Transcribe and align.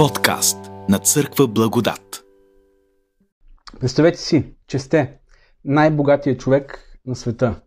Подкаст 0.00 0.58
на 0.88 0.98
Църква 0.98 1.48
Благодат. 1.48 2.24
Представете 3.80 4.18
си, 4.18 4.54
че 4.66 4.78
сте 4.78 5.18
най-богатия 5.64 6.36
човек 6.36 6.78
на 7.06 7.16
света, 7.16 7.60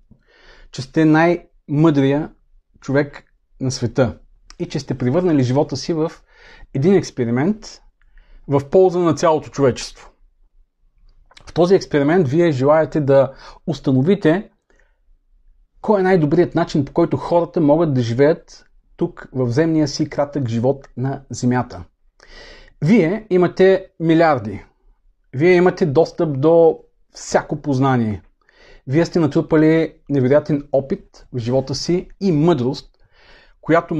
че 0.72 0.82
сте 0.82 1.06
най-мъдрия 1.06 2.32
човек 2.80 3.24
на 3.62 3.72
света 3.72 4.20
и 4.60 4.66
че 4.66 4.80
сте 4.80 4.98
превърнали 4.98 5.44
живота 5.44 5.78
си 5.78 5.94
в 5.94 6.12
един 6.74 6.96
експеримент 6.96 7.82
в 8.48 8.70
полза 8.70 9.00
на 9.00 9.16
цялото 9.16 9.50
човечество. 9.50 10.12
В 11.46 11.54
този 11.54 11.76
експеримент 11.76 12.28
вие 12.28 12.52
желаете 12.52 13.02
да 13.02 13.34
установите 13.68 14.50
кой 15.82 16.00
е 16.00 16.04
най-добрият 16.04 16.56
начин, 16.56 16.86
по 16.86 16.94
който 16.94 17.18
хората 17.18 17.62
могат 17.62 17.94
да 17.94 18.02
живеят 18.02 18.66
тук 18.98 19.30
в 19.34 19.52
земния 19.52 19.88
си 19.88 20.10
кратък 20.10 20.48
живот 20.48 20.90
на 20.98 21.24
Земята. 21.30 21.84
Вие 22.82 23.28
имате 23.30 23.86
милиарди. 24.00 24.66
Вие 25.34 25.54
имате 25.54 25.86
достъп 25.86 26.40
до 26.40 26.80
всяко 27.12 27.62
познание. 27.62 28.22
Вие 28.88 29.06
сте 29.06 29.20
натрупали 29.20 29.94
невероятен 30.10 30.68
опит 30.72 31.28
в 31.34 31.38
живота 31.38 31.76
си 31.76 32.10
и 32.22 32.32
мъдрост, 32.32 32.90
която 33.62 33.96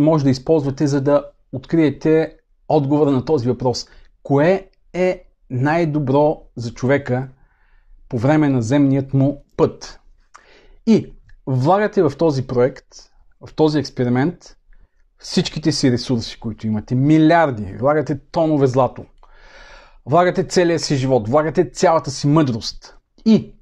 може 0.00 0.24
да 0.24 0.30
използвате, 0.30 0.86
за 0.86 1.00
да 1.00 1.24
откриете 1.52 2.36
отговора 2.68 3.10
на 3.10 3.24
този 3.24 3.48
въпрос. 3.48 3.86
Кое 4.22 4.70
е 4.92 5.24
най-добро 5.50 6.42
за 6.56 6.74
човека 6.74 7.28
по 8.08 8.18
време 8.18 8.48
на 8.48 8.62
земният 8.62 9.14
му 9.14 9.44
път? 9.56 10.00
И 10.86 11.12
влагате 11.46 12.02
в 12.02 12.12
този 12.18 12.46
проект, 12.46 12.86
в 13.46 13.54
този 13.54 13.78
експеримент, 13.78 14.55
всичките 15.18 15.72
си 15.72 15.92
ресурси, 15.92 16.40
които 16.40 16.66
имате, 16.66 16.94
милиарди, 16.94 17.76
влагате 17.80 18.18
тонове 18.30 18.66
злато, 18.66 19.04
влагате 20.06 20.44
целия 20.44 20.78
си 20.78 20.96
живот, 20.96 21.28
влагате 21.28 21.70
цялата 21.70 22.10
си 22.10 22.26
мъдрост. 22.26 22.96
И 23.24 23.52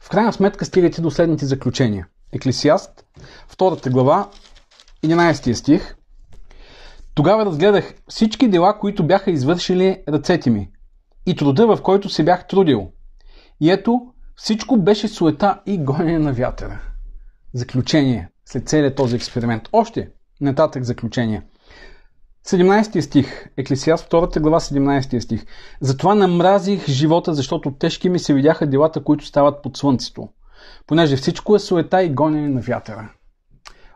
в 0.00 0.08
крайна 0.08 0.32
сметка 0.32 0.64
стигате 0.64 1.00
до 1.00 1.10
следните 1.10 1.46
заключения. 1.46 2.06
Еклесиаст, 2.32 3.06
втората 3.48 3.90
глава, 3.90 4.30
11 5.04 5.52
стих. 5.52 5.96
Тогава 7.14 7.46
разгледах 7.46 7.94
всички 8.08 8.48
дела, 8.48 8.78
които 8.78 9.06
бяха 9.06 9.30
извършили 9.30 10.02
ръцете 10.08 10.50
ми 10.50 10.70
и 11.26 11.36
труда, 11.36 11.66
в 11.66 11.82
който 11.82 12.08
се 12.08 12.24
бях 12.24 12.46
трудил. 12.46 12.90
И 13.60 13.70
ето, 13.70 14.00
всичко 14.36 14.76
беше 14.76 15.08
суета 15.08 15.60
и 15.66 15.78
гонение 15.78 16.18
на 16.18 16.32
вятъра. 16.32 16.80
Заключение 17.52 18.28
след 18.44 18.68
целият 18.68 18.96
този 18.96 19.16
експеримент. 19.16 19.68
Още 19.72 20.08
нататък 20.44 20.84
заключение. 20.84 21.42
17 22.46 23.00
стих, 23.00 23.46
Еклесиаст 23.56 24.10
2 24.10 24.40
глава 24.40 24.60
17 24.60 25.18
стих. 25.18 25.46
Затова 25.80 26.14
намразих 26.14 26.86
живота, 26.86 27.34
защото 27.34 27.70
тежки 27.70 28.08
ми 28.08 28.18
се 28.18 28.34
видяха 28.34 28.66
делата, 28.66 29.04
които 29.04 29.26
стават 29.26 29.62
под 29.62 29.76
слънцето, 29.76 30.28
понеже 30.86 31.16
всичко 31.16 31.56
е 31.56 31.58
суета 31.58 32.02
и 32.02 32.14
гонене 32.14 32.48
на 32.48 32.60
вятъра. 32.60 33.10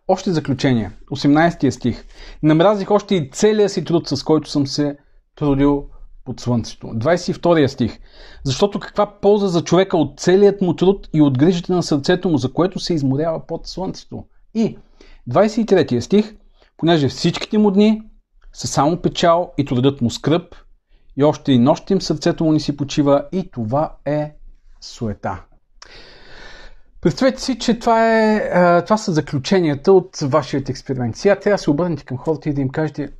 Още 0.08 0.32
заключение, 0.32 0.90
18 1.10 1.70
стих. 1.70 2.04
Намразих 2.42 2.90
още 2.90 3.14
и 3.14 3.30
целия 3.30 3.68
си 3.68 3.84
труд, 3.84 4.08
с 4.08 4.22
който 4.22 4.50
съм 4.50 4.66
се 4.66 4.96
трудил 5.36 5.84
под 6.24 6.40
слънцето. 6.40 6.86
22 6.86 7.66
стих. 7.66 7.98
Защото 8.44 8.80
каква 8.80 9.18
полза 9.20 9.48
за 9.48 9.64
човека 9.64 9.96
от 9.96 10.20
целият 10.20 10.60
му 10.60 10.76
труд 10.76 11.08
и 11.12 11.22
от 11.22 11.38
грижите 11.38 11.72
на 11.72 11.82
сърцето 11.82 12.28
му, 12.28 12.38
за 12.38 12.52
което 12.52 12.78
се 12.78 12.94
изморява 12.94 13.46
под 13.46 13.66
слънцето. 13.66 14.24
И 14.54 14.78
23 15.28 16.00
стих. 16.00 16.36
Понеже 16.76 17.08
всичките 17.08 17.58
му 17.58 17.70
дни 17.70 18.02
са 18.52 18.66
само 18.66 19.02
печал 19.02 19.52
и 19.58 19.64
трудът 19.64 20.00
му 20.00 20.10
скръп, 20.10 20.54
и 21.16 21.24
още 21.24 21.52
и 21.52 21.58
нощем 21.58 22.00
сърцето 22.00 22.44
му 22.44 22.52
не 22.52 22.60
си 22.60 22.76
почива, 22.76 23.28
и 23.32 23.50
това 23.50 23.96
е 24.04 24.34
суета. 24.80 25.44
Представете 27.00 27.42
си, 27.42 27.58
че 27.58 27.78
това, 27.78 28.18
е, 28.18 28.84
това 28.84 28.96
са 28.96 29.12
заключенията 29.12 29.92
от 29.92 30.16
вашият 30.22 30.68
експеримент. 30.68 31.16
Сега 31.16 31.36
трябва 31.36 31.54
да 31.54 31.62
се 31.62 31.70
обърнете 31.70 32.04
към 32.04 32.18
хората 32.18 32.48
и 32.48 32.52
да 32.52 32.60
им 32.60 32.68
кажете 32.68 33.10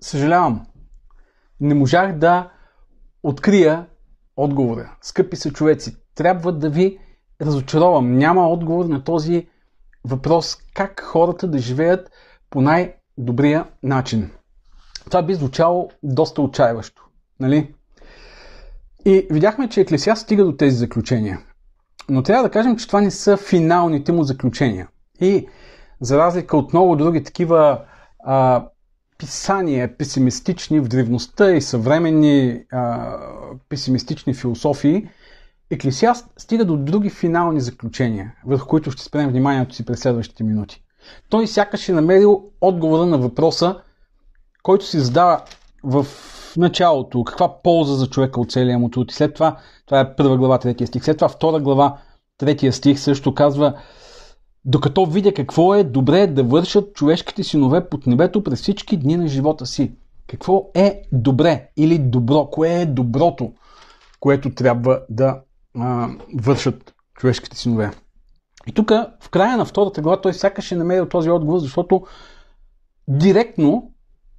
Съжалявам, 0.00 0.66
не 1.60 1.74
можах 1.74 2.18
да 2.18 2.50
открия 3.22 3.86
отговора. 4.36 4.96
Скъпи 5.02 5.36
са 5.36 5.52
човеци, 5.52 5.96
трябва 6.14 6.52
да 6.52 6.70
ви 6.70 6.98
разочаровам. 7.40 8.18
Няма 8.18 8.48
отговор 8.48 8.84
на 8.84 9.04
този 9.04 9.48
въпрос 10.06 10.56
как 10.74 11.00
хората 11.00 11.48
да 11.48 11.58
живеят 11.58 12.10
по 12.50 12.60
най-добрия 12.60 13.66
начин. 13.82 14.30
Това 15.04 15.22
би 15.22 15.34
звучало 15.34 15.90
доста 16.02 16.42
отчаиващо. 16.42 17.02
Нали? 17.40 17.74
И 19.04 19.26
видяхме, 19.30 19.68
че 19.68 19.80
Еклесиаст 19.80 20.22
стига 20.22 20.44
до 20.44 20.52
тези 20.52 20.76
заключения. 20.76 21.40
Но 22.08 22.22
трябва 22.22 22.42
да 22.42 22.50
кажем, 22.50 22.76
че 22.76 22.86
това 22.86 23.00
не 23.00 23.10
са 23.10 23.36
финалните 23.36 24.12
му 24.12 24.22
заключения. 24.22 24.88
И 25.20 25.48
за 26.00 26.18
разлика 26.18 26.56
от 26.56 26.72
много 26.72 26.96
други 26.96 27.24
такива 27.24 27.84
а, 28.18 28.66
писания, 29.18 29.96
песимистични 29.96 30.80
в 30.80 30.88
древността 30.88 31.50
и 31.50 31.62
съвременни 31.62 32.64
а, 32.72 33.12
песимистични 33.68 34.34
философии, 34.34 35.08
Еклесиаст 35.70 36.26
стига 36.36 36.64
до 36.64 36.76
други 36.76 37.10
финални 37.10 37.60
заключения, 37.60 38.34
върху 38.46 38.68
които 38.68 38.90
ще 38.90 39.02
спрем 39.02 39.30
вниманието 39.30 39.74
си 39.74 39.84
през 39.84 40.00
следващите 40.00 40.44
минути. 40.44 40.82
Той 41.28 41.46
сякаш 41.46 41.88
е 41.88 41.92
намерил 41.92 42.44
отговора 42.60 43.06
на 43.06 43.18
въпроса, 43.18 43.80
който 44.62 44.84
си 44.84 45.00
задава 45.00 45.42
в 45.82 46.06
началото. 46.56 47.24
Каква 47.24 47.62
полза 47.62 47.94
за 47.94 48.06
човека 48.06 48.40
от 48.40 48.52
целия 48.52 48.78
му 48.78 48.90
труд? 48.90 49.12
И 49.12 49.14
след 49.14 49.34
това, 49.34 49.56
това 49.86 50.00
е 50.00 50.16
първа 50.16 50.36
глава, 50.36 50.58
третия 50.58 50.86
стих. 50.86 51.04
След 51.04 51.16
това 51.16 51.28
втора 51.28 51.60
глава, 51.60 51.98
третия 52.38 52.72
стих 52.72 53.00
също 53.00 53.34
казва 53.34 53.74
докато 54.64 55.06
видя 55.06 55.34
какво 55.34 55.74
е 55.74 55.84
добре 55.84 56.26
да 56.26 56.44
вършат 56.44 56.94
човешките 56.94 57.42
синове 57.42 57.88
под 57.88 58.06
небето 58.06 58.42
през 58.42 58.60
всички 58.60 58.96
дни 58.96 59.16
на 59.16 59.28
живота 59.28 59.66
си. 59.66 59.92
Какво 60.26 60.70
е 60.74 61.02
добре 61.12 61.68
или 61.76 61.98
добро? 61.98 62.46
Кое 62.46 62.80
е 62.80 62.86
доброто, 62.86 63.52
което 64.20 64.54
трябва 64.54 65.00
да 65.10 65.40
а, 65.80 66.08
вършат 66.34 66.94
човешките 67.14 67.56
синове? 67.56 67.90
И 68.66 68.72
тук, 68.72 68.90
в 69.20 69.30
края 69.30 69.56
на 69.56 69.64
втората 69.64 70.02
глава, 70.02 70.20
той 70.20 70.34
сякаш 70.34 70.72
е 70.72 70.76
намерил 70.76 71.08
този 71.08 71.30
отговор, 71.30 71.58
защото 71.58 72.06
директно 73.08 73.92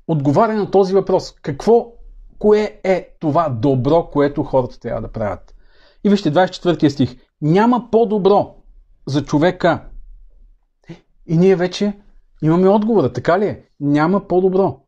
отговаря 0.08 0.54
на 0.54 0.72
този 0.72 0.94
въпрос. 0.94 1.36
Какво, 1.42 1.92
кое 2.40 2.80
е 2.84 3.10
това 3.20 3.50
добро, 3.50 4.10
което 4.10 4.44
хората 4.44 4.80
трябва 4.80 5.02
да 5.02 5.12
правят? 5.12 5.56
И 6.04 6.10
вижте 6.10 6.34
24 6.34 6.88
стих. 6.88 7.16
Няма 7.42 7.92
по-добро 7.92 8.56
за 9.06 9.26
човека 9.26 9.84
и 11.28 11.38
ние 11.38 11.56
вече 11.56 12.00
имаме 12.42 12.70
отговора, 12.70 13.14
така 13.14 13.40
ли 13.40 13.46
е? 13.46 13.64
Няма 13.80 14.28
по-добро. 14.28 14.80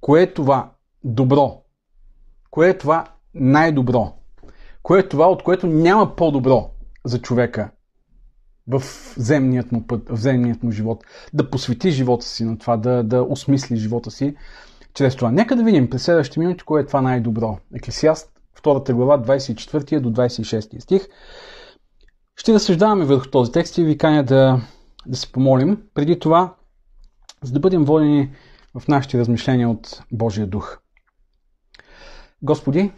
Кое 0.00 0.22
е 0.22 0.34
това 0.34 0.72
добро? 1.04 1.62
Кое 2.50 2.68
е 2.68 2.78
това 2.78 3.04
най-добро? 3.34 4.21
Кое 4.82 5.00
е 5.00 5.08
това, 5.08 5.30
от 5.30 5.42
което 5.42 5.66
няма 5.66 6.16
по-добро 6.16 6.70
за 7.04 7.18
човека 7.18 7.70
в 8.66 8.82
земният 9.16 9.72
му 9.72 9.86
път, 9.86 10.08
в 10.08 10.16
земният 10.16 10.62
му 10.62 10.70
живот? 10.70 11.04
Да 11.32 11.50
посвети 11.50 11.90
живота 11.90 12.26
си 12.26 12.44
на 12.44 12.58
това, 12.58 12.76
да, 12.76 13.02
да 13.02 13.22
осмисли 13.22 13.76
живота 13.76 14.10
си 14.10 14.36
чрез 14.94 15.16
това. 15.16 15.30
Нека 15.30 15.56
да 15.56 15.64
видим 15.64 15.90
през 15.90 16.02
следващите 16.02 16.40
минути 16.40 16.64
кое 16.64 16.80
е 16.80 16.86
това 16.86 17.02
най-добро. 17.02 17.58
Еклесиаст, 17.74 18.32
2 18.62 18.92
глава, 18.92 19.18
24 19.18 20.00
до 20.00 20.10
26 20.10 20.80
стих. 20.80 21.08
Ще 22.36 22.54
разсъждаваме 22.54 23.04
върху 23.04 23.30
този 23.30 23.52
текст 23.52 23.78
и 23.78 23.84
ви 23.84 23.98
каня 23.98 24.24
да 24.24 24.60
да 25.06 25.16
се 25.16 25.32
помолим. 25.32 25.82
Преди 25.94 26.18
това, 26.18 26.54
за 27.42 27.52
да 27.52 27.60
бъдем 27.60 27.84
водени 27.84 28.30
в 28.78 28.88
нашите 28.88 29.18
размишления 29.18 29.68
от 29.68 30.02
Божия 30.12 30.46
дух. 30.46 30.78
Господи, 32.42 32.92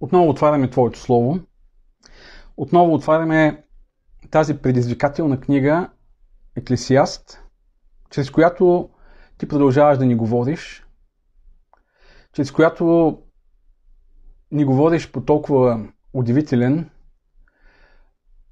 отново 0.00 0.28
отваряме 0.28 0.70
Твоето 0.70 0.98
Слово. 0.98 1.40
Отново 2.56 2.94
отваряме 2.94 3.64
тази 4.30 4.58
предизвикателна 4.58 5.40
книга 5.40 5.90
Еклесиаст, 6.56 7.42
чрез 8.10 8.30
която 8.30 8.90
Ти 9.38 9.48
продължаваш 9.48 9.98
да 9.98 10.06
ни 10.06 10.14
говориш, 10.14 10.86
чрез 12.32 12.52
която 12.52 13.18
ни 14.50 14.64
говориш 14.64 15.10
по 15.10 15.24
толкова 15.24 15.88
удивителен 16.12 16.90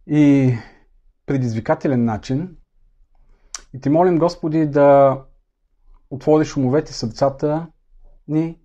и 0.06 0.54
предизвикателен 1.26 2.04
начин. 2.04 2.56
И 3.74 3.80
ти 3.80 3.88
молим, 3.88 4.18
Господи, 4.18 4.66
да 4.66 5.18
отвориш 6.10 6.56
умовете, 6.56 6.92
сърцата 6.92 7.66
ни, 8.28 8.58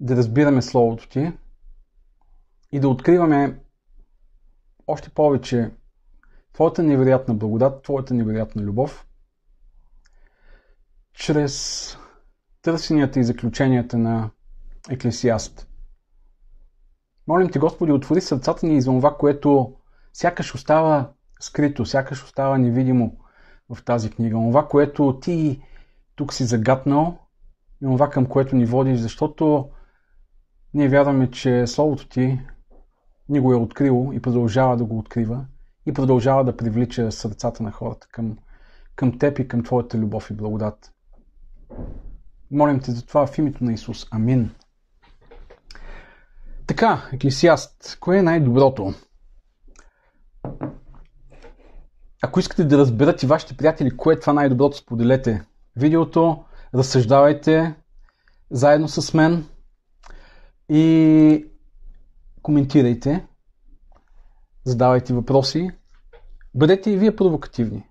да 0.00 0.16
разбираме 0.16 0.62
Словото 0.62 1.08
Ти 1.08 1.32
и 2.72 2.80
да 2.80 2.88
откриваме 2.88 3.60
още 4.86 5.10
повече 5.10 5.70
Твоята 6.52 6.82
невероятна 6.82 7.34
благодат, 7.34 7.82
Твоята 7.82 8.14
невероятна 8.14 8.62
любов, 8.62 9.06
чрез 11.14 11.96
търсенията 12.62 13.20
и 13.20 13.24
заключенията 13.24 13.98
на 13.98 14.30
Еклесиаст. 14.90 15.68
Молим 17.26 17.50
те, 17.50 17.58
Господи, 17.58 17.92
отвори 17.92 18.20
сърцата 18.20 18.66
ни 18.66 18.80
за 18.80 18.90
това, 18.90 19.16
което 19.16 19.76
сякаш 20.12 20.54
остава 20.54 21.12
скрито, 21.40 21.86
сякаш 21.86 22.24
остава 22.24 22.58
невидимо 22.58 23.18
в 23.68 23.84
тази 23.84 24.10
книга. 24.10 24.36
Това, 24.36 24.68
което 24.68 25.18
ти 25.22 25.62
тук 26.14 26.32
си 26.32 26.44
загатнал 26.44 27.18
и 27.82 27.86
това, 27.86 28.10
към 28.10 28.26
което 28.26 28.56
ни 28.56 28.66
водиш, 28.66 28.98
защото 28.98 29.70
ние 30.74 30.88
вярваме, 30.88 31.30
че 31.30 31.66
Словото 31.66 32.08
ти 32.08 32.40
ни 33.30 33.40
го 33.40 33.52
е 33.52 33.56
открило 33.56 34.12
и 34.12 34.22
продължава 34.22 34.76
да 34.76 34.84
го 34.84 34.98
открива 34.98 35.44
и 35.86 35.92
продължава 35.92 36.44
да 36.44 36.56
привлича 36.56 37.12
сърцата 37.12 37.62
на 37.62 37.70
хората 37.72 38.08
към, 38.12 38.38
към 38.96 39.18
теб 39.18 39.38
и 39.38 39.48
към 39.48 39.62
Твоята 39.62 39.98
любов 39.98 40.30
и 40.30 40.34
благодат. 40.34 40.92
Молим 42.50 42.80
те 42.80 42.90
за 42.90 43.06
това 43.06 43.26
в 43.26 43.38
името 43.38 43.64
на 43.64 43.72
Исус. 43.72 44.06
Амин. 44.10 44.50
Така, 46.66 47.08
Еклесиаст, 47.12 47.98
кое 48.00 48.18
е 48.18 48.22
най-доброто? 48.22 48.94
Ако 52.22 52.40
искате 52.40 52.64
да 52.64 52.78
разберете 52.78 53.26
вашите 53.26 53.56
приятели, 53.56 53.96
кое 53.96 54.14
е 54.14 54.20
това 54.20 54.32
най-доброто, 54.32 54.76
споделете 54.76 55.44
видеото, 55.76 56.44
разсъждавайте 56.74 57.74
заедно 58.50 58.88
с 58.88 59.14
мен 59.14 59.46
и 60.68 61.49
коментирайте, 62.42 63.26
задавайте 64.64 65.14
въпроси, 65.14 65.70
бъдете 66.54 66.90
и 66.90 66.96
вие 66.96 67.16
провокативни. 67.16 67.86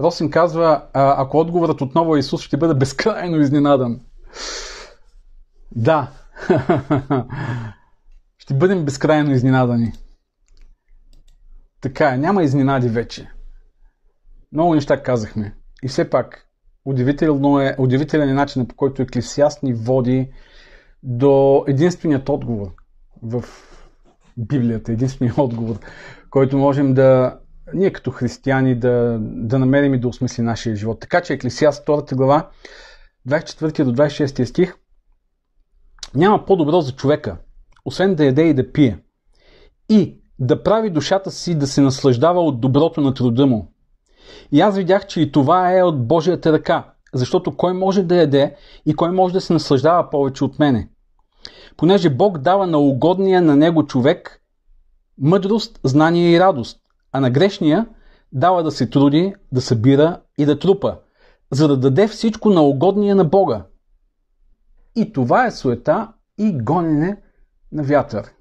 Росин 0.00 0.30
казва, 0.30 0.86
ако 0.92 1.38
отговорът 1.38 1.80
отново 1.80 2.16
е 2.16 2.18
Исус, 2.18 2.42
ще 2.42 2.56
бъде 2.56 2.74
безкрайно 2.74 3.40
изненадан. 3.40 4.00
Да, 5.72 6.12
ще 8.38 8.54
бъдем 8.54 8.84
безкрайно 8.84 9.30
изненадани. 9.30 9.92
Така 11.80 12.08
е, 12.08 12.18
няма 12.18 12.42
изненади 12.42 12.88
вече. 12.88 13.30
Много 14.52 14.74
неща 14.74 15.02
казахме. 15.02 15.54
И 15.82 15.88
все 15.88 16.10
пак, 16.10 16.46
удивително 16.84 17.60
е, 17.60 17.76
удивителен 17.78 18.28
е 18.28 18.34
начинът 18.34 18.68
по 18.68 18.74
който 18.74 19.02
Еклесиаст 19.02 19.62
ни 19.62 19.74
води 19.74 20.32
до 21.02 21.64
единственият 21.68 22.28
отговор 22.28 22.74
в 23.22 23.44
Библията, 24.36 24.92
единственият 24.92 25.38
отговор, 25.38 25.76
който 26.30 26.58
можем 26.58 26.94
да, 26.94 27.38
ние 27.74 27.92
като 27.92 28.10
християни 28.10 28.74
да, 28.74 29.18
да 29.20 29.58
намерим 29.58 29.94
и 29.94 30.00
да 30.00 30.08
осмисли 30.08 30.42
нашия 30.42 30.76
живот. 30.76 31.00
Така 31.00 31.20
че 31.20 31.32
Еклесиаст 31.32 31.86
2 31.86 32.14
глава, 32.14 32.50
24 33.28 33.84
до 33.84 33.92
26 33.92 34.44
стих, 34.44 34.76
няма 36.14 36.44
по-добро 36.44 36.80
за 36.80 36.92
човека, 36.92 37.36
освен 37.84 38.14
да 38.14 38.24
яде 38.24 38.42
и 38.42 38.54
да 38.54 38.72
пие. 38.72 38.98
И 39.88 40.18
да 40.38 40.62
прави 40.62 40.90
душата 40.90 41.30
си 41.30 41.54
да 41.54 41.66
се 41.66 41.80
наслаждава 41.80 42.40
от 42.40 42.60
доброто 42.60 43.00
на 43.00 43.14
труда 43.14 43.46
му. 43.46 43.72
И 44.52 44.60
аз 44.60 44.76
видях, 44.76 45.06
че 45.06 45.20
и 45.20 45.32
това 45.32 45.78
е 45.78 45.82
от 45.82 46.06
Божията 46.06 46.52
ръка, 46.52 46.92
защото 47.14 47.56
кой 47.56 47.72
може 47.72 48.02
да 48.02 48.16
яде 48.16 48.56
и 48.86 48.94
кой 48.94 49.12
може 49.12 49.34
да 49.34 49.40
се 49.40 49.52
наслаждава 49.52 50.10
повече 50.10 50.44
от 50.44 50.58
мене. 50.58 50.88
Понеже 51.76 52.10
Бог 52.10 52.38
дава 52.38 52.66
на 52.66 52.78
угодния 52.78 53.42
на 53.42 53.56
него 53.56 53.86
човек 53.86 54.42
мъдрост, 55.18 55.80
знание 55.84 56.30
и 56.30 56.40
радост, 56.40 56.78
а 57.12 57.20
на 57.20 57.30
грешния 57.30 57.86
дава 58.32 58.62
да 58.62 58.70
се 58.70 58.90
труди, 58.90 59.34
да 59.52 59.60
събира 59.60 60.20
и 60.38 60.44
да 60.44 60.58
трупа, 60.58 60.98
за 61.50 61.68
да 61.68 61.76
даде 61.76 62.08
всичко 62.08 62.50
на 62.50 62.62
угодния 62.62 63.14
на 63.14 63.24
Бога. 63.24 63.64
И 64.96 65.12
това 65.12 65.46
е 65.46 65.50
суета 65.50 66.12
и 66.38 66.58
гонене 66.62 67.16
на 67.72 67.82
вятър. 67.82 68.32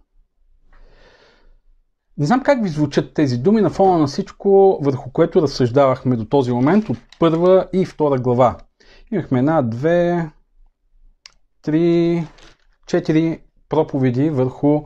Не 2.18 2.26
знам 2.26 2.44
как 2.44 2.64
ви 2.64 2.70
звучат 2.70 3.14
тези 3.14 3.38
думи 3.38 3.62
на 3.62 3.70
фона 3.70 3.98
на 3.98 4.08
всичко, 4.08 4.80
върху 4.82 5.12
което 5.12 5.42
разсъждавахме 5.42 6.16
до 6.16 6.26
този 6.26 6.52
момент 6.52 6.90
от 6.90 6.98
първа 7.20 7.68
и 7.74 7.86
втора 7.86 8.20
глава. 8.20 8.58
Имахме 9.12 9.40
една, 9.40 9.62
две, 9.62 10.30
три, 11.62 12.28
четири 12.92 13.42
проповеди 13.70 14.30
върху 14.30 14.84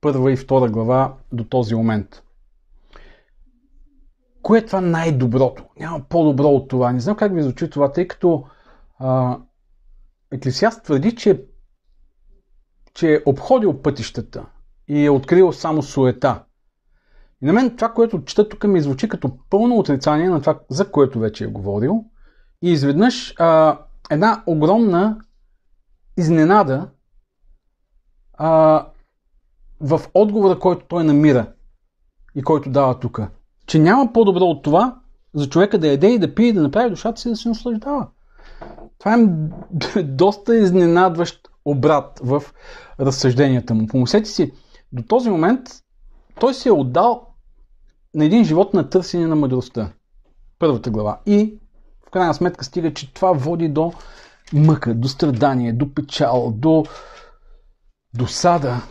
първа 0.00 0.32
и 0.32 0.36
втора 0.36 0.70
глава 0.70 1.14
до 1.32 1.44
този 1.44 1.74
момент. 1.74 2.22
Кое 4.42 4.58
е 4.58 4.66
това 4.66 4.80
най-доброто? 4.80 5.64
Няма 5.80 6.00
по-добро 6.08 6.48
от 6.48 6.68
това. 6.68 6.92
Не 6.92 7.00
знам 7.00 7.16
как 7.16 7.34
ви 7.34 7.42
звучи 7.42 7.70
това, 7.70 7.92
тъй 7.92 8.08
като 8.08 8.44
а, 8.98 9.38
Еклесиаст 10.32 10.82
твърди, 10.84 11.16
че, 11.16 11.44
че 12.94 13.14
е 13.14 13.22
обходил 13.26 13.82
пътищата 13.82 14.46
и 14.88 15.04
е 15.04 15.10
открил 15.10 15.52
само 15.52 15.82
суета. 15.82 16.44
И 17.42 17.46
на 17.46 17.52
мен 17.52 17.76
това, 17.76 17.92
което 17.92 18.24
чета 18.24 18.48
тук 18.48 18.64
ми 18.64 18.80
звучи 18.80 19.08
като 19.08 19.38
пълно 19.50 19.78
отрицание 19.78 20.28
на 20.28 20.40
това, 20.40 20.60
за 20.70 20.90
което 20.90 21.18
вече 21.18 21.44
е 21.44 21.46
говорил. 21.46 22.04
И 22.62 22.72
изведнъж 22.72 23.34
а, 23.38 23.78
една 24.10 24.42
огромна 24.46 25.18
изненада 26.16 26.90
а, 28.44 28.86
в 29.80 30.00
отговора, 30.14 30.58
който 30.58 30.86
той 30.88 31.04
намира 31.04 31.46
и 32.34 32.42
който 32.42 32.70
дава 32.70 32.98
тук. 32.98 33.20
Че 33.66 33.78
няма 33.78 34.12
по-добро 34.12 34.44
от 34.44 34.62
това 34.62 34.96
за 35.34 35.48
човека 35.48 35.78
да 35.78 35.88
яде 35.88 36.10
и 36.10 36.18
да 36.18 36.34
пие 36.34 36.46
и 36.46 36.52
да 36.52 36.62
направи 36.62 36.90
душата 36.90 37.20
си 37.20 37.28
да 37.28 37.36
се 37.36 37.48
наслаждава. 37.48 38.06
Това 38.98 39.14
е 39.14 40.02
доста 40.02 40.56
изненадващ 40.56 41.48
обрат 41.64 42.20
в 42.24 42.42
разсъжденията 43.00 43.74
му. 43.74 43.86
Помислете 43.86 44.30
си, 44.30 44.52
до 44.92 45.02
този 45.02 45.30
момент 45.30 45.60
той 46.40 46.54
се 46.54 46.68
е 46.68 46.72
отдал 46.72 47.26
на 48.14 48.24
един 48.24 48.44
живот 48.44 48.74
на 48.74 48.90
търсене 48.90 49.26
на 49.26 49.36
мъдростта. 49.36 49.92
Първата 50.58 50.90
глава. 50.90 51.18
И 51.26 51.54
в 52.06 52.10
крайна 52.10 52.34
сметка 52.34 52.64
стига, 52.64 52.94
че 52.94 53.14
това 53.14 53.32
води 53.32 53.68
до 53.68 53.92
мъка, 54.52 54.94
до 54.94 55.08
страдание, 55.08 55.72
до 55.72 55.94
печал, 55.94 56.52
до 56.56 56.84
досада. 58.14 58.82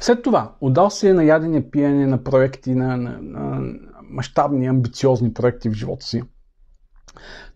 След 0.00 0.22
това, 0.22 0.54
отдал 0.60 0.90
се 0.90 1.08
е 1.08 1.14
на 1.14 1.24
ядене, 1.24 1.70
пиене 1.70 2.06
на 2.06 2.24
проекти, 2.24 2.74
на, 2.74 2.96
на, 2.96 3.18
на 3.20 3.74
мащабни, 4.02 4.66
амбициозни 4.66 5.34
проекти 5.34 5.68
в 5.68 5.72
живота 5.72 6.06
си, 6.06 6.22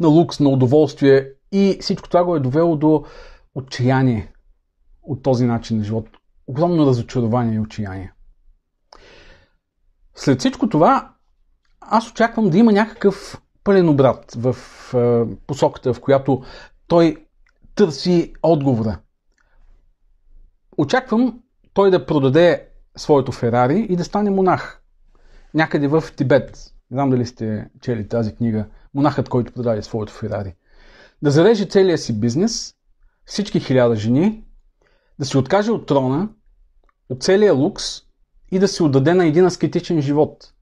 на 0.01 0.09
лукс, 0.09 0.41
на 0.41 0.49
удоволствие 0.49 1.29
и 1.53 1.79
всичко 1.81 2.09
това 2.09 2.25
го 2.25 2.37
е 2.37 2.41
довело 2.41 2.77
до 2.77 3.05
отчаяние 3.55 4.33
от 5.03 5.23
този 5.23 5.47
начин 5.47 5.79
на 5.79 5.85
живот. 5.85 6.09
Огромно 6.47 6.87
разочарование 6.87 7.55
и 7.55 7.61
отчаяние. 7.61 8.13
След 10.15 10.39
всичко 10.41 10.69
това, 10.69 11.13
аз 11.81 12.11
очаквам 12.11 12.51
да 12.51 12.59
има 12.59 12.73
някакъв 12.73 13.43
пълен 13.65 13.89
обрат 13.89 14.35
в 14.39 14.57
е, 14.95 15.37
посоката, 15.47 15.95
в 15.95 16.01
която 16.01 16.43
той 16.87 17.27
търси 17.75 18.33
отговора. 18.43 18.99
Очаквам 20.79 21.41
той 21.73 21.91
да 21.91 22.07
продаде 22.07 22.69
своето 22.97 23.33
Ферари 23.33 23.87
и 23.91 23.97
да 23.97 24.05
стане 24.05 24.31
монах. 24.31 24.83
Някъде 25.55 25.89
в 25.89 26.05
Тибет. 26.17 26.73
Не 26.91 26.95
знам 26.95 27.11
дали 27.11 27.27
сте 27.27 27.69
чели 27.81 28.09
тази 28.09 28.35
книга. 28.35 28.67
Монахът, 28.95 29.29
който 29.29 29.53
продаде 29.53 29.83
своето 29.83 30.13
Ферари. 30.13 30.55
Да 31.23 31.31
зареже 31.31 31.65
целия 31.65 31.99
си 31.99 32.21
бизнес, 32.21 32.75
всички 33.25 33.61
хиляда 33.61 33.97
жени, 33.97 34.45
да 35.19 35.27
се 35.27 35.39
откаже 35.39 35.71
от 35.71 35.87
трона, 35.87 36.29
от 37.09 37.23
целия 37.23 37.55
лукс 37.55 37.85
и 38.51 38.59
да 38.59 38.69
се 38.69 38.83
отдаде 38.83 39.15
на 39.15 39.27
един 39.27 39.47
аскетичен 39.47 40.01
живот, 40.01 40.53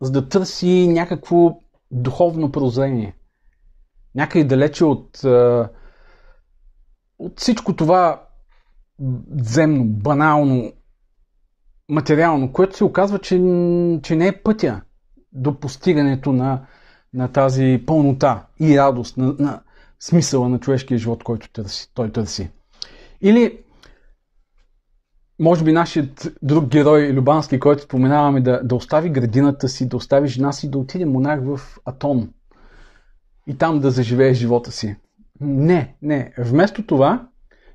за 0.00 0.10
да 0.10 0.28
търси 0.28 0.88
някакво 0.88 1.60
духовно 1.90 2.52
прозрение. 2.52 3.16
Някъде 4.14 4.44
далече 4.44 4.84
от, 4.84 5.24
от 7.18 7.40
всичко 7.40 7.76
това 7.76 8.29
земно, 9.40 9.84
банално, 9.84 10.72
материално, 11.88 12.52
което 12.52 12.76
се 12.76 12.84
оказва, 12.84 13.18
че, 13.18 13.34
че 14.02 14.16
не 14.16 14.26
е 14.26 14.42
пътя 14.42 14.80
до 15.32 15.60
постигането 15.60 16.32
на, 16.32 16.66
на 17.14 17.28
тази 17.28 17.82
пълнота 17.86 18.46
и 18.60 18.78
радост, 18.78 19.16
на, 19.16 19.34
на 19.38 19.60
смисъла 20.00 20.48
на 20.48 20.58
човешкия 20.58 20.98
живот, 20.98 21.24
който 21.24 21.52
търси, 21.52 21.90
той 21.94 22.12
търси. 22.12 22.50
Или 23.20 23.58
може 25.40 25.64
би 25.64 25.72
нашият 25.72 26.36
друг 26.42 26.64
герой 26.64 27.12
Любански, 27.12 27.60
който 27.60 27.82
споменаваме 27.82 28.40
да, 28.40 28.60
да 28.64 28.74
остави 28.74 29.10
градината 29.10 29.68
си, 29.68 29.88
да 29.88 29.96
остави 29.96 30.28
жена 30.28 30.52
си, 30.52 30.70
да 30.70 30.78
отиде 30.78 31.04
монах 31.04 31.40
в 31.44 31.60
Атон 31.84 32.30
и 33.46 33.58
там 33.58 33.80
да 33.80 33.90
заживее 33.90 34.34
живота 34.34 34.72
си. 34.72 34.96
Не, 35.40 35.94
не. 36.02 36.32
Вместо 36.38 36.86
това, 36.86 37.28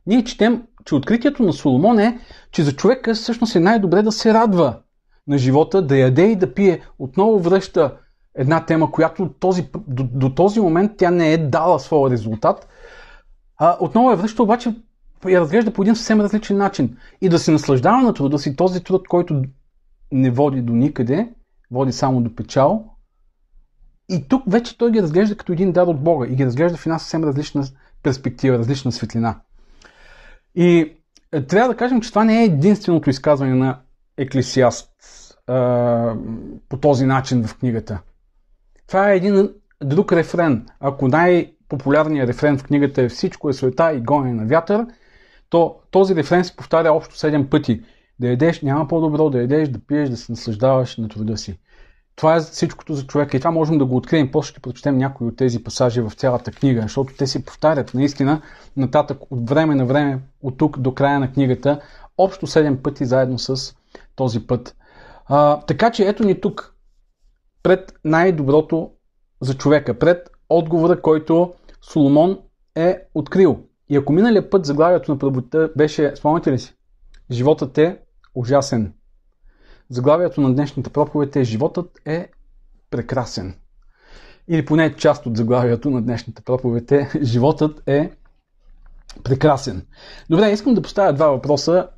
ние 0.08 0.24
четем, 0.24 0.64
че 0.86 0.96
откритието 0.96 1.44
на 1.44 1.54
Соломон 1.54 2.00
е, 2.00 2.20
че 2.52 2.64
за 2.64 2.76
човека 2.76 3.14
всъщност 3.14 3.56
е 3.56 3.60
най-добре 3.60 4.02
да 4.02 4.12
се 4.12 4.34
радва 4.34 4.80
на 5.28 5.38
живота, 5.38 5.82
да 5.82 5.98
яде 5.98 6.24
и 6.24 6.36
да 6.36 6.54
пие. 6.54 6.82
Отново 7.00 7.40
връща 7.40 7.98
една 8.36 8.66
тема, 8.66 8.92
която 8.92 9.30
този, 9.40 9.70
до, 9.88 10.04
до 10.04 10.36
този 10.36 10.60
момент 10.60 10.92
тя 10.98 11.12
не 11.12 11.34
е 11.34 11.38
дала 11.38 11.80
своя 11.80 12.12
резултат, 12.12 12.68
а, 13.58 13.78
отново 13.80 14.10
я 14.10 14.16
връща 14.16 14.44
обаче 14.44 14.76
я 15.30 15.42
разглежда 15.42 15.74
по 15.74 15.82
един 15.82 15.96
съвсем 15.96 16.22
различен 16.22 16.58
начин. 16.58 16.98
И 17.22 17.30
да 17.30 17.40
се 17.40 17.52
наслаждава 17.52 18.02
на 18.02 18.14
труда 18.14 18.40
си, 18.40 18.56
този 18.56 18.84
труд, 18.84 19.08
който 19.08 19.42
не 20.12 20.32
води 20.32 20.62
до 20.62 20.74
никъде, 20.74 21.34
води 21.72 21.92
само 21.92 22.22
до 22.22 22.36
печал. 22.36 22.86
И 24.10 24.28
тук 24.28 24.44
вече 24.48 24.78
той 24.78 24.92
ги 24.92 25.02
разглежда 25.02 25.38
като 25.38 25.54
един 25.54 25.72
дар 25.72 25.88
от 25.88 26.04
Бога 26.04 26.28
и 26.28 26.36
ги 26.36 26.46
разглежда 26.46 26.78
в 26.78 26.86
една 26.86 27.00
съвсем 27.00 27.24
различна 27.24 27.64
перспектива, 28.04 28.58
различна 28.58 28.92
светлина. 28.92 29.42
И 30.56 30.96
е, 31.32 31.42
трябва 31.46 31.70
да 31.70 31.78
кажем, 31.78 32.02
че 32.02 32.10
това 32.10 32.24
не 32.24 32.42
е 32.42 32.46
единственото 32.46 33.10
изказване 33.10 33.56
на 33.56 33.80
Еклесиаст 34.18 34.90
а, 35.48 36.16
по 36.70 36.78
този 36.78 37.06
начин 37.06 37.48
в 37.48 37.58
книгата. 37.58 38.02
Това 38.88 39.12
е 39.12 39.16
един 39.16 39.50
друг 39.84 40.12
рефрен. 40.12 40.66
Ако 40.80 41.08
най-популярният 41.08 42.30
рефрен 42.30 42.58
в 42.58 42.64
книгата 42.64 43.02
е 43.02 43.10
всичко 43.10 43.50
е 43.50 43.54
света 43.54 43.94
и 43.94 44.02
гоне 44.02 44.34
на 44.34 44.46
вятър, 44.46 44.86
то 45.50 45.76
този 45.92 46.16
рефрен 46.16 46.44
се 46.44 46.56
повтаря 46.56 46.94
общо 46.94 47.16
7 47.16 47.50
пъти. 47.50 47.82
Да 48.20 48.28
ядеш 48.28 48.62
няма 48.62 48.88
по-добро, 48.88 49.30
да 49.30 49.42
ядеш, 49.42 49.70
да 49.70 49.80
пиеш, 49.80 50.10
да 50.10 50.18
се 50.18 50.32
наслаждаваш 50.32 50.98
на 50.98 51.08
труда 51.10 51.38
си. 51.38 51.60
Това 52.16 52.36
е 52.36 52.40
всичкото 52.40 52.94
за 52.94 53.08
човека 53.08 53.38
и 53.38 53.40
това 53.40 53.52
можем 53.52 53.78
да 53.78 53.86
го 53.86 53.96
открием. 53.96 54.32
После 54.32 54.50
ще 54.50 54.60
прочетем 54.60 54.98
някои 54.98 55.28
от 55.28 55.38
тези 55.38 55.64
пасажи 55.64 56.02
в 56.02 56.12
цялата 56.12 56.52
книга, 56.52 56.82
защото 56.82 57.14
те 57.18 57.28
се 57.28 57.46
повтарят 57.46 57.94
наистина 57.94 58.42
нататък 58.78 59.18
от 59.32 59.50
време 59.50 59.76
на 59.76 59.86
време, 59.86 60.20
от 60.42 60.58
тук 60.58 60.80
до 60.80 60.94
края 60.94 61.20
на 61.20 61.32
книгата, 61.32 61.80
общо 62.18 62.48
7 62.48 62.82
пъти 62.82 63.06
заедно 63.06 63.40
с 63.40 63.76
този 64.16 64.48
път. 64.48 64.76
А, 65.26 65.60
така 65.60 65.92
че 65.92 66.08
ето 66.08 66.24
ни 66.24 66.42
тук, 66.42 66.76
пред 67.64 67.94
най-доброто 68.04 68.92
за 69.42 69.54
човека, 69.54 70.00
пред 70.00 70.30
отговора, 70.50 71.02
който 71.02 71.54
Соломон 71.82 72.40
е 72.76 73.02
открил. 73.14 73.60
И 73.90 73.98
ако 73.98 74.14
миналия 74.14 74.50
път 74.50 74.66
заглавието 74.66 75.12
на 75.12 75.18
проповедта 75.18 75.70
беше, 75.78 76.16
спомняте 76.16 76.52
ли 76.52 76.60
си, 76.60 76.76
животът 77.32 77.78
е 77.78 78.00
ужасен. 78.36 78.94
Заглавието 79.90 80.42
на 80.42 80.54
днешната 80.54 80.90
проповед 80.90 81.36
е 81.36 81.44
Животът 81.44 82.02
е 82.06 82.30
прекрасен. 82.90 83.56
Или 84.48 84.66
поне 84.66 84.96
част 84.96 85.26
от 85.26 85.38
заглавието 85.38 85.90
на 85.90 86.02
днешната 86.02 86.42
проповед 86.42 86.92
е 86.92 87.10
Животът 87.22 87.82
е 87.88 88.12
прекрасен. 89.24 89.86
Добре, 90.30 90.52
искам 90.52 90.74
да 90.74 90.82
поставя 90.82 91.14
два 91.14 91.28
въпроса 91.28 91.90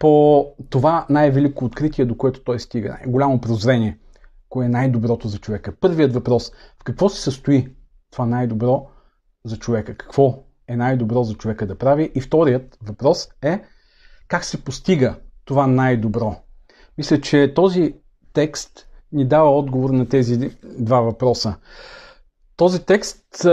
по 0.00 0.46
това 0.70 1.06
най-велико 1.10 1.64
откритие, 1.64 2.04
до 2.04 2.16
което 2.16 2.44
той 2.44 2.60
стига. 2.60 2.98
Голямо 3.06 3.40
прозрение. 3.40 3.98
Кое 4.48 4.66
е 4.66 4.68
най-доброто 4.68 5.28
за 5.28 5.38
човека? 5.38 5.76
Първият 5.80 6.14
въпрос. 6.14 6.50
В 6.80 6.84
какво 6.84 7.08
се 7.08 7.22
състои 7.22 7.74
това 8.10 8.26
най-добро 8.26 8.86
за 9.44 9.56
човека? 9.56 9.96
Какво 9.96 10.44
е 10.68 10.76
най-добро 10.76 11.22
за 11.22 11.34
човека 11.34 11.66
да 11.66 11.78
прави? 11.78 12.12
И 12.14 12.20
вторият 12.20 12.78
въпрос 12.82 13.28
е 13.42 13.62
как 14.28 14.44
се 14.44 14.64
постига 14.64 15.16
това 15.44 15.66
най-добро? 15.66 16.43
Мисля, 16.98 17.20
че 17.20 17.52
този 17.54 17.94
текст 18.32 18.88
ни 19.12 19.28
дава 19.28 19.50
отговор 19.50 19.90
на 19.90 20.08
тези 20.08 20.50
два 20.78 21.00
въпроса. 21.00 21.56
Този 22.56 22.84
текст, 22.84 23.46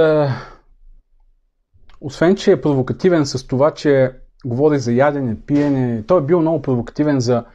освен 2.01 2.35
че 2.35 2.51
е 2.51 2.61
провокативен 2.61 3.25
с 3.25 3.47
това, 3.47 3.71
че 3.71 4.11
говори 4.45 4.79
за 4.79 4.93
ядене, 4.93 5.41
пиене, 5.41 6.03
той 6.07 6.21
е 6.21 6.25
бил 6.25 6.41
много 6.41 6.61
провокативен 6.61 7.19
за, 7.19 7.45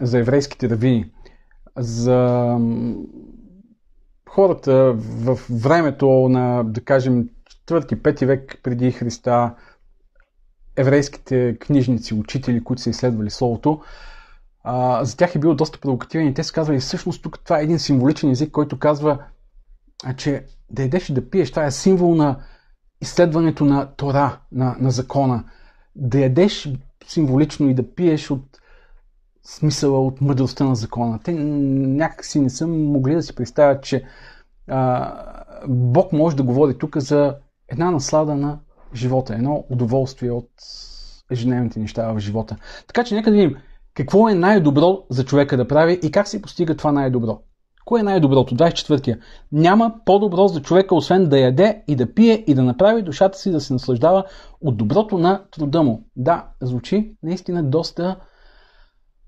за 0.00 0.18
еврейските 0.18 0.70
равини. 0.70 1.10
За 1.78 2.58
хората 4.28 4.92
в 4.98 5.38
времето 5.50 6.08
на, 6.08 6.64
да 6.64 6.80
кажем, 6.80 7.28
4-5 7.68 8.26
век 8.26 8.60
преди 8.62 8.92
Христа, 8.92 9.54
еврейските 10.76 11.56
книжници, 11.58 12.14
учители, 12.14 12.64
които 12.64 12.82
са 12.82 12.90
изследвали 12.90 13.30
Словото, 13.30 13.80
а, 14.68 15.04
за 15.04 15.16
тях 15.16 15.34
е 15.34 15.38
бил 15.38 15.54
доста 15.54 15.80
провокативен 15.80 16.26
и 16.26 16.34
те 16.34 16.44
са 16.44 16.52
казвали, 16.52 16.80
всъщност 16.80 17.22
тук 17.22 17.38
това 17.44 17.60
е 17.60 17.62
един 17.62 17.78
символичен 17.78 18.30
език, 18.30 18.50
който 18.50 18.78
казва, 18.78 19.18
а, 20.04 20.14
че 20.14 20.44
да 20.70 20.82
едеш 20.82 21.08
и 21.08 21.14
да 21.14 21.30
пиеш, 21.30 21.50
това 21.50 21.64
е 21.64 21.70
символ 21.70 22.14
на 22.14 22.36
изследването 23.00 23.64
на 23.64 23.86
Тора, 23.86 24.38
на, 24.52 24.76
на 24.80 24.90
закона. 24.90 25.44
Да 25.96 26.18
ядеш 26.18 26.68
символично 27.06 27.68
и 27.68 27.74
да 27.74 27.94
пиеш 27.94 28.30
от 28.30 28.60
смисъла, 29.44 30.00
от 30.00 30.20
мъдростта 30.20 30.64
на 30.64 30.74
закона. 30.74 31.20
Те 31.24 31.32
някакси 31.32 32.40
не 32.40 32.50
са 32.50 32.66
могли 32.66 33.14
да 33.14 33.22
си 33.22 33.34
представят, 33.34 33.82
че 33.84 34.04
а, 34.68 35.12
Бог 35.68 36.12
може 36.12 36.36
да 36.36 36.42
говори 36.42 36.78
тук 36.78 36.96
за 36.96 37.36
една 37.68 37.90
наслада 37.90 38.34
на 38.34 38.58
живота, 38.94 39.34
едно 39.34 39.64
удоволствие 39.70 40.30
от 40.30 40.50
ежедневните 41.30 41.80
неща 41.80 42.12
в 42.12 42.18
живота. 42.18 42.56
Така 42.86 43.04
че 43.04 43.14
нека 43.14 43.30
да 43.30 43.36
видим 43.36 43.56
какво 43.96 44.28
е 44.28 44.34
най-добро 44.34 45.02
за 45.10 45.24
човека 45.24 45.56
да 45.56 45.68
прави 45.68 46.00
и 46.02 46.10
как 46.10 46.28
се 46.28 46.42
постига 46.42 46.76
това 46.76 46.92
най-добро. 46.92 47.38
Кое 47.84 48.00
е 48.00 48.02
най-доброто? 48.02 48.54
24-я. 48.54 49.18
Няма 49.52 49.94
по-добро 50.04 50.48
за 50.48 50.62
човека, 50.62 50.94
освен 50.94 51.28
да 51.28 51.38
яде 51.38 51.82
и 51.88 51.96
да 51.96 52.14
пие 52.14 52.44
и 52.46 52.54
да 52.54 52.62
направи 52.62 53.02
душата 53.02 53.38
си 53.38 53.50
да 53.50 53.60
се 53.60 53.72
наслаждава 53.72 54.24
от 54.60 54.76
доброто 54.76 55.18
на 55.18 55.42
труда 55.50 55.82
му. 55.82 56.04
Да, 56.16 56.46
звучи 56.62 57.16
наистина 57.22 57.62
доста, 57.62 58.16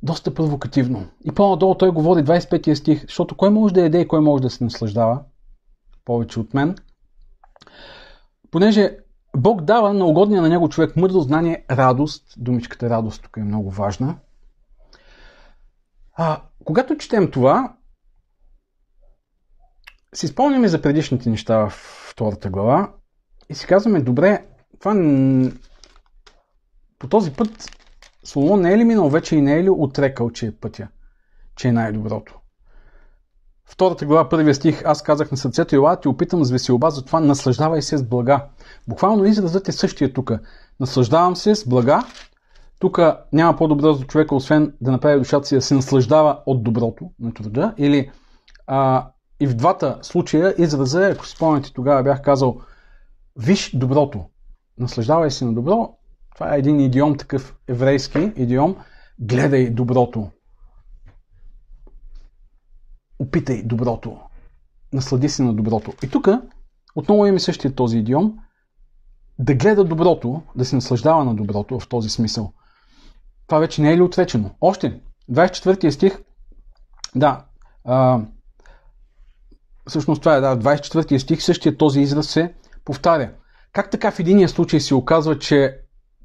доста 0.02 0.34
провокативно. 0.34 1.06
И 1.24 1.32
по-надолу 1.32 1.74
той 1.74 1.90
говори 1.90 2.24
25 2.24 2.74
стих, 2.74 3.02
защото 3.02 3.36
кой 3.36 3.50
може 3.50 3.74
да 3.74 3.80
яде 3.80 4.00
и 4.00 4.08
кой 4.08 4.20
може 4.20 4.42
да 4.42 4.50
се 4.50 4.64
наслаждава? 4.64 5.20
Повече 6.04 6.40
от 6.40 6.54
мен. 6.54 6.76
Понеже 8.50 8.96
Бог 9.36 9.62
дава 9.62 9.94
на 9.94 10.06
угодния 10.06 10.42
на 10.42 10.48
него 10.48 10.68
човек 10.68 10.96
мъдро 10.96 11.20
знание, 11.20 11.64
радост. 11.70 12.24
Думичката 12.36 12.90
радост 12.90 13.22
тук 13.22 13.36
е 13.36 13.44
много 13.44 13.70
важна. 13.70 14.16
А, 16.20 16.42
когато 16.64 16.96
четем 16.96 17.30
това, 17.30 17.76
си 20.14 20.26
спомняме 20.26 20.68
за 20.68 20.82
предишните 20.82 21.30
неща 21.30 21.58
в 21.58 21.70
втората 22.10 22.50
глава 22.50 22.92
и 23.48 23.54
си 23.54 23.66
казваме, 23.66 24.00
добре, 24.00 24.46
това 24.80 24.94
по 26.98 27.08
този 27.08 27.32
път 27.32 27.70
Соломон 28.24 28.60
не 28.60 28.72
е 28.72 28.78
ли 28.78 28.84
минал 28.84 29.08
вече 29.08 29.36
и 29.36 29.42
не 29.42 29.58
е 29.58 29.64
ли 29.64 29.70
отрекал, 29.70 30.30
че 30.30 30.46
е 30.46 30.56
пътя, 30.56 30.88
че 31.56 31.68
е 31.68 31.72
най-доброто? 31.72 32.38
Втората 33.70 34.06
глава, 34.06 34.28
първия 34.28 34.54
стих, 34.54 34.82
аз 34.84 35.02
казах 35.02 35.30
на 35.30 35.36
сърцето 35.36 35.76
Ела, 35.76 36.00
ти 36.00 36.08
опитам 36.08 36.44
с 36.44 36.50
веселба, 36.50 36.90
затова 36.90 37.20
наслаждавай 37.20 37.82
се 37.82 37.96
с 37.96 38.02
блага. 38.02 38.46
Буквално 38.88 39.24
изразът 39.24 39.68
е 39.68 39.72
същия 39.72 40.12
тук. 40.12 40.32
Наслаждавам 40.80 41.36
се 41.36 41.54
с 41.54 41.68
блага, 41.68 42.04
тук 42.78 43.00
няма 43.32 43.56
по-добро 43.56 43.92
за 43.92 44.04
човека, 44.04 44.34
освен 44.34 44.74
да 44.80 44.92
направи 44.92 45.18
душата 45.18 45.46
си 45.46 45.54
да 45.54 45.62
се 45.62 45.74
наслаждава 45.74 46.42
от 46.46 46.62
доброто 46.62 47.10
на 47.20 47.34
труда. 47.34 47.74
Или 47.78 48.10
а, 48.66 49.10
и 49.40 49.46
в 49.46 49.54
двата 49.54 49.98
случая 50.02 50.54
израза, 50.58 51.06
ако 51.06 51.26
си 51.26 51.36
спомняте, 51.36 51.72
тогава 51.72 52.02
бях 52.02 52.22
казал 52.22 52.60
виж 53.36 53.76
доброто, 53.76 54.24
наслаждавай 54.78 55.30
се 55.30 55.44
на 55.44 55.52
добро. 55.52 55.94
Това 56.34 56.54
е 56.54 56.58
един 56.58 56.80
идиом, 56.80 57.16
такъв 57.16 57.56
еврейски 57.68 58.32
идиом. 58.36 58.76
Гледай 59.18 59.70
доброто. 59.70 60.30
Опитай 63.18 63.62
доброто. 63.62 64.20
Наслади 64.92 65.28
се 65.28 65.42
на 65.42 65.54
доброто. 65.54 65.92
И 66.02 66.08
тук 66.08 66.28
отново 66.94 67.26
имаме 67.26 67.40
същия 67.40 67.74
този 67.74 67.98
идиом. 67.98 68.38
Да 69.38 69.54
гледа 69.54 69.84
доброто, 69.84 70.42
да 70.56 70.64
се 70.64 70.76
наслаждава 70.76 71.24
на 71.24 71.34
доброто 71.34 71.80
в 71.80 71.88
този 71.88 72.10
смисъл. 72.10 72.52
Това 73.48 73.58
вече 73.60 73.82
не 73.82 73.92
е 73.92 73.96
ли 73.96 74.02
отречено? 74.02 74.50
Още, 74.60 75.00
24 75.30 75.90
стих, 75.90 76.18
да, 77.14 77.44
а, 77.84 78.20
всъщност 79.86 80.22
това 80.22 80.36
е, 80.36 80.40
да, 80.40 80.58
24 80.58 81.18
стих, 81.18 81.42
същия 81.42 81.76
този 81.76 82.00
израз 82.00 82.28
се 82.28 82.54
повтаря. 82.84 83.32
Как 83.72 83.90
така 83.90 84.10
в 84.10 84.18
единия 84.18 84.48
случай 84.48 84.80
се 84.80 84.94
оказва, 84.94 85.38
че 85.38 85.78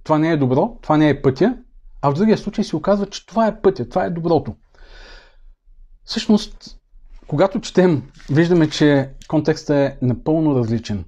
това 0.03 0.17
не 0.17 0.31
е 0.31 0.37
добро, 0.37 0.77
това 0.81 0.97
не 0.97 1.09
е 1.09 1.21
пътя, 1.21 1.57
а 2.01 2.09
в 2.09 2.13
другия 2.13 2.37
случай 2.37 2.63
се 2.63 2.75
оказва, 2.75 3.05
че 3.05 3.25
това 3.25 3.47
е 3.47 3.61
пътя, 3.61 3.89
това 3.89 4.05
е 4.05 4.09
доброто. 4.09 4.55
Всъщност, 6.05 6.79
когато 7.27 7.61
четем, 7.61 8.11
виждаме, 8.29 8.69
че 8.69 9.09
контекстът 9.27 9.75
е 9.75 9.97
напълно 10.01 10.55
различен. 10.55 11.05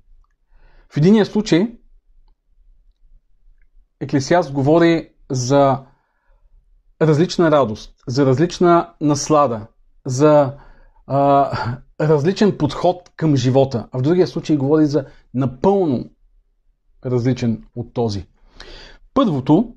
В 0.94 0.98
единия 0.98 1.26
случай 1.26 1.78
Еклесиаст 4.00 4.52
говори 4.52 5.10
за 5.30 5.80
различна 7.02 7.52
радост, 7.52 7.96
за 8.08 8.25
различна 8.25 8.94
наслада, 9.02 9.68
за 10.06 10.54
а, 11.08 11.52
различен 12.02 12.58
подход 12.58 13.12
към 13.16 13.36
живота. 13.36 13.88
А 13.92 14.00
в 14.00 14.02
другия 14.02 14.28
случай 14.28 14.58
говори 14.58 14.86
за 14.86 15.06
напълно 15.34 16.10
различен 17.06 17.64
от 17.75 17.94
този. 17.94 18.25
Първото 19.14 19.75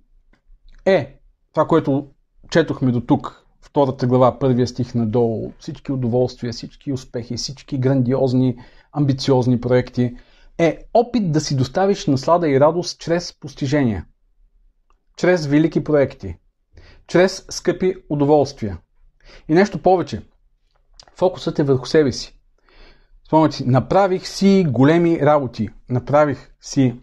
е 0.84 1.20
това, 1.52 1.66
което 1.66 2.08
четохме 2.50 2.92
до 2.92 3.00
тук 3.00 3.44
втората 3.62 4.06
глава, 4.06 4.38
първия 4.38 4.66
стих 4.66 4.94
надолу, 4.94 5.52
всички 5.58 5.92
удоволствия, 5.92 6.52
всички 6.52 6.92
успехи, 6.92 7.36
всички 7.36 7.78
грандиозни, 7.78 8.56
амбициозни 8.92 9.60
проекти, 9.60 10.16
е 10.58 10.78
опит 10.94 11.32
да 11.32 11.40
си 11.40 11.56
доставиш 11.56 12.06
наслада 12.06 12.48
и 12.48 12.60
радост 12.60 13.00
чрез 13.00 13.40
постижения, 13.40 14.06
чрез 15.16 15.46
велики 15.46 15.84
проекти, 15.84 16.36
чрез 17.08 17.44
скъпи 17.50 17.94
удоволствия. 18.08 18.78
И 19.48 19.54
нещо 19.54 19.82
повече. 19.82 20.22
Фокусът 21.16 21.58
е 21.58 21.62
върху 21.62 21.86
себе 21.86 22.12
си. 22.12 22.38
Спомняте 23.26 23.64
направих 23.66 24.28
си 24.28 24.66
големи 24.68 25.20
работи. 25.20 25.68
Направих 25.88 26.50
си 26.60 27.00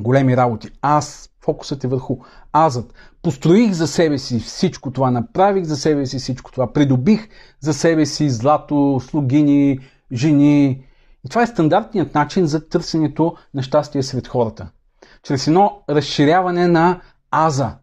големи 0.00 0.36
работи. 0.36 0.70
Аз, 0.82 1.30
фокусът 1.44 1.84
е 1.84 1.88
върху 1.88 2.16
азът. 2.52 2.94
Построих 3.22 3.72
за 3.72 3.86
себе 3.86 4.18
си 4.18 4.40
всичко 4.40 4.90
това, 4.90 5.10
направих 5.10 5.64
за 5.64 5.76
себе 5.76 6.06
си 6.06 6.18
всичко 6.18 6.52
това, 6.52 6.72
придобих 6.72 7.28
за 7.60 7.74
себе 7.74 8.06
си 8.06 8.30
злато, 8.30 9.00
слугини, 9.08 9.78
жени. 10.12 10.86
И 11.24 11.28
това 11.28 11.42
е 11.42 11.46
стандартният 11.46 12.14
начин 12.14 12.46
за 12.46 12.68
търсенето 12.68 13.36
на 13.54 13.62
щастие 13.62 14.02
сред 14.02 14.28
хората. 14.28 14.70
Чрез 15.22 15.46
едно 15.46 15.82
разширяване 15.90 16.68
на 16.68 17.00
аза. 17.30 17.81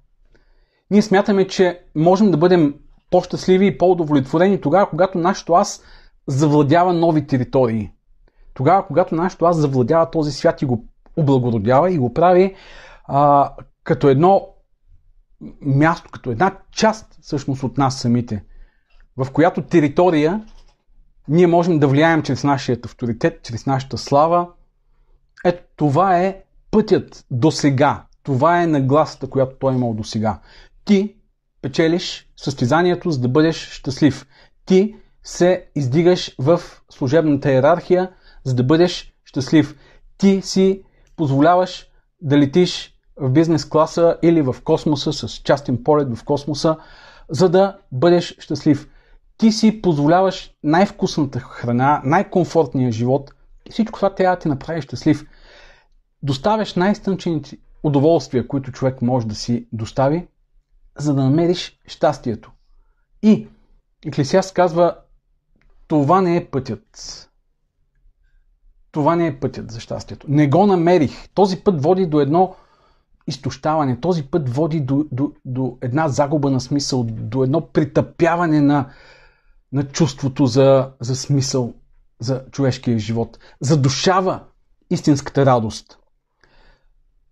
Ние 0.91 1.01
смятаме, 1.01 1.47
че 1.47 1.81
можем 1.95 2.31
да 2.31 2.37
бъдем 2.37 2.75
по-щастливи 3.11 3.67
и 3.67 3.77
по-удовлетворени 3.77 4.61
тогава, 4.61 4.89
когато 4.89 5.17
нашето 5.17 5.53
аз 5.53 5.83
завладява 6.27 6.93
нови 6.93 7.27
територии. 7.27 7.91
Тогава, 8.53 8.87
когато 8.87 9.15
нашето 9.15 9.45
аз 9.45 9.57
завладява 9.57 10.11
този 10.11 10.31
свят 10.31 10.61
и 10.61 10.65
го 10.65 10.85
облагородява 11.17 11.91
и 11.91 11.97
го 11.97 12.13
прави 12.13 12.55
а, 13.05 13.51
като 13.83 14.09
едно 14.09 14.47
място, 15.61 16.09
като 16.11 16.31
една 16.31 16.57
част 16.71 17.17
всъщност 17.21 17.63
от 17.63 17.77
нас 17.77 17.99
самите, 17.99 18.43
в 19.17 19.31
която 19.31 19.61
територия 19.61 20.45
ние 21.27 21.47
можем 21.47 21.79
да 21.79 21.87
влияем 21.87 22.23
чрез 22.23 22.43
нашия 22.43 22.77
авторитет, 22.85 23.43
чрез 23.43 23.65
нашата 23.65 23.97
слава. 23.97 24.47
Ето 25.45 25.63
това 25.75 26.19
е 26.19 26.41
пътят 26.71 27.25
до 27.31 27.51
сега. 27.51 28.05
Това 28.23 28.61
е 28.61 28.67
нагласата, 28.67 29.29
която 29.29 29.55
той 29.59 29.73
е 29.73 29.75
имал 29.75 29.93
до 29.93 30.03
сега. 30.03 30.39
Ти 30.89 31.15
печелиш 31.61 32.27
състезанието, 32.37 33.11
за 33.11 33.19
да 33.19 33.27
бъдеш 33.27 33.69
щастлив. 33.69 34.27
Ти 34.65 34.95
се 35.23 35.65
издигаш 35.75 36.35
в 36.39 36.61
служебната 36.89 37.51
иерархия, 37.51 38.11
за 38.43 38.55
да 38.55 38.63
бъдеш 38.63 39.13
щастлив. 39.25 39.75
Ти 40.17 40.41
си 40.41 40.83
позволяваш 41.15 41.87
да 42.21 42.37
летиш 42.37 42.93
в 43.17 43.29
бизнес 43.29 43.69
класа 43.69 44.17
или 44.21 44.41
в 44.41 44.55
космоса 44.63 45.13
с 45.13 45.27
частен 45.29 45.83
полет 45.83 46.17
в 46.17 46.23
космоса, 46.23 46.77
за 47.29 47.49
да 47.49 47.77
бъдеш 47.91 48.35
щастлив. 48.39 48.89
Ти 49.37 49.51
си 49.51 49.81
позволяваш 49.81 50.51
най-вкусната 50.63 51.39
храна, 51.39 52.01
най-комфортния 52.05 52.91
живот 52.91 53.33
и 53.65 53.71
всичко 53.71 53.99
това 53.99 54.15
трябва 54.15 54.35
да 54.35 54.39
ти 54.39 54.47
направи 54.47 54.81
щастлив. 54.81 55.25
Доставяш 56.23 56.75
най-стънчените 56.75 57.57
удоволствия, 57.83 58.47
които 58.47 58.71
човек 58.71 59.01
може 59.01 59.27
да 59.27 59.35
си 59.35 59.67
достави, 59.71 60.27
за 60.99 61.13
да 61.13 61.23
намериш 61.23 61.79
щастието. 61.87 62.51
И 63.21 63.47
Еклесиаст 64.05 64.53
казва, 64.53 64.95
това 65.87 66.21
не 66.21 66.37
е 66.37 66.45
пътят. 66.45 67.25
Това 68.91 69.15
не 69.15 69.27
е 69.27 69.39
пътят 69.39 69.71
за 69.71 69.79
щастието. 69.79 70.27
Не 70.29 70.47
го 70.47 70.65
намерих. 70.65 71.29
Този 71.33 71.63
път 71.63 71.83
води 71.83 72.05
до 72.05 72.19
едно 72.19 72.55
изтощаване. 73.27 73.99
Този 73.99 74.23
път 74.23 74.49
води 74.49 74.81
до, 74.81 75.05
до, 75.11 75.31
до 75.45 75.77
една 75.81 76.07
загуба 76.07 76.51
на 76.51 76.61
смисъл, 76.61 77.03
до 77.03 77.43
едно 77.43 77.67
притъпяване 77.67 78.61
на, 78.61 78.89
на 79.71 79.83
чувството 79.83 80.45
за, 80.45 80.91
за 80.99 81.15
смисъл 81.15 81.73
за 82.19 82.45
човешкия 82.51 82.99
живот. 82.99 83.39
Задушава 83.61 84.43
истинската 84.89 85.45
радост. 85.45 85.99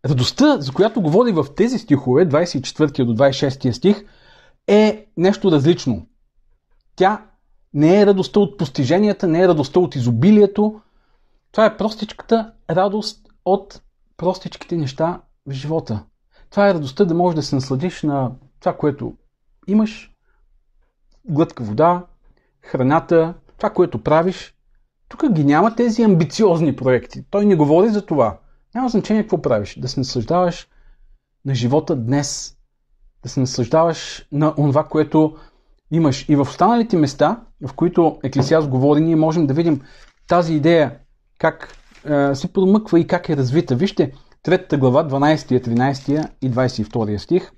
Радостта, 0.06 0.62
за 0.62 0.72
която 0.72 1.02
говори 1.02 1.32
в 1.32 1.46
тези 1.56 1.78
стихове, 1.80 2.30
24 2.30 3.06
до 3.06 3.16
26 3.16 3.72
стих, 3.72 4.06
е 4.68 5.08
нещо 5.18 5.52
различно. 5.52 6.08
Тя 6.96 7.26
не 7.74 8.02
е 8.02 8.06
радостта 8.06 8.40
от 8.40 8.58
постиженията, 8.58 9.28
не 9.28 9.42
е 9.42 9.48
радостта 9.48 9.80
от 9.80 9.96
изобилието. 9.96 10.82
Това 11.52 11.66
е 11.66 11.78
простичката 11.78 12.54
радост 12.70 13.28
от 13.46 13.82
простичките 14.18 14.78
неща 14.78 15.22
в 15.48 15.52
живота. 15.52 16.04
Това 16.50 16.70
е 16.70 16.74
радостта 16.74 17.06
да 17.06 17.14
можеш 17.14 17.36
да 17.36 17.44
се 17.44 17.56
насладиш 17.56 18.04
на 18.04 18.32
това, 18.60 18.78
което 18.78 19.14
имаш, 19.68 20.12
глътка 21.26 21.64
вода, 21.64 22.06
храната, 22.62 23.34
това, 23.58 23.70
което 23.70 24.04
правиш. 24.04 24.56
Тук 25.10 25.32
ги 25.32 25.44
няма 25.44 25.76
тези 25.76 26.04
амбициозни 26.04 26.76
проекти. 26.76 27.24
Той 27.30 27.46
не 27.46 27.56
говори 27.56 27.90
за 27.90 28.06
това. 28.06 28.40
Няма 28.76 28.90
значение 28.90 29.24
какво 29.24 29.42
правиш. 29.42 29.80
Да 29.80 29.88
се 29.88 30.00
наслаждаваш 30.00 30.68
на 31.46 31.56
живота 31.56 31.96
днес. 31.96 32.58
Да 33.24 33.30
се 33.30 33.40
наслаждаваш 33.40 34.28
на 34.32 34.56
това, 34.56 34.84
което 34.84 35.36
имаш. 35.92 36.26
И 36.30 36.36
в 36.36 36.42
останалите 36.42 36.98
места, 36.98 37.42
в 37.68 37.74
които 37.74 38.20
Еклесиас 38.24 38.68
говори, 38.68 39.02
ние 39.02 39.16
можем 39.16 39.48
да 39.48 39.54
видим 39.54 39.82
тази 40.28 40.54
идея 40.54 41.00
как 41.40 41.78
е, 42.06 42.36
се 42.36 42.54
промъква 42.54 43.00
и 43.00 43.08
как 43.08 43.30
е 43.30 43.38
развита. 43.38 43.76
Вижте, 43.76 44.12
третата 44.44 44.78
глава, 44.78 45.10
12, 45.10 45.68
13 45.68 46.30
и 46.42 46.52
22 46.52 47.18
стих. 47.18 47.52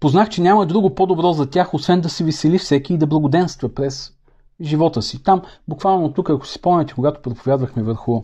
Познах, 0.00 0.28
че 0.28 0.42
няма 0.42 0.66
друго 0.66 0.94
по-добро 0.94 1.32
за 1.32 1.50
тях, 1.50 1.74
освен 1.74 2.00
да 2.00 2.08
се 2.08 2.24
весели 2.24 2.58
всеки 2.58 2.94
и 2.94 2.98
да 2.98 3.06
благоденства 3.06 3.74
през 3.74 4.12
живота 4.60 5.02
си. 5.02 5.22
Там, 5.22 5.42
буквално 5.68 6.12
тук, 6.12 6.30
ако 6.30 6.46
си 6.46 6.54
спомняте, 6.54 6.94
когато 6.94 7.22
проповядвахме 7.22 7.82
върху 7.82 8.22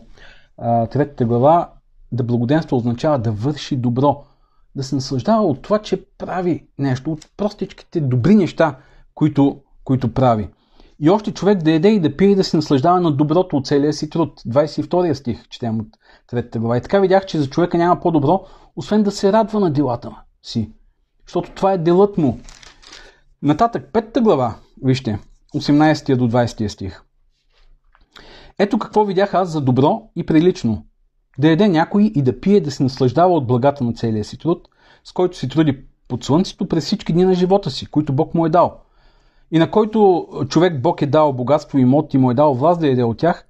третата 0.91 1.25
глава, 1.25 1.69
да 2.11 2.23
благоденства 2.23 2.77
означава 2.77 3.19
да 3.19 3.31
върши 3.31 3.77
добро 3.77 4.23
да 4.75 4.83
се 4.83 4.95
наслаждава 4.95 5.43
от 5.43 5.61
това, 5.61 5.79
че 5.79 6.05
прави 6.17 6.67
нещо, 6.79 7.11
от 7.11 7.27
простичките 7.37 8.01
добри 8.01 8.35
неща, 8.35 8.77
които, 9.15 9.59
които 9.83 10.13
прави. 10.13 10.49
И 10.99 11.09
още 11.09 11.31
човек 11.31 11.63
да 11.63 11.71
еде 11.71 11.89
и 11.89 11.99
да 11.99 12.17
пие 12.17 12.27
и 12.27 12.35
да 12.35 12.43
се 12.43 12.57
наслаждава 12.57 13.01
на 13.01 13.11
доброто 13.11 13.57
от 13.57 13.67
целия 13.67 13.93
си 13.93 14.09
труд. 14.09 14.41
22 14.47 15.13
стих 15.13 15.47
четем 15.47 15.79
от 15.79 15.87
3 16.31 16.59
глава. 16.59 16.77
И 16.77 16.81
така 16.81 16.99
видях, 16.99 17.25
че 17.25 17.39
за 17.39 17.49
човека 17.49 17.77
няма 17.77 17.99
по-добро, 17.99 18.45
освен 18.75 19.03
да 19.03 19.11
се 19.11 19.33
радва 19.33 19.59
на 19.59 19.71
делата 19.71 20.11
си. 20.43 20.71
Защото 21.27 21.51
това 21.51 21.73
е 21.73 21.77
делът 21.77 22.17
му. 22.17 22.39
Нататък, 23.41 23.89
5 23.93 24.21
глава, 24.21 24.55
вижте, 24.83 25.19
18 25.55 26.15
до 26.15 26.29
20 26.29 26.67
стих. 26.67 27.04
Ето 28.59 28.79
какво 28.79 29.05
видях 29.05 29.33
аз 29.33 29.49
за 29.49 29.61
добро 29.61 30.09
и 30.15 30.25
прилично 30.25 30.85
да 31.37 31.49
яде 31.49 31.67
някой 31.67 32.03
и 32.03 32.21
да 32.21 32.39
пие, 32.39 32.61
да 32.61 32.71
се 32.71 32.83
наслаждава 32.83 33.33
от 33.33 33.47
благата 33.47 33.83
на 33.83 33.93
целия 33.93 34.23
си 34.23 34.37
труд, 34.37 34.67
с 35.03 35.11
който 35.11 35.37
се 35.37 35.47
труди 35.47 35.85
под 36.07 36.23
слънцето 36.23 36.67
през 36.67 36.85
всички 36.85 37.13
дни 37.13 37.25
на 37.25 37.33
живота 37.33 37.71
си, 37.71 37.85
които 37.85 38.13
Бог 38.13 38.33
му 38.33 38.45
е 38.45 38.49
дал. 38.49 38.81
И 39.51 39.59
на 39.59 39.71
който 39.71 40.27
човек 40.49 40.81
Бог 40.81 41.01
е 41.01 41.05
дал 41.05 41.33
богатство 41.33 41.77
и 41.77 41.85
мод 41.85 42.13
и 42.13 42.17
му 42.17 42.31
е 42.31 42.33
дал 42.33 42.53
власт 42.53 42.79
да 42.79 42.87
яде 42.87 43.03
от 43.03 43.17
тях, 43.17 43.47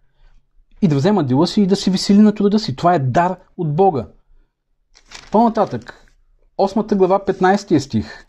и 0.82 0.88
да 0.88 0.96
взема 0.96 1.24
дела 1.24 1.48
си 1.48 1.62
и 1.62 1.68
да 1.68 1.76
се 1.76 1.92
весели 1.92 2.18
на 2.18 2.36
труда 2.36 2.60
си. 2.60 2.76
Това 2.76 2.94
е 2.94 3.00
дар 3.00 3.38
от 3.58 3.76
Бога. 3.76 4.08
По-нататък, 5.32 6.08
8 6.58 6.96
глава, 6.96 7.20
15 7.20 7.78
стих. 7.78 8.26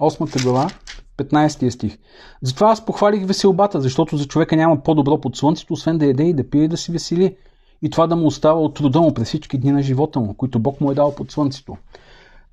8 0.00 0.42
глава, 0.42 0.70
15 1.18 1.68
стих. 1.68 1.98
Затова 2.42 2.70
аз 2.70 2.84
похвалих 2.84 3.26
веселбата, 3.26 3.80
защото 3.80 4.16
за 4.16 4.26
човека 4.28 4.56
няма 4.56 4.82
по-добро 4.82 5.20
под 5.20 5.36
слънцето, 5.36 5.72
освен 5.72 5.98
да 5.98 6.06
яде 6.06 6.24
и 6.24 6.34
да 6.34 6.50
пие 6.50 6.64
и 6.64 6.68
да 6.68 6.76
се 6.76 6.92
весели 6.92 7.36
и 7.82 7.90
това 7.90 8.06
да 8.06 8.16
му 8.16 8.26
остава 8.26 8.60
от 8.60 8.74
труда 8.74 9.00
му 9.00 9.14
през 9.14 9.28
всички 9.28 9.58
дни 9.58 9.72
на 9.72 9.82
живота 9.82 10.20
му, 10.20 10.34
които 10.34 10.58
Бог 10.58 10.80
му 10.80 10.90
е 10.90 10.94
дал 10.94 11.14
под 11.14 11.30
слънцето. 11.30 11.76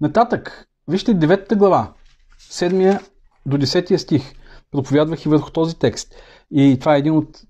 Нататък, 0.01 0.67
вижте 0.88 1.15
9 1.15 1.56
глава, 1.56 1.93
7 2.39 2.99
до 3.45 3.58
10 3.58 3.97
стих. 3.97 4.34
Проповядвах 4.71 5.25
и 5.25 5.30
върху 5.30 5.51
този 5.51 5.75
текст. 5.75 6.15
И 6.51 6.78
това 6.80 6.95
е 6.95 6.99
един 6.99 7.17
от 7.17 7.41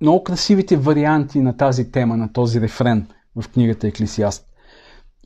много 0.00 0.24
красивите 0.24 0.76
варианти 0.76 1.40
на 1.40 1.56
тази 1.56 1.90
тема, 1.90 2.16
на 2.16 2.32
този 2.32 2.60
рефрен 2.60 3.06
в 3.36 3.48
книгата 3.48 3.86
Еклисиаст. 3.86 4.46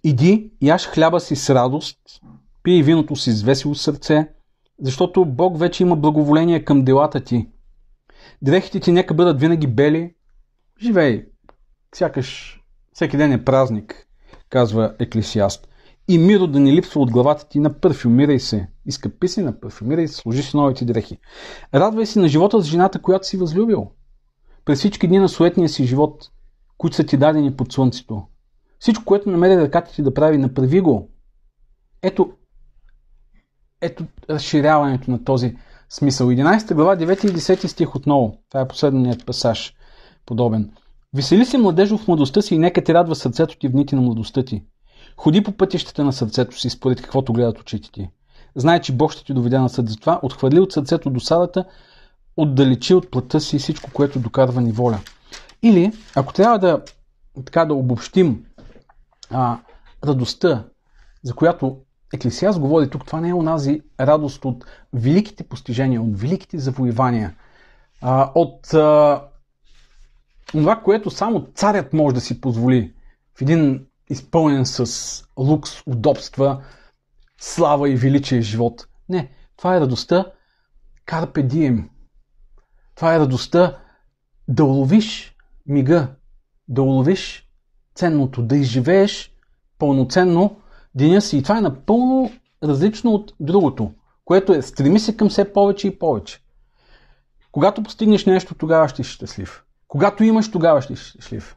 Иди, 0.05 0.53
яш 0.63 0.87
хляба 0.87 1.21
си 1.21 1.37
с 1.37 1.55
радост, 1.55 1.99
пий 2.63 2.83
виното 2.83 3.17
си 3.17 3.33
с 3.33 3.43
весело 3.43 3.75
сърце, 3.75 4.29
защото 4.83 5.25
Бог 5.25 5.59
вече 5.59 5.83
има 5.83 5.97
благоволение 5.97 6.65
към 6.65 6.85
делата 6.85 7.21
ти. 7.21 7.49
Дрехите 8.43 8.81
ти 8.81 8.93
нека 8.93 9.15
бъдат 9.15 9.41
винаги 9.41 9.67
бели, 9.67 10.15
живей 10.83 11.27
сякаш 11.95 12.61
всеки 12.93 13.17
ден 13.17 13.33
е 13.33 13.45
празник, 13.45 14.07
казва 14.49 14.95
Еклесиаст. 14.99 15.69
И 16.09 16.19
миро 16.19 16.47
да 16.47 16.61
не 16.61 16.73
липсва 16.73 17.01
от 17.01 17.11
главата 17.11 17.49
ти 17.49 17.61
на 17.61 17.81
парфюмирай 17.81 18.39
се. 18.39 18.69
Изкъпи 18.87 19.29
си 19.29 19.43
на 19.43 19.61
парфюмирай 19.61 20.09
се, 20.09 20.15
служи 20.15 20.43
си 20.43 20.57
новите 20.57 20.85
дрехи. 20.85 21.19
Радвай 21.75 22.07
се 22.07 22.21
на 22.21 22.29
живота 22.29 22.61
с 22.61 22.65
жената, 22.65 23.03
която 23.03 23.27
си 23.27 23.37
възлюбил. 23.37 23.91
През 24.65 24.79
всички 24.79 25.09
дни 25.09 25.19
на 25.19 25.29
суетния 25.29 25.69
си 25.69 25.85
живот, 25.85 26.31
които 26.79 26.97
са 26.97 27.07
ти 27.07 27.17
дадени 27.17 27.57
под 27.57 27.73
слънцето. 27.73 28.23
Всичко, 28.79 29.05
което 29.05 29.31
намери 29.31 29.57
ръката 29.57 29.93
ти 29.93 30.03
да 30.03 30.15
прави, 30.15 30.39
направи 30.39 30.81
го. 30.81 31.11
Ето, 32.03 32.33
ето 33.83 34.05
разширяването 34.31 35.11
на 35.11 35.25
този 35.25 35.57
смисъл. 35.91 36.29
11 36.29 36.75
глава, 36.75 36.97
9 36.97 37.31
и 37.31 37.35
10 37.35 37.67
стих 37.67 37.97
отново. 37.97 38.39
Това 38.49 38.61
е 38.61 38.69
последният 38.69 39.27
пасаж, 39.27 39.75
подобен. 40.27 40.71
Весели 41.15 41.45
се 41.45 41.59
младежо 41.59 41.99
в 41.99 42.09
младостта 42.09 42.43
си 42.43 42.55
и 42.55 42.59
нека 42.59 42.85
те 42.85 42.95
радва 42.95 43.15
сърцето 43.15 43.59
ти 43.59 43.69
в 43.69 43.71
дните 43.71 43.97
на 43.97 44.03
младостта 44.03 44.45
ти. 44.45 44.63
Ходи 45.17 45.43
по 45.43 45.53
пътищата 45.53 46.05
на 46.05 46.13
сърцето 46.13 46.61
си, 46.61 46.71
според 46.71 47.03
каквото 47.03 47.33
гледат 47.33 47.61
очите 47.61 47.93
ти. 47.93 48.09
Знай, 48.55 48.81
че 48.81 48.93
Бог 48.93 49.13
ще 49.13 49.25
ти 49.25 49.35
доведе 49.35 49.59
на 49.59 49.69
съд. 49.69 49.89
Затова 49.89 50.21
отхвърли 50.23 50.61
от 50.61 50.73
сърцето 50.73 51.11
до 51.11 51.21
садата, 51.21 51.65
отдалечи 52.37 52.95
от 52.95 53.11
плътта 53.11 53.41
си 53.41 53.59
всичко, 53.59 53.91
което 53.93 54.19
докарва 54.19 54.61
ни 54.61 54.73
воля. 54.73 54.99
Или, 55.63 55.93
ако 56.15 56.33
трябва 56.33 56.59
да, 56.59 56.83
така 57.45 57.65
да 57.65 57.75
обобщим 57.75 58.45
а, 59.31 59.59
радостта, 60.05 60.65
за 61.23 61.35
която 61.35 61.77
Еклесиас 62.13 62.59
говори 62.59 62.91
тук, 62.91 63.07
това 63.07 63.21
не 63.21 63.29
е 63.29 63.35
онази 63.35 63.81
радост 64.01 64.45
от 64.45 64.65
великите 64.93 65.45
постижения, 65.45 66.03
от 66.03 66.21
великите 66.21 66.59
завоевания, 66.59 67.35
а, 68.01 68.33
от 68.35 68.75
а, 68.75 69.23
това, 70.47 70.77
което 70.77 71.11
само 71.11 71.47
царят 71.55 71.93
може 71.93 72.15
да 72.15 72.21
си 72.21 72.41
позволи 72.41 72.95
в 73.39 73.43
един 73.43 73.87
изпълнен 74.11 74.67
с 74.67 75.25
лукс, 75.39 75.87
удобства, 75.87 76.65
слава 77.39 77.91
и 77.91 77.97
величие 77.97 78.41
живот. 78.41 78.87
Не, 79.09 79.31
това 79.57 79.77
е 79.77 79.81
радостта 79.81 80.27
Carpe 81.07 81.47
Diem. 81.47 81.89
Това 82.95 83.15
е 83.15 83.19
радостта 83.19 83.79
да 84.49 84.65
уловиш 84.65 85.37
мига, 85.67 86.09
да 86.69 86.83
уловиш 86.83 87.49
ценното, 87.95 88.43
да 88.43 88.57
изживееш 88.57 89.35
пълноценно 89.79 90.62
деня 90.95 91.21
си. 91.21 91.37
И 91.37 91.43
това 91.43 91.59
е 91.59 91.61
напълно 91.61 92.31
различно 92.63 93.11
от 93.11 93.35
другото, 93.41 93.93
което 94.25 94.53
е 94.53 94.63
стреми 94.63 95.01
се 95.01 95.17
към 95.17 95.29
все 95.29 95.53
повече 95.53 95.89
и 95.89 95.99
повече. 95.99 96.41
Когато 97.53 97.83
постигнеш 97.83 98.27
нещо, 98.27 98.55
тогава 98.55 98.89
ще 98.89 99.05
си 99.05 99.11
щастлив. 99.11 99.65
Когато 99.89 100.25
имаш, 100.25 100.51
тогава 100.51 100.83
ще 100.83 100.97
си 100.97 101.05
щастлив. 101.05 101.57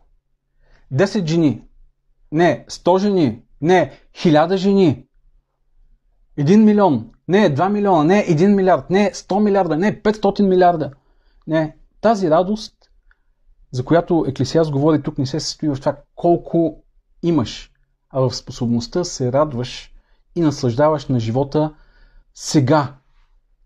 10 0.93 1.25
жени, 1.25 1.63
не 2.31 2.65
100 2.69 2.99
жени, 2.99 3.41
не 3.61 3.91
1000 4.15 4.55
жени, 4.55 5.05
1 6.39 6.63
милион, 6.63 7.11
не 7.27 7.55
2 7.55 7.69
милиона, 7.69 8.03
не 8.03 8.25
1 8.25 8.55
милиард, 8.55 8.89
не 8.89 9.11
100 9.13 9.39
милиарда, 9.39 9.77
не 9.77 10.01
500 10.01 10.47
милиарда. 10.47 10.91
Не, 11.47 11.77
тази 12.01 12.29
радост, 12.29 12.73
за 13.71 13.85
която 13.85 14.25
Еклесиас 14.27 14.71
говори 14.71 15.03
тук, 15.03 15.17
не 15.17 15.25
се 15.25 15.39
състои 15.39 15.69
в 15.69 15.79
това 15.79 15.97
колко 16.15 16.83
имаш, 17.23 17.71
а 18.09 18.19
в 18.19 18.35
способността 18.35 19.03
се 19.03 19.31
радваш 19.31 19.91
и 20.35 20.41
наслаждаваш 20.41 21.07
на 21.07 21.19
живота 21.19 21.75
сега, 22.33 22.95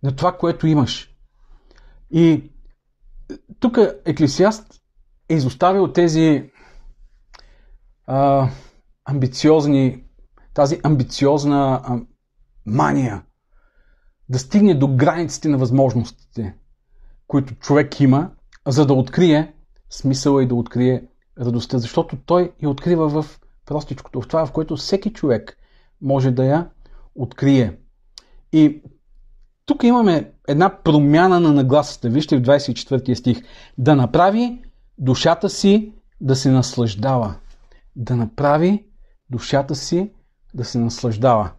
на 0.04 0.16
това, 0.16 0.38
което 0.38 0.68
имаш. 0.68 1.16
И 2.12 2.52
тук 3.60 3.78
Еклесиаст 4.06 4.82
е 5.30 5.34
изоставил 5.34 5.88
тези 5.88 6.52
а, 8.08 8.50
амбициозни, 9.06 10.04
тази 10.54 10.80
амбициозна 10.84 11.82
а, 11.84 12.00
мания 12.66 13.24
да 14.30 14.40
стигне 14.40 14.74
до 14.74 14.88
границите 14.88 15.50
на 15.50 15.58
възможностите, 15.58 16.56
които 17.28 17.56
човек 17.56 18.00
има, 18.00 18.32
за 18.68 18.86
да 18.86 18.94
открие 18.94 19.54
смисъла 19.90 20.44
и 20.44 20.48
да 20.48 20.56
открие 20.56 21.08
радостта, 21.40 21.78
защото 21.78 22.18
той 22.26 22.54
я 22.64 22.70
открива 22.70 23.22
в 23.22 23.40
простичкото, 23.70 24.22
в 24.22 24.28
това, 24.28 24.46
в 24.46 24.52
което 24.52 24.76
всеки 24.76 25.14
човек 25.14 25.58
може 26.02 26.32
да 26.32 26.46
я 26.46 26.70
открие. 27.16 27.78
И 28.52 28.82
тук 29.66 29.84
имаме 29.84 30.32
една 30.48 30.84
промяна 30.84 31.40
на 31.40 31.54
нагласата. 31.54 32.10
Вижте 32.10 32.38
в 32.38 32.42
24 32.42 33.14
стих. 33.14 33.42
Да 33.78 33.96
направи 33.96 34.64
душата 34.98 35.50
си 35.50 35.94
да 36.22 36.36
се 36.36 36.52
наслаждава. 36.52 37.36
Да 37.96 38.16
направи 38.16 38.86
душата 39.30 39.76
си 39.76 40.12
да 40.54 40.66
се 40.66 40.78
наслаждава. 40.78 41.52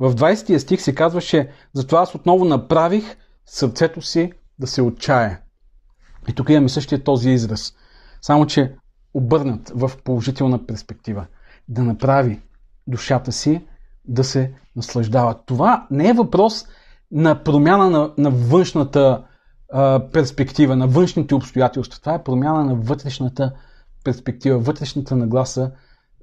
В 0.00 0.14
20 0.14 0.58
стих 0.58 0.80
се 0.80 0.94
казваше, 0.94 1.50
затова 1.72 2.00
аз 2.00 2.14
отново 2.14 2.44
направих 2.44 3.16
сърцето 3.46 4.02
си 4.02 4.32
да 4.58 4.66
се 4.66 4.82
отчая. 4.82 5.40
И 6.28 6.32
тук 6.32 6.48
имаме 6.48 6.68
същия 6.68 7.04
този 7.04 7.30
израз. 7.30 7.74
Само, 8.22 8.46
че 8.46 8.74
обърнат 9.14 9.72
в 9.74 9.90
положителна 10.04 10.66
перспектива. 10.66 11.26
Да 11.68 11.82
направи 11.82 12.40
душата 12.86 13.32
си 13.32 13.66
да 14.04 14.24
се 14.24 14.54
наслаждава. 14.76 15.34
Това 15.46 15.86
не 15.90 16.08
е 16.08 16.12
въпрос 16.12 16.64
на 17.12 17.42
промяна 17.42 17.90
на, 17.90 18.12
на 18.18 18.30
външната 18.30 19.24
а, 19.72 20.08
перспектива, 20.12 20.76
на 20.76 20.86
външните 20.88 21.34
обстоятелства. 21.34 22.00
Това 22.00 22.14
е 22.14 22.24
промяна 22.24 22.64
на 22.64 22.74
вътрешната 22.74 23.52
перспектива, 24.04 24.58
вътрешната 24.58 25.16
нагласа 25.16 25.70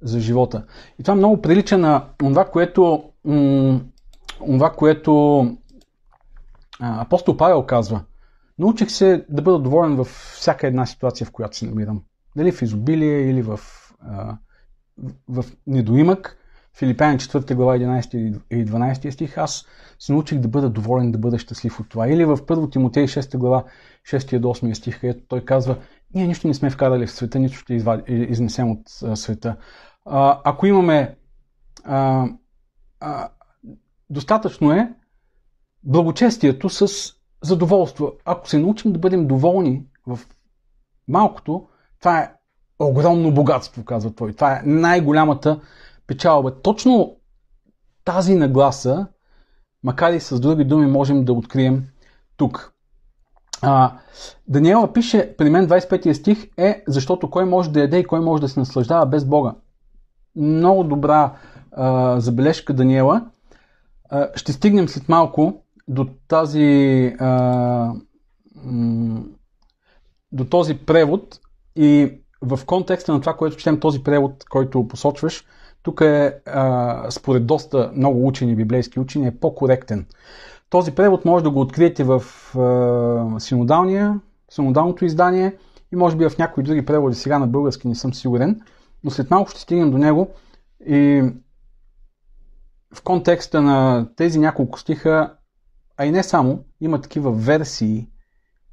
за 0.02 0.20
живота. 0.20 0.64
И 0.98 1.02
това 1.02 1.14
много 1.14 1.42
прилича 1.42 1.78
на 1.78 2.04
това, 2.18 2.44
което, 2.44 3.04
м- 3.24 3.80
това, 4.46 4.70
което 4.70 5.40
а, 6.80 7.02
апостол 7.02 7.36
Павел 7.36 7.62
казва. 7.62 8.00
Научих 8.58 8.90
се 8.90 9.24
да 9.28 9.42
бъда 9.42 9.58
доволен 9.58 9.96
във 9.96 10.08
всяка 10.36 10.66
една 10.66 10.86
ситуация, 10.86 11.26
в 11.26 11.30
която 11.30 11.56
се 11.56 11.66
намирам. 11.66 12.02
Дали 12.36 12.52
в 12.52 12.62
изобилие 12.62 13.30
или 13.30 13.42
в, 13.42 13.60
а, 14.00 14.36
в 15.28 15.44
недоимък. 15.66 16.36
Филипяни 16.78 17.18
4 17.18 17.54
глава 17.54 17.78
11 17.78 18.40
и 18.50 18.66
12 18.66 19.10
стих. 19.10 19.38
Аз 19.38 19.66
се 19.98 20.12
научих 20.12 20.38
да 20.38 20.48
бъда 20.48 20.70
доволен, 20.70 21.12
да 21.12 21.18
бъда 21.18 21.38
щастлив 21.38 21.80
от 21.80 21.88
това. 21.88 22.08
Или 22.08 22.24
в 22.24 22.36
1 22.36 22.72
Тимотей 22.72 23.04
6 23.04 23.38
глава 23.38 23.64
6 24.10 24.38
до 24.38 24.48
8 24.48 24.72
стих, 24.72 25.00
където 25.00 25.24
той 25.28 25.44
казва, 25.44 25.76
ние 26.14 26.26
нищо 26.26 26.48
не 26.48 26.54
сме 26.54 26.70
вкарали 26.70 27.06
в 27.06 27.12
света, 27.12 27.38
нищо 27.38 27.58
ще 27.58 27.74
изнесем 28.08 28.70
от 28.70 28.80
света. 29.18 29.56
А, 30.04 30.40
ако 30.44 30.66
имаме 30.66 31.16
а, 31.84 32.26
а, 33.00 33.28
достатъчно 34.10 34.72
е 34.72 34.92
благочестието 35.82 36.68
с 36.68 37.14
задоволство. 37.42 38.12
Ако 38.24 38.48
се 38.48 38.58
научим 38.58 38.92
да 38.92 38.98
бъдем 38.98 39.26
доволни 39.26 39.86
в 40.06 40.18
малкото, 41.08 41.68
това 42.00 42.18
е 42.18 42.32
огромно 42.80 43.34
богатство, 43.34 43.84
казва 43.84 44.14
той. 44.14 44.32
Това 44.32 44.52
е 44.52 44.62
най-голямата 44.64 45.60
печалба. 46.06 46.62
Точно 46.62 47.16
тази 48.04 48.34
нагласа, 48.34 49.06
макар 49.84 50.12
и 50.12 50.20
с 50.20 50.40
други 50.40 50.64
думи, 50.64 50.86
можем 50.86 51.24
да 51.24 51.32
открием 51.32 51.86
тук. 52.36 52.72
А, 53.62 53.92
Даниела 54.48 54.92
пише 54.92 55.34
при 55.38 55.50
мен 55.50 55.68
25 55.68 56.12
стих 56.12 56.48
е 56.56 56.84
защото 56.88 57.30
кой 57.30 57.44
може 57.44 57.70
да 57.70 57.80
яде 57.80 57.98
и 57.98 58.04
кой 58.04 58.20
може 58.20 58.40
да 58.40 58.48
се 58.48 58.60
наслаждава 58.60 59.06
без 59.06 59.24
Бога. 59.24 59.54
Много 60.36 60.84
добра 60.84 61.32
а, 61.72 62.20
забележка, 62.20 62.74
Даниела. 62.74 63.26
А, 64.10 64.28
ще 64.34 64.52
стигнем 64.52 64.88
след 64.88 65.08
малко 65.08 65.62
до 65.88 66.06
тази 66.28 67.06
а, 67.18 67.92
до 70.32 70.44
този 70.44 70.74
превод 70.78 71.40
и 71.76 72.20
в 72.42 72.60
контекста 72.66 73.12
на 73.12 73.20
това, 73.20 73.36
което 73.36 73.56
четем 73.56 73.80
този 73.80 74.02
превод, 74.02 74.44
който 74.50 74.88
посочваш, 74.88 75.44
тук 75.82 76.00
е, 76.00 76.40
а, 76.46 77.10
според 77.10 77.46
доста 77.46 77.92
много 77.94 78.26
учени, 78.26 78.56
библейски 78.56 79.00
учени, 79.00 79.26
е 79.26 79.36
по-коректен. 79.36 80.06
Този 80.70 80.94
превод 80.94 81.24
може 81.24 81.44
да 81.44 81.50
го 81.50 81.60
откриете 81.60 82.04
в 82.04 82.22
а, 82.58 83.40
синодалния, 83.40 84.20
синодалното 84.50 85.04
издание 85.04 85.56
и 85.92 85.96
може 85.96 86.16
би 86.16 86.28
в 86.28 86.38
някои 86.38 86.64
други 86.64 86.84
преводи, 86.84 87.16
сега 87.16 87.38
на 87.38 87.46
български 87.46 87.88
не 87.88 87.94
съм 87.94 88.14
сигурен, 88.14 88.60
но 89.04 89.10
след 89.10 89.30
малко 89.30 89.50
ще 89.50 89.60
стигнем 89.60 89.90
до 89.90 89.98
него 89.98 90.28
и 90.86 91.22
в 92.94 93.02
контекста 93.02 93.62
на 93.62 94.08
тези 94.16 94.38
няколко 94.38 94.80
стиха, 94.80 95.34
а 95.96 96.06
и 96.06 96.10
не 96.10 96.22
само, 96.22 96.64
има 96.80 97.00
такива 97.00 97.32
версии 97.32 98.08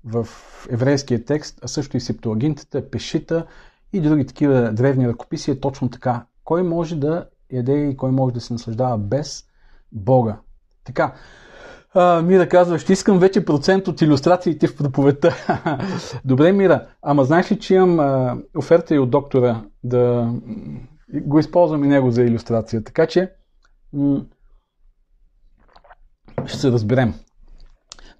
в 0.07 0.27
еврейския 0.69 1.25
текст, 1.25 1.59
а 1.63 1.67
също 1.67 1.97
и 1.97 2.01
септуагинтата, 2.01 2.89
пешита 2.89 3.45
и 3.93 4.01
други 4.01 4.25
такива 4.25 4.71
древни 4.71 5.07
ръкописи 5.07 5.51
е 5.51 5.59
точно 5.59 5.89
така. 5.89 6.25
Кой 6.43 6.63
може 6.63 6.95
да 6.95 7.25
яде 7.51 7.87
и 7.87 7.97
кой 7.97 8.11
може 8.11 8.33
да 8.33 8.41
се 8.41 8.53
наслаждава 8.53 8.97
без 8.97 9.45
Бога? 9.91 10.37
Така, 10.83 11.13
а, 11.93 12.21
Мира 12.21 12.49
казва, 12.49 12.79
ще 12.79 12.93
искам 12.93 13.19
вече 13.19 13.45
процент 13.45 13.87
от 13.87 14.01
иллюстрациите 14.01 14.67
в 14.67 14.77
проповедта. 14.77 15.35
Добре, 16.25 16.51
Мира, 16.51 16.87
ама 17.01 17.23
знаеш 17.23 17.51
ли, 17.51 17.59
че 17.59 17.75
имам 17.75 17.99
а, 17.99 18.37
оферта 18.57 18.95
и 18.95 18.99
от 18.99 19.09
доктора 19.09 19.63
да 19.83 20.33
го 21.13 21.39
използвам 21.39 21.83
и 21.83 21.87
него 21.87 22.11
за 22.11 22.23
иллюстрация. 22.23 22.83
Така 22.83 23.07
че 23.07 23.31
м- 23.93 24.25
ще 26.45 26.57
се 26.57 26.71
разберем. 26.71 27.13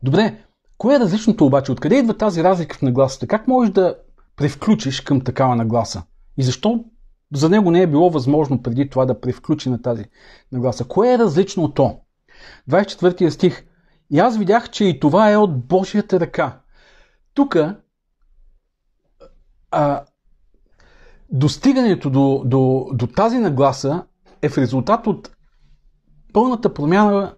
Добре, 0.04 0.43
кое 0.78 0.96
е 0.96 1.00
различното 1.00 1.46
обаче? 1.46 1.72
Откъде 1.72 1.98
идва 1.98 2.18
тази 2.18 2.44
разлика 2.44 2.78
в 2.78 2.82
нагласата? 2.82 3.28
Как 3.28 3.48
можеш 3.48 3.74
да 3.74 3.96
превключиш 4.36 5.02
към 5.02 5.22
такава 5.22 5.56
нагласа? 5.56 6.04
И 6.38 6.44
защо 6.44 6.86
за 7.34 7.50
него 7.50 7.72
не 7.72 7.82
е 7.82 7.88
било 7.88 8.10
възможно 8.10 8.62
преди 8.62 8.90
това 8.90 9.06
да 9.06 9.22
превключи 9.22 9.70
на 9.70 9.82
тази 9.82 10.06
нагласа? 10.52 10.86
Кое 10.86 11.13
е 11.13 11.18
различно 11.18 11.74
то? 11.74 12.00
24 12.70 13.30
стих. 13.30 13.66
И 14.12 14.20
аз 14.20 14.38
видях, 14.38 14.70
че 14.70 14.86
и 14.86 15.00
това 15.00 15.32
е 15.32 15.38
от 15.38 15.68
Божията 15.68 16.20
ръка. 16.20 16.60
Тук 17.34 17.58
достигането 21.30 22.10
до, 22.10 22.42
до, 22.46 22.90
до 22.94 23.08
тази 23.08 23.38
нагласа 23.38 24.04
е 24.42 24.50
в 24.50 24.58
резултат 24.58 25.08
от 25.08 25.32
пълната 26.34 26.74
промяна 26.74 27.37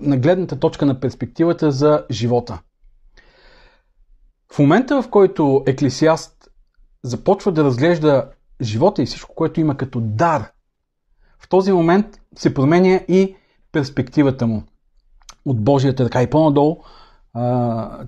на 0.00 0.16
гледната 0.16 0.58
точка 0.58 0.86
на 0.86 1.00
перспективата 1.00 1.70
за 1.70 2.04
живота. 2.10 2.58
В 4.52 4.58
момента, 4.58 5.02
в 5.02 5.10
който 5.10 5.62
Еклесиаст 5.66 6.48
започва 7.02 7.52
да 7.52 7.64
разглежда 7.64 8.30
живота 8.60 9.02
и 9.02 9.06
всичко, 9.06 9.34
което 9.34 9.60
има 9.60 9.76
като 9.76 10.00
дар, 10.00 10.52
в 11.38 11.48
този 11.48 11.72
момент 11.72 12.06
се 12.36 12.54
променя 12.54 13.00
и 13.08 13.36
перспективата 13.72 14.46
му 14.46 14.62
от 15.44 15.64
Божията 15.64 16.04
ръка. 16.04 16.22
И 16.22 16.30
по-надолу 16.30 16.76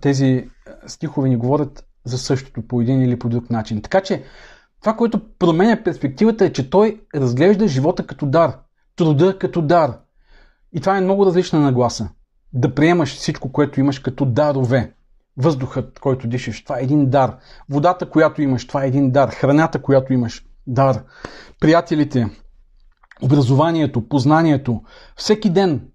тези 0.00 0.48
стихове 0.86 1.28
ни 1.28 1.36
говорят 1.36 1.86
за 2.04 2.18
същото 2.18 2.62
по 2.62 2.80
един 2.80 3.02
или 3.02 3.18
по 3.18 3.28
друг 3.28 3.50
начин. 3.50 3.82
Така 3.82 4.00
че 4.00 4.24
това, 4.80 4.96
което 4.96 5.20
променя 5.38 5.82
перспективата 5.84 6.44
е, 6.44 6.52
че 6.52 6.70
той 6.70 7.00
разглежда 7.14 7.68
живота 7.68 8.06
като 8.06 8.26
дар, 8.26 8.58
труда 8.96 9.38
като 9.38 9.62
дар. 9.62 9.98
И 10.72 10.80
това 10.80 10.96
е 10.96 11.00
много 11.00 11.26
различна 11.26 11.60
нагласа. 11.60 12.08
Да 12.52 12.74
приемаш 12.74 13.16
всичко, 13.16 13.52
което 13.52 13.80
имаш 13.80 13.98
като 13.98 14.24
дарове. 14.24 14.94
Въздухът, 15.36 15.98
който 15.98 16.28
дишаш, 16.28 16.64
това 16.64 16.78
е 16.78 16.82
един 16.82 17.10
дар. 17.10 17.36
Водата, 17.70 18.10
която 18.10 18.42
имаш, 18.42 18.66
това 18.66 18.84
е 18.84 18.88
един 18.88 19.10
дар. 19.10 19.28
Храната, 19.28 19.82
която 19.82 20.12
имаш, 20.12 20.44
дар. 20.66 21.04
Приятелите, 21.60 22.30
образованието, 23.22 24.08
познанието, 24.08 24.82
всеки 25.16 25.50
ден, 25.50 25.88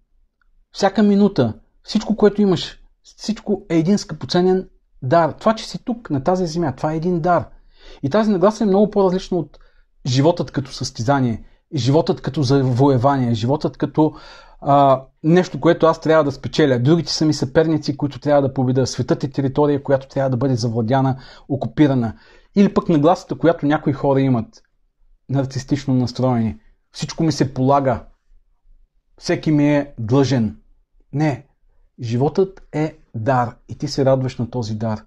всяка 0.72 1.04
минута, 1.04 1.54
всичко, 1.84 2.16
което 2.16 2.42
имаш, 2.42 2.80
всичко 3.04 3.66
е 3.70 3.78
един 3.78 3.98
скъпоценен 3.98 4.70
дар. 5.02 5.32
Това, 5.32 5.56
че 5.56 5.66
си 5.66 5.80
тук, 5.86 6.10
на 6.10 6.24
тази 6.24 6.48
земя, 6.48 6.74
това 6.76 6.94
е 6.94 6.98
един 6.98 7.22
дар. 7.22 7.50
И 8.04 8.10
тази 8.10 8.32
нагласа 8.32 8.64
е 8.64 8.68
много 8.68 8.90
по-различна 8.90 9.38
от 9.38 9.58
животът 10.08 10.52
като 10.52 10.72
състезание, 10.72 11.44
животът 11.76 12.22
като 12.22 12.44
завоевание, 12.44 13.34
животът 13.34 13.78
като 13.78 14.14
а, 14.66 15.06
нещо, 15.24 15.60
което 15.60 15.86
аз 15.86 16.02
трябва 16.02 16.24
да 16.24 16.32
спечеля. 16.32 16.80
Другите 16.80 17.14
са 17.14 17.26
ми 17.26 17.34
съперници, 17.34 17.98
които 17.98 18.20
трябва 18.20 18.42
да 18.42 18.54
победа. 18.54 18.88
Светът 18.88 19.24
е 19.24 19.30
територия, 19.30 19.84
която 19.84 20.08
трябва 20.08 20.30
да 20.30 20.38
бъде 20.38 20.56
завладяна, 20.56 21.18
окупирана. 21.50 22.14
Или 22.56 22.74
пък 22.74 22.90
нагласата, 22.90 23.38
която 23.38 23.66
някои 23.66 23.94
хора 23.94 24.22
имат, 24.22 24.62
нарцистично 25.30 25.94
настроени. 25.94 26.60
Всичко 26.92 27.24
ми 27.24 27.32
се 27.32 27.54
полага. 27.54 28.06
Всеки 29.18 29.52
ми 29.52 29.76
е 29.76 29.94
длъжен. 30.00 30.58
Не. 31.14 31.48
Животът 32.02 32.68
е 32.72 32.98
дар 33.16 33.56
и 33.70 33.78
ти 33.78 33.88
се 33.88 34.06
радваш 34.06 34.38
на 34.38 34.50
този 34.50 34.76
дар. 34.76 35.06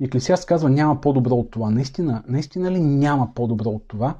И 0.00 0.04
Еклесиаст 0.04 0.46
казва, 0.46 0.70
няма 0.70 1.00
по-добро 1.00 1.34
от 1.34 1.50
това. 1.50 1.70
Наистина, 1.70 2.22
наистина 2.28 2.70
ли 2.70 2.80
няма 2.80 3.34
по-добро 3.34 3.70
от 3.70 3.88
това? 3.88 4.18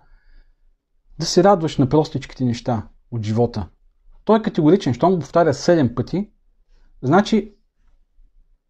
Да 1.19 1.27
се 1.27 1.45
радваш 1.45 1.79
на 1.79 1.89
простичките 1.89 2.45
неща 2.45 2.89
от 3.11 3.23
живота. 3.23 3.69
Той 4.29 4.39
е 4.39 4.43
категоричен. 4.43 4.95
Щом 4.95 5.13
го 5.13 5.19
повтаря 5.19 5.53
7 5.53 5.95
пъти, 5.95 6.31
значи, 7.03 7.55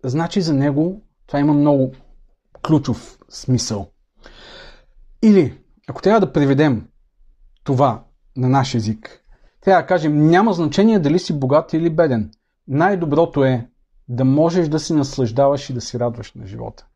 значи 0.04 0.40
за 0.40 0.54
него 0.54 1.02
това 1.26 1.38
има 1.38 1.52
много 1.52 1.92
ключов 2.66 3.18
смисъл. 3.28 3.90
Или, 5.22 5.58
ако 5.88 6.02
трябва 6.02 6.20
да 6.20 6.32
преведем 6.32 6.88
това 7.64 8.04
на 8.36 8.48
наш 8.48 8.74
език, 8.74 9.24
трябва 9.60 9.82
да 9.82 9.86
кажем, 9.86 10.28
няма 10.30 10.52
значение 10.52 10.98
дали 10.98 11.18
си 11.18 11.38
богат 11.38 11.72
или 11.72 11.90
беден. 11.90 12.30
Най-доброто 12.68 13.44
е 13.44 13.68
да 14.08 14.24
можеш 14.24 14.68
да 14.68 14.80
си 14.80 14.92
наслаждаваш 14.92 15.70
и 15.70 15.74
да 15.74 15.80
си 15.80 15.98
радваш 15.98 16.34
на 16.34 16.46
живота. 16.46 16.86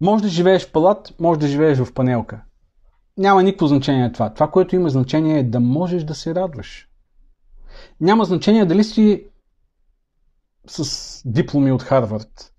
Може 0.00 0.22
да 0.22 0.28
живееш 0.28 0.66
в 0.66 0.72
палат, 0.72 1.14
може 1.20 1.40
да 1.40 1.46
живееш 1.46 1.78
в 1.78 1.94
панелка. 1.94 2.42
Няма 3.16 3.42
никакво 3.42 3.66
значение 3.66 4.12
това. 4.12 4.34
Това, 4.34 4.50
което 4.50 4.76
има 4.76 4.88
значение 4.88 5.38
е 5.38 5.44
да 5.44 5.60
можеш 5.60 6.04
да 6.04 6.14
се 6.14 6.34
радваш. 6.34 6.88
Няма 8.00 8.24
значение 8.24 8.66
дали 8.66 8.84
си 8.84 9.26
с 10.66 11.22
дипломи 11.24 11.72
от 11.72 11.82
Харвард 11.82 12.52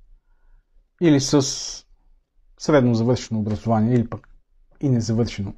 или 1.02 1.22
с 1.22 1.42
средно 2.60 2.96
завършено 2.96 3.40
образование 3.40 3.96
или 3.96 4.10
пък 4.10 4.28
и 4.82 4.90
незавършено. 4.90 5.54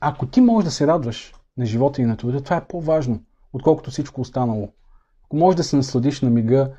Ако 0.00 0.26
ти 0.26 0.40
можеш 0.40 0.64
да 0.64 0.70
се 0.70 0.86
радваш 0.86 1.34
на 1.56 1.66
живота 1.66 2.02
и 2.02 2.04
на 2.04 2.16
труда, 2.16 2.42
това 2.42 2.56
е 2.56 2.66
по-важно, 2.66 3.24
отколкото 3.52 3.90
всичко 3.90 4.20
останало. 4.20 4.72
Ако 5.24 5.36
можеш 5.36 5.56
да 5.56 5.64
се 5.64 5.76
насладиш 5.76 6.20
на 6.20 6.30
мига, 6.30 6.74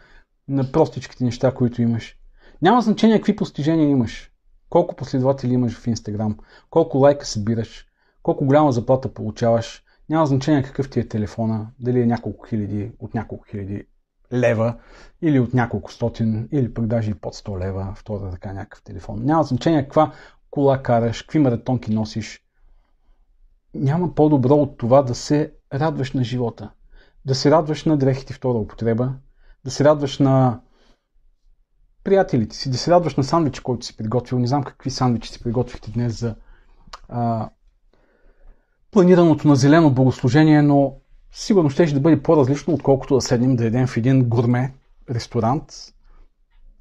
на 0.47 0.71
простичките 0.71 1.23
неща, 1.23 1.53
които 1.53 1.81
имаш. 1.81 2.17
Няма 2.61 2.81
значение 2.81 3.17
какви 3.17 3.35
постижения 3.35 3.89
имаш. 3.89 4.31
Колко 4.69 4.95
последователи 4.95 5.53
имаш 5.53 5.73
в 5.73 5.87
Инстаграм, 5.87 6.37
колко 6.69 6.97
лайка 6.97 7.25
събираш, 7.25 7.85
колко 8.23 8.45
голяма 8.45 8.71
заплата 8.71 9.13
получаваш. 9.13 9.82
Няма 10.09 10.25
значение 10.25 10.63
какъв 10.63 10.89
ти 10.89 10.99
е 10.99 11.07
телефона, 11.07 11.67
дали 11.79 12.01
е 12.01 12.05
няколко 12.05 12.45
хиляди, 12.45 12.91
от 12.99 13.13
няколко 13.13 13.45
хиляди 13.51 13.83
лева 14.33 14.75
или 15.21 15.39
от 15.39 15.53
няколко 15.53 15.91
стотин, 15.91 16.49
или 16.51 16.73
пък 16.73 16.87
даже 16.87 17.11
и 17.11 17.13
под 17.13 17.35
100 17.35 17.59
лева, 17.59 17.93
втора 17.95 18.31
така 18.31 18.53
някакъв 18.53 18.83
телефон. 18.83 19.19
Няма 19.25 19.43
значение 19.43 19.83
каква 19.83 20.13
кола 20.49 20.83
караш, 20.83 21.21
какви 21.21 21.39
маратонки 21.39 21.91
носиш. 21.91 22.43
Няма 23.73 24.15
по-добро 24.15 24.55
от 24.55 24.77
това 24.77 25.01
да 25.01 25.15
се 25.15 25.53
радваш 25.73 26.13
на 26.13 26.23
живота 26.23 26.71
да 27.25 27.35
се 27.35 27.51
радваш 27.51 27.85
на 27.85 27.97
дрехите 27.97 28.33
втора 28.33 28.57
употреба, 28.57 29.13
да 29.65 29.71
се 29.71 29.83
радваш 29.83 30.19
на 30.19 30.61
приятелите 32.03 32.55
си, 32.55 32.71
да 32.71 32.77
се 32.77 32.91
радваш 32.91 33.15
на 33.15 33.23
сандвича, 33.23 33.63
който 33.63 33.85
си 33.85 33.97
приготвил. 33.97 34.39
Не 34.39 34.47
знам 34.47 34.63
какви 34.63 34.89
сандвичи 34.89 35.29
си 35.29 35.43
приготвихте 35.43 35.91
днес 35.91 36.19
за 36.19 36.35
а, 37.09 37.49
планираното 38.93 39.47
на 39.47 39.55
зелено 39.55 39.91
богослужение, 39.91 40.61
но 40.61 40.95
сигурно 41.31 41.69
ще 41.69 41.85
да 41.85 41.99
бъде 41.99 42.23
по-различно, 42.23 42.73
отколкото 42.73 43.15
да 43.15 43.21
седнем 43.21 43.55
да 43.55 43.65
едем 43.65 43.87
в 43.87 43.97
един 43.97 44.23
гурме 44.23 44.73
ресторант, 45.09 45.73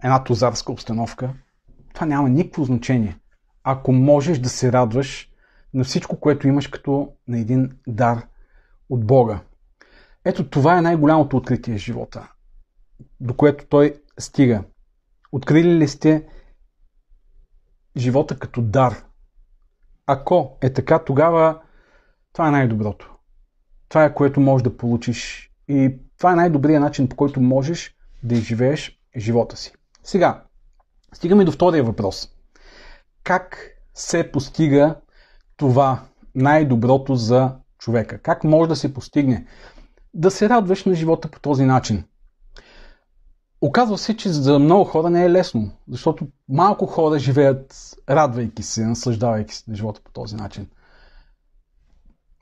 една 0.04 0.24
тузарска 0.24 0.72
обстановка. 0.72 1.34
Това 1.94 2.06
няма 2.06 2.28
никакво 2.28 2.64
значение. 2.64 3.18
Ако 3.64 3.92
можеш 3.92 4.38
да 4.38 4.48
се 4.48 4.72
радваш 4.72 5.28
на 5.74 5.84
всичко, 5.84 6.20
което 6.20 6.48
имаш 6.48 6.66
като 6.66 7.12
на 7.28 7.38
един 7.38 7.70
дар 7.86 8.26
от 8.90 9.06
Бога. 9.06 9.40
Ето 10.24 10.50
това 10.50 10.78
е 10.78 10.82
най-голямото 10.82 11.36
откритие 11.36 11.74
в 11.74 11.80
живота, 11.80 12.32
до 13.20 13.34
което 13.34 13.66
той 13.66 13.94
стига. 14.18 14.64
Открили 15.32 15.74
ли 15.78 15.88
сте 15.88 16.26
живота 17.96 18.38
като 18.38 18.62
дар? 18.62 19.04
Ако 20.06 20.58
е 20.60 20.72
така, 20.72 21.04
тогава 21.04 21.60
това 22.32 22.48
е 22.48 22.50
най-доброто. 22.50 23.14
Това 23.88 24.04
е 24.04 24.14
което 24.14 24.40
можеш 24.40 24.62
да 24.62 24.76
получиш 24.76 25.50
и 25.68 25.96
това 26.18 26.32
е 26.32 26.36
най-добрият 26.36 26.82
начин, 26.82 27.08
по 27.08 27.16
който 27.16 27.40
можеш 27.40 27.96
да 28.22 28.34
изживееш 28.34 29.00
живота 29.16 29.56
си. 29.56 29.72
Сега, 30.02 30.42
стигаме 31.12 31.44
до 31.44 31.52
втория 31.52 31.84
въпрос. 31.84 32.28
Как 33.24 33.70
се 33.94 34.32
постига 34.32 34.96
това 35.56 36.02
най-доброто 36.34 37.14
за 37.14 37.56
човека? 37.78 38.18
Как 38.18 38.44
може 38.44 38.68
да 38.68 38.76
се 38.76 38.94
постигне? 38.94 39.46
да 40.14 40.30
се 40.30 40.48
радваш 40.48 40.84
на 40.84 40.94
живота 40.94 41.28
по 41.28 41.40
този 41.40 41.64
начин. 41.64 42.04
Оказва 43.60 43.98
се, 43.98 44.16
че 44.16 44.28
за 44.28 44.58
много 44.58 44.84
хора 44.84 45.10
не 45.10 45.24
е 45.24 45.30
лесно, 45.30 45.70
защото 45.88 46.26
малко 46.48 46.86
хора 46.86 47.18
живеят 47.18 47.74
радвайки 48.10 48.62
се, 48.62 48.86
наслаждавайки 48.86 49.54
се 49.54 49.70
на 49.70 49.76
живота 49.76 50.00
по 50.04 50.12
този 50.12 50.36
начин. 50.36 50.66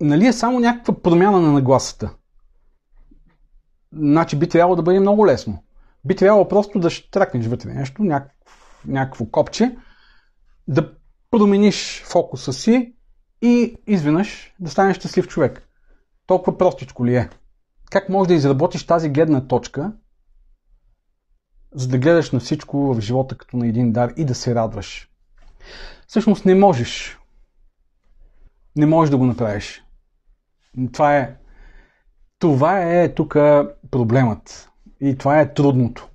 Нали 0.01 0.27
е 0.27 0.33
само 0.33 0.61
някаква 0.61 1.03
промяна 1.03 1.41
на 1.41 1.53
нагласата? 1.53 2.15
Значи 3.93 4.39
би 4.39 4.49
трябвало 4.49 4.77
да 4.77 4.83
бъде 4.83 5.01
много 5.01 5.27
лесно. 5.27 5.65
Би 6.05 6.17
трябвало 6.17 6.49
просто 6.49 6.79
да 6.79 6.91
штракнеш 6.91 7.47
вътре 7.47 7.75
нещо, 7.75 8.03
някакво, 8.03 8.57
някакво 8.87 9.27
копче, 9.27 9.77
да 10.69 10.93
промениш 11.31 12.03
фокуса 12.05 12.53
си 12.53 12.95
и 13.43 13.77
изведнъж 13.87 14.55
да 14.61 14.71
станеш 14.71 14.97
щастлив 14.97 15.29
човек. 15.29 15.69
Толкова 16.27 16.59
простичко 16.59 17.07
ли 17.07 17.17
е? 17.17 17.29
как 17.91 18.09
можеш 18.09 18.29
да 18.29 18.35
изработиш 18.35 18.87
тази 18.87 19.09
гледна 19.09 19.47
точка, 19.47 19.93
за 21.75 21.89
да 21.89 21.99
гледаш 21.99 22.31
на 22.31 22.41
всичко 22.41 22.95
в 22.95 23.01
живота 23.01 23.39
като 23.39 23.57
на 23.57 23.67
един 23.67 23.93
дар 23.93 24.13
и 24.17 24.25
да 24.25 24.35
се 24.35 24.55
радваш. 24.55 25.11
Всъщност 26.07 26.45
не 26.45 26.55
можеш. 26.55 27.19
Не 28.77 28.87
можеш 28.87 29.11
да 29.11 29.17
го 29.17 29.27
направиш. 29.27 29.85
Това 30.93 31.17
е, 31.17 31.37
това 32.39 32.81
е 32.81 33.15
тук 33.15 33.33
проблемът. 33.91 34.71
И 35.01 35.19
това 35.19 35.41
е 35.41 35.55
трудното. 35.55 36.09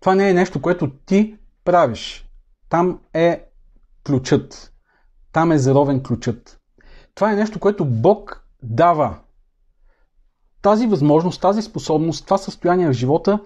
Това 0.00 0.14
не 0.14 0.30
е 0.30 0.34
нещо, 0.34 0.62
което 0.62 0.90
ти 1.06 1.36
правиш. 1.64 2.26
Там 2.68 3.00
е 3.14 3.44
ключът. 4.06 4.72
Там 5.32 5.52
е 5.52 5.58
заровен 5.58 6.02
ключът. 6.02 6.60
Това 7.14 7.32
е 7.32 7.36
нещо, 7.36 7.60
което 7.60 7.84
Бог 7.84 8.44
дава 8.62 9.18
тази 10.62 10.86
възможност, 10.86 11.40
тази 11.40 11.62
способност, 11.62 12.24
това 12.24 12.38
състояние 12.38 12.88
в 12.88 12.92
живота 12.92 13.38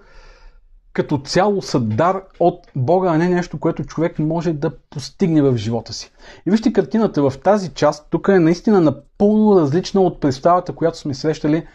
като 0.94 1.18
цяло 1.18 1.62
са 1.62 1.80
дар 1.80 2.22
от 2.40 2.66
Бога, 2.76 3.09
а 3.09 3.18
не 3.18 3.28
нещо, 3.28 3.59
което 3.59 3.85
човек 3.85 4.18
може 4.18 4.52
да 4.52 4.70
постигне 4.90 5.42
в 5.42 5.57
живота 5.57 5.92
си. 5.92 6.12
И 6.46 6.50
вижте 6.50 6.72
картината 6.72 7.30
в 7.30 7.38
тази 7.44 7.74
част, 7.74 8.07
тук 8.11 8.28
е 8.28 8.38
наистина 8.38 8.80
напълно 8.80 9.61
различна 9.61 10.00
от 10.00 10.20
представата, 10.20 10.74
която 10.74 10.98
сме 10.98 11.14
срещали 11.14 11.66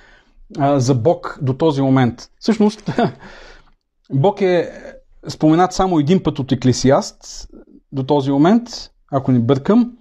а, 0.58 0.80
за 0.80 0.96
Бог 0.96 1.40
до 1.42 1.54
този 1.54 1.82
момент. 1.82 2.30
Всъщност, 2.40 2.92
Бог 4.14 4.42
е 4.42 4.72
споменат 5.28 5.74
само 5.74 6.00
един 6.00 6.24
път 6.24 6.40
от 6.40 6.52
Еклесиаст 6.52 7.48
до 7.92 8.04
този 8.04 8.32
момент, 8.32 8.70
ако 9.12 9.32
не 9.32 9.40
бъркам, 9.40 9.92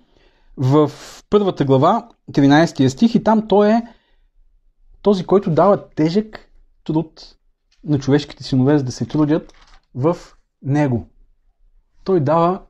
в 0.57 0.91
първата 1.31 1.65
глава, 1.65 2.09
13 2.33 2.89
стих, 2.89 3.15
и 3.15 3.25
там 3.25 3.49
той 3.49 3.69
е 3.69 3.83
този, 5.03 5.25
който 5.25 5.51
дава 5.51 5.89
тежък 5.89 6.51
труд 6.85 7.38
на 7.85 7.99
човешките 7.99 8.45
синове, 8.45 8.79
за 8.79 8.85
да 8.85 8.93
се 8.93 9.07
трудят 9.07 9.53
в 9.95 10.17
него. 10.63 11.09
Той 12.05 12.21
дава 12.21 12.63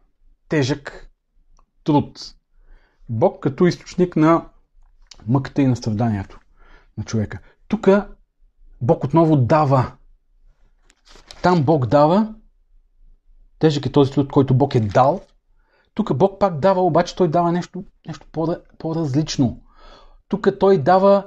тежък 0.48 1.10
труд. 1.84 2.34
Бог 3.08 3.42
като 3.42 3.66
източник 3.66 4.16
на 4.16 4.48
мъката 5.26 5.62
и 5.62 5.66
на 5.66 5.76
страданието 5.76 6.38
на 6.98 7.04
човека. 7.04 7.38
Тук 7.68 7.88
Бог 8.80 9.04
отново 9.04 9.36
дава. 9.36 9.92
Там 11.42 11.62
Бог 11.62 11.86
дава. 11.86 12.34
Тежък 13.58 13.86
е 13.86 13.92
този 13.92 14.12
труд, 14.12 14.32
който 14.32 14.54
Бог 14.54 14.74
е 14.74 14.80
дал. 14.80 15.20
Тук 15.94 16.16
Бог 16.16 16.40
пак 16.40 16.58
дава, 16.58 16.82
обаче 16.82 17.16
той 17.16 17.28
дава 17.28 17.52
нещо, 17.52 17.84
нещо 18.06 18.26
по-различно. 18.78 19.62
Тук 20.28 20.48
той 20.60 20.78
дава 20.78 21.26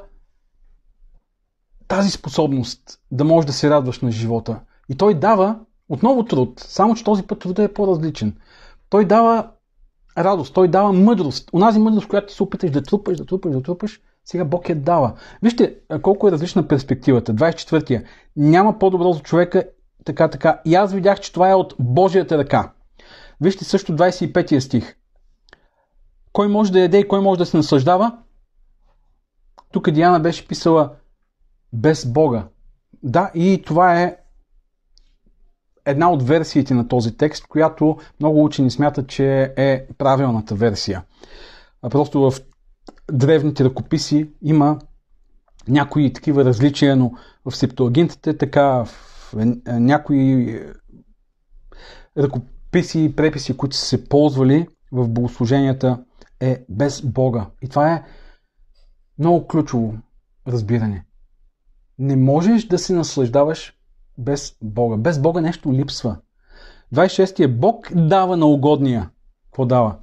тази 1.92 2.12
способност 2.12 3.00
да 3.12 3.24
можеш 3.24 3.46
да 3.46 3.54
се 3.54 3.70
радваш 3.70 4.00
на 4.00 4.12
живота. 4.12 4.60
И 4.90 4.96
той 4.96 5.14
дава 5.14 5.60
отново 5.90 6.26
труд, 6.26 6.60
само 6.60 6.96
че 6.96 7.04
този 7.04 7.24
път 7.24 7.40
трудът 7.40 7.70
е 7.70 7.74
по-различен. 7.74 8.36
Той 8.90 9.06
дава 9.06 9.48
радост, 10.18 10.54
той 10.54 10.68
дава 10.68 10.94
мъдрост. 10.94 11.50
Онази 11.54 11.80
мъдрост, 11.80 12.08
която 12.08 12.28
ти 12.28 12.34
се 12.34 12.44
опиташ 12.44 12.72
да 12.72 12.84
трупаш, 12.84 13.18
да 13.18 13.26
трупаш, 13.26 13.52
да 13.52 13.64
трупаш, 13.64 14.02
сега 14.26 14.46
Бог 14.46 14.70
я 14.70 14.76
дава. 14.76 15.14
Вижте 15.44 15.76
колко 16.02 16.28
е 16.28 16.32
различна 16.32 16.68
перспективата. 16.68 17.36
24-я. 17.36 18.04
Няма 18.36 18.80
по-добро 18.80 19.14
за 19.14 19.20
човека, 19.20 19.64
така, 20.06 20.28
така. 20.28 20.62
И 20.66 20.76
аз 20.76 20.94
видях, 20.94 21.20
че 21.20 21.34
това 21.34 21.50
е 21.50 21.56
от 21.56 21.76
Божията 21.80 22.38
ръка. 22.38 22.72
Вижте 23.42 23.66
също 23.66 23.96
25-я 23.96 24.62
стих. 24.62 24.96
Кой 26.34 26.48
може 26.48 26.72
да 26.72 26.80
яде 26.80 27.00
и 27.00 27.08
кой 27.08 27.22
може 27.22 27.40
да 27.40 27.46
се 27.46 27.58
наслаждава? 27.58 28.18
Тук 29.72 29.92
Диана 29.92 30.20
беше 30.20 30.48
писала 30.48 30.90
без 31.74 32.06
Бога. 32.06 32.48
Да, 33.04 33.32
и 33.36 33.62
това 33.66 34.02
е 34.02 34.18
една 35.86 36.12
от 36.12 36.24
версиите 36.24 36.74
на 36.74 36.88
този 36.88 37.18
текст, 37.18 37.48
която 37.48 37.98
много 38.20 38.44
учени 38.44 38.72
смятат, 38.72 39.08
че 39.08 39.54
е 39.58 39.88
правилната 39.98 40.56
версия. 40.56 41.04
Просто 41.90 42.32
в 42.32 42.34
древните 43.12 43.64
ръкописи 43.64 44.30
има 44.42 44.80
някои 45.68 46.14
такива 46.14 46.46
различия, 46.46 46.96
но 46.96 47.12
в 47.46 47.56
септуагинтите 47.56 48.38
така 48.38 48.86
в 48.86 48.90
някои 49.68 50.60
ръкописи 52.18 53.04
и 53.04 53.16
преписи, 53.16 53.58
които 53.58 53.76
са 53.76 53.86
се 53.86 54.10
ползвали 54.10 54.68
в 54.92 55.10
богослуженията 55.10 56.04
е 56.40 56.66
без 56.70 57.02
Бога. 57.02 57.50
И 57.62 57.68
това 57.68 57.94
е 57.94 58.04
много 59.20 59.48
ключово 59.48 59.98
разбиране. 60.48 61.06
Не 62.02 62.16
можеш 62.16 62.66
да 62.66 62.78
се 62.80 62.94
наслаждаваш 62.94 63.78
без 64.18 64.58
Бога. 64.62 64.98
Без 64.98 65.20
Бога 65.20 65.42
нещо 65.42 65.74
липсва. 65.74 66.18
26-я 66.94 67.50
Бог 67.50 67.92
дава 67.96 68.38
на 68.38 68.46
угодния. 68.46 69.10
Какво 69.46 69.66
дава? 69.66 69.98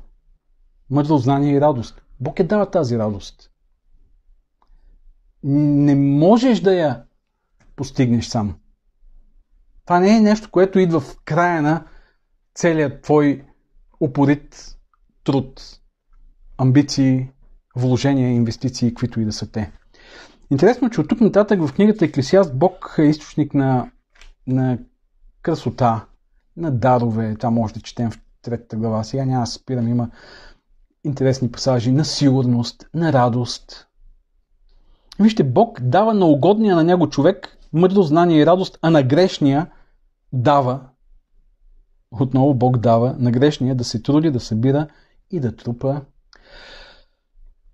Мъдро 0.90 1.18
знание 1.18 1.54
и 1.54 1.60
радост. 1.60 2.02
Бог 2.20 2.38
е 2.38 2.44
дава 2.44 2.70
тази 2.70 2.98
радост. 2.98 3.50
Не 5.42 5.94
можеш 5.94 6.60
да 6.60 6.74
я 6.74 7.02
постигнеш 7.76 8.26
сам. 8.26 8.58
Това 9.84 10.00
не 10.00 10.16
е 10.16 10.20
нещо, 10.20 10.50
което 10.50 10.78
идва 10.78 11.00
в 11.00 11.16
края 11.24 11.62
на 11.62 11.86
целият 12.54 13.02
твой 13.02 13.44
упорит 14.00 14.76
труд, 15.24 15.80
амбиции, 16.58 17.30
вложения, 17.76 18.30
инвестиции, 18.30 18.88
каквито 18.88 19.20
и 19.20 19.24
да 19.24 19.32
са 19.32 19.52
те. 19.52 19.72
Интересно, 20.50 20.90
че 20.90 21.00
от 21.00 21.08
тук 21.08 21.20
нататък 21.20 21.66
в 21.66 21.74
книгата 21.74 22.04
Еклесиаст 22.04 22.58
Бог 22.58 22.94
е 22.98 23.02
източник 23.02 23.54
на, 23.54 23.90
на 24.46 24.78
красота, 25.42 26.04
на 26.56 26.70
дарове. 26.70 27.36
Там 27.40 27.54
може 27.54 27.74
да 27.74 27.80
четем 27.80 28.10
в 28.10 28.18
третата 28.42 28.76
глава. 28.76 29.04
Сега 29.04 29.24
няма 29.24 29.42
да 29.42 29.46
спирам, 29.46 29.88
има 29.88 30.10
интересни 31.04 31.52
пасажи 31.52 31.92
на 31.92 32.04
сигурност, 32.04 32.88
на 32.94 33.12
радост. 33.12 33.86
Вижте, 35.20 35.44
Бог 35.44 35.80
дава 35.80 36.14
на 36.14 36.26
угодния 36.26 36.76
на 36.76 36.84
него 36.84 37.10
човек 37.10 37.58
мъдро 37.72 38.02
знание 38.02 38.40
и 38.40 38.46
радост, 38.46 38.78
а 38.82 38.90
на 38.90 39.02
грешния 39.02 39.70
дава, 40.32 40.80
отново 42.10 42.54
Бог 42.54 42.78
дава 42.78 43.16
на 43.18 43.30
грешния 43.30 43.74
да 43.74 43.84
се 43.84 44.02
труди, 44.02 44.30
да 44.30 44.40
събира 44.40 44.88
и 45.30 45.40
да 45.40 45.56
трупа. 45.56 46.00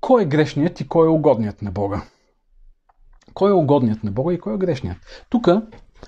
Кой 0.00 0.22
е 0.22 0.26
грешният 0.26 0.80
и 0.80 0.88
кой 0.88 1.06
е 1.06 1.10
угодният 1.10 1.62
на 1.62 1.70
Бога? 1.70 2.02
Кой 3.34 3.50
е 3.50 3.54
угодният 3.54 4.04
на 4.04 4.10
Бога 4.10 4.34
и 4.34 4.38
кой 4.38 4.54
е 4.54 4.58
грешният? 4.58 4.98
Тук 5.30 5.48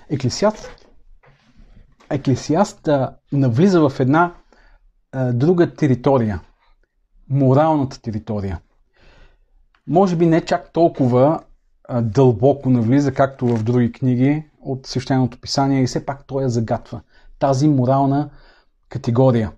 Еклесиаст, 0.09 0.69
Еклесиаст 2.09 2.89
навлиза 3.31 3.89
в 3.89 3.99
една 3.99 4.33
а, 5.11 5.33
друга 5.33 5.73
територия. 5.73 6.41
Моралната 7.29 8.01
територия. 8.01 8.59
Може 9.87 10.15
би 10.15 10.25
не 10.25 10.45
чак 10.45 10.73
толкова 10.73 11.39
а, 11.83 12.01
дълбоко 12.01 12.69
навлиза, 12.69 13.13
както 13.13 13.47
в 13.47 13.63
други 13.63 13.91
книги 13.91 14.43
от 14.61 14.87
свещеното 14.87 15.41
писание 15.41 15.83
и 15.83 15.87
все 15.87 16.05
пак 16.05 16.27
той 16.27 16.43
я 16.43 16.49
загатва. 16.49 17.01
Тази 17.39 17.67
морална 17.67 18.29
категория. 18.89 19.51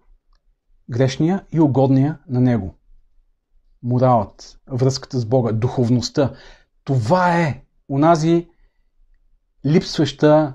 Грешния 0.90 1.46
и 1.52 1.60
угодния 1.60 2.18
на 2.28 2.42
него. 2.42 2.76
Моралът, 3.84 4.60
връзката 4.72 5.20
с 5.20 5.26
Бога, 5.26 5.52
духовността, 5.52 6.34
това 6.90 7.40
е 7.40 7.62
унази 7.90 8.48
липсваща 9.66 10.54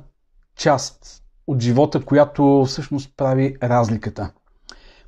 част 0.57 1.23
от 1.47 1.61
живота, 1.61 2.05
която 2.05 2.65
всъщност 2.69 3.17
прави 3.17 3.57
разликата. 3.63 4.33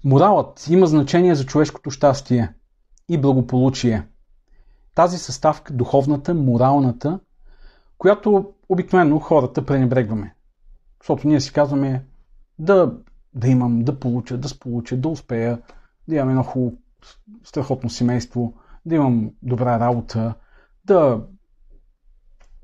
Моралът 0.04 0.66
има 0.70 0.86
значение 0.86 1.34
за 1.34 1.46
човешкото 1.46 1.90
щастие 1.90 2.54
и 3.08 3.18
благополучие. 3.18 4.06
Тази 4.94 5.18
съставка, 5.18 5.72
духовната, 5.72 6.34
моралната, 6.34 7.20
която 7.98 8.52
обикновено 8.68 9.18
хората 9.18 9.66
пренебрегваме. 9.66 10.34
Защото 11.00 11.28
ние 11.28 11.40
си 11.40 11.52
казваме 11.52 12.04
да, 12.58 12.92
да 13.34 13.48
имам, 13.48 13.84
да 13.84 14.00
получа, 14.00 14.38
да 14.38 14.48
сполуча, 14.48 14.96
да 14.96 15.08
успея, 15.08 15.58
да 16.08 16.14
имам 16.14 16.28
едно 16.28 16.42
хубаво, 16.42 16.76
страхотно 17.44 17.90
семейство, 17.90 18.54
да 18.84 18.94
имам 18.94 19.30
добра 19.42 19.80
работа, 19.80 20.34
да 20.87 21.20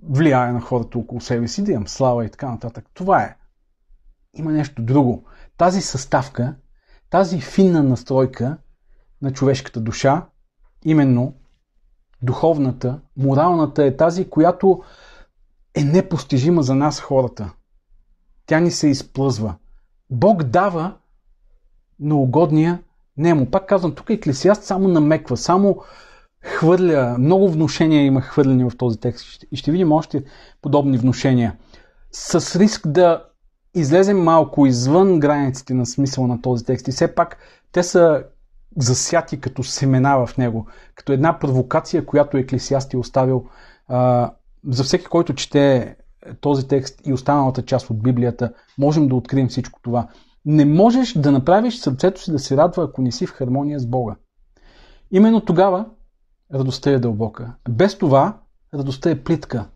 влияе 0.03 0.53
на 0.53 0.61
хората 0.61 0.99
около 0.99 1.21
себе 1.21 1.49
си, 1.49 1.65
да 1.65 1.73
имам 1.73 1.89
слава 1.89 2.25
и 2.25 2.31
така 2.31 2.51
нататък. 2.51 2.87
Това 2.95 3.23
е. 3.23 3.37
Има 4.35 4.53
нещо 4.53 4.83
друго. 4.83 5.25
Тази 5.57 5.81
съставка, 5.81 6.55
тази 7.11 7.41
финна 7.41 7.83
настройка 7.83 8.59
на 9.23 9.33
човешката 9.33 9.81
душа, 9.81 10.27
именно 10.85 11.35
духовната, 12.23 13.01
моралната 13.17 13.85
е 13.85 13.97
тази, 13.97 14.31
която 14.31 14.83
е 15.75 15.85
непостижима 15.85 16.63
за 16.63 16.75
нас 16.75 17.01
хората. 17.01 17.53
Тя 18.47 18.61
ни 18.61 18.71
се 18.71 18.89
изплъзва. 18.89 19.55
Бог 20.11 20.43
дава 20.43 20.97
на 22.01 22.15
угодния 22.15 22.83
нему. 23.17 23.51
Пак 23.51 23.69
казвам, 23.69 23.95
тук 23.95 24.11
Еклесиаст 24.11 24.65
само 24.65 24.89
намеква, 24.89 25.37
само 25.37 25.83
хвърля, 26.43 27.17
много 27.19 27.51
внушения 27.51 28.05
има 28.05 28.21
хвърлени 28.21 28.65
в 28.65 28.77
този 28.79 29.01
текст 29.01 29.45
и 29.53 29.57
ще 29.57 29.71
видим 29.71 29.93
още 29.93 30.25
подобни 30.63 30.99
внушения. 30.99 31.57
С 32.13 32.59
риск 32.59 32.89
да 32.89 33.25
излезем 33.75 34.23
малко 34.23 34.67
извън 34.67 35.21
границите 35.21 35.75
на 35.75 35.87
смисъла 35.87 36.29
на 36.29 36.43
този 36.43 36.65
текст 36.65 36.89
и 36.89 36.93
все 36.93 37.15
пак 37.15 37.37
те 37.73 37.83
са 37.83 38.25
засяти 38.77 39.41
като 39.41 39.63
семена 39.63 40.27
в 40.27 40.37
него, 40.37 40.67
като 40.95 41.13
една 41.13 41.39
провокация, 41.39 42.07
която 42.07 42.37
Еклесиаст 42.37 42.95
е 42.95 42.97
оставил 42.97 43.45
а, 43.89 44.31
за 44.69 44.85
всеки, 44.85 45.05
който 45.05 45.35
чете 45.35 45.97
този 46.41 46.69
текст 46.69 47.01
и 47.07 47.13
останалата 47.13 47.65
част 47.65 47.91
от 47.91 48.03
Библията, 48.03 48.53
можем 48.79 49.09
да 49.09 49.15
открием 49.15 49.49
всичко 49.49 49.81
това. 49.83 50.09
Не 50.45 50.65
можеш 50.65 51.13
да 51.13 51.33
направиш 51.33 51.79
сърцето 51.79 52.23
си 52.23 52.33
да 52.33 52.39
се 52.39 52.57
радва, 52.57 52.85
ако 52.85 53.03
не 53.03 53.13
си 53.13 53.27
в 53.27 53.33
хармония 53.33 53.81
с 53.81 53.87
Бога. 53.87 54.17
Именно 55.11 55.41
тогава 55.41 55.87
радостта 56.55 56.91
е 56.91 56.99
дълбока. 56.99 57.55
Без 57.69 57.99
това 57.99 58.39
радостта 58.75 59.11
е 59.11 59.23
плитка. 59.23 59.69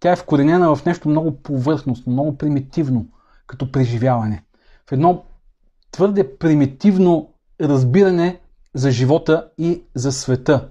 Тя 0.00 0.12
е 0.12 0.16
вкоренена 0.16 0.76
в 0.76 0.84
нещо 0.84 1.08
много 1.08 1.42
повърхностно, 1.42 2.12
много 2.12 2.38
примитивно, 2.38 3.08
като 3.46 3.72
преживяване. 3.72 4.44
В 4.88 4.92
едно 4.92 5.24
твърде 5.90 6.36
примитивно 6.36 7.34
разбиране 7.60 8.40
за 8.74 8.90
живота 8.90 9.50
и 9.58 9.84
за 9.94 10.12
света. 10.12 10.70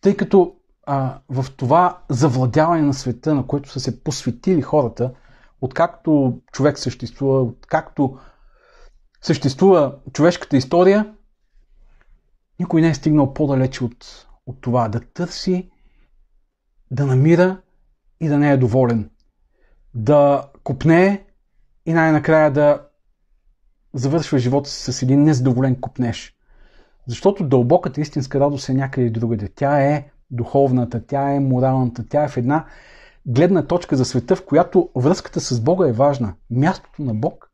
Тъй 0.00 0.16
като 0.16 0.54
а, 0.86 1.18
в 1.28 1.46
това 1.56 1.98
завладяване 2.08 2.82
на 2.82 2.94
света, 2.94 3.34
на 3.34 3.46
което 3.46 3.70
са 3.70 3.80
се 3.80 4.02
посветили 4.02 4.62
хората, 4.62 5.12
откакто 5.60 6.40
човек 6.52 6.78
съществува, 6.78 7.42
откакто 7.42 8.18
съществува 9.22 9.94
човешката 10.12 10.56
история, 10.56 11.14
никой 12.58 12.80
не 12.80 12.88
е 12.88 12.94
стигнал 12.94 13.34
по-далече 13.34 13.84
от, 13.84 14.25
от 14.46 14.60
това 14.60 14.88
да 14.88 15.00
търси, 15.00 15.70
да 16.90 17.06
намира 17.06 17.60
и 18.20 18.28
да 18.28 18.38
не 18.38 18.50
е 18.50 18.56
доволен. 18.56 19.10
Да 19.94 20.48
купне 20.64 21.24
и 21.86 21.92
най-накрая 21.92 22.50
да 22.50 22.82
завършва 23.94 24.38
живота 24.38 24.70
си 24.70 24.92
с 24.92 25.02
един 25.02 25.22
незадоволен 25.22 25.80
купнеж. 25.80 26.34
Защото 27.06 27.44
дълбоката 27.44 28.00
истинска 28.00 28.40
радост 28.40 28.68
е 28.68 28.74
някъде 28.74 29.10
другаде. 29.10 29.48
Тя 29.48 29.80
е 29.80 30.10
духовната, 30.30 31.06
тя 31.06 31.30
е 31.30 31.40
моралната, 31.40 32.08
тя 32.08 32.24
е 32.24 32.28
в 32.28 32.36
една 32.36 32.66
гледна 33.26 33.66
точка 33.66 33.96
за 33.96 34.04
света, 34.04 34.36
в 34.36 34.44
която 34.44 34.90
връзката 34.96 35.40
с 35.40 35.60
Бога 35.60 35.88
е 35.88 35.92
важна. 35.92 36.34
Мястото 36.50 37.02
на 37.02 37.14
Бог 37.14 37.50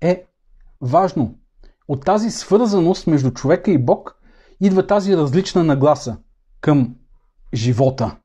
е 0.00 0.24
важно. 0.80 1.34
От 1.88 2.04
тази 2.04 2.30
свързаност 2.30 3.06
между 3.06 3.30
човека 3.30 3.70
и 3.70 3.78
Бог 3.78 4.20
идва 4.60 4.86
тази 4.86 5.16
различна 5.16 5.64
нагласа 5.64 6.16
към 6.66 6.94
живота. 7.54 8.16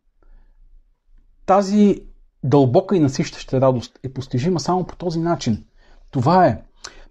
Тази 1.46 2.02
дълбока 2.44 2.96
и 2.96 3.00
насищаща 3.00 3.62
радост 3.62 4.00
е 4.04 4.14
постижима 4.14 4.60
само 4.60 4.88
по 4.88 4.96
този 4.96 5.20
начин. 5.20 5.66
Това 6.12 6.48
е. 6.48 6.64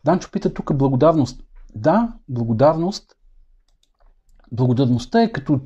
Данчо 0.05 0.31
пита 0.31 0.55
тук 0.55 0.75
благодарност. 0.75 1.41
Да, 1.75 2.13
благодарност. 2.29 3.17
Благодарността 4.53 5.23
е 5.23 5.33
като 5.33 5.61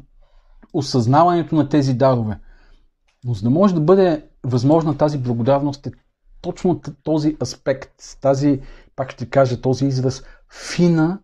осъзнаването 0.73 1.55
на 1.55 1.69
тези 1.69 1.95
дарове. 1.95 2.41
Но 3.25 3.35
за 3.35 3.43
да 3.43 3.51
може 3.51 3.75
да 3.75 3.81
бъде 3.81 4.25
възможна 4.43 4.97
тази 4.97 5.19
благодарност 5.19 5.87
е 5.87 5.93
точно 6.41 6.81
този 7.03 7.37
аспект, 7.43 7.91
тази, 8.21 8.61
пак 8.97 9.11
ще 9.11 9.31
кажа 9.31 9.61
този 9.61 9.87
израз, 9.87 10.23
фина 10.51 11.19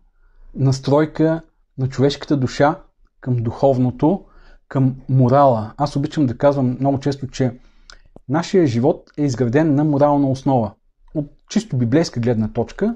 настройка 0.55 1.41
на 1.77 1.89
човешката 1.89 2.37
душа 2.37 2.81
към 3.19 3.35
духовното, 3.35 4.25
към 4.71 4.95
морала. 5.09 5.73
Аз 5.77 5.95
обичам 5.95 6.25
да 6.25 6.37
казвам 6.37 6.77
много 6.79 6.99
често, 6.99 7.27
че 7.27 7.51
нашия 8.29 8.67
живот 8.67 9.11
е 9.17 9.23
изграден 9.23 9.75
на 9.75 9.83
морална 9.83 10.29
основа. 10.29 10.71
От 11.15 11.25
чисто 11.49 11.77
библейска 11.77 12.19
гледна 12.19 12.47
точка, 12.47 12.95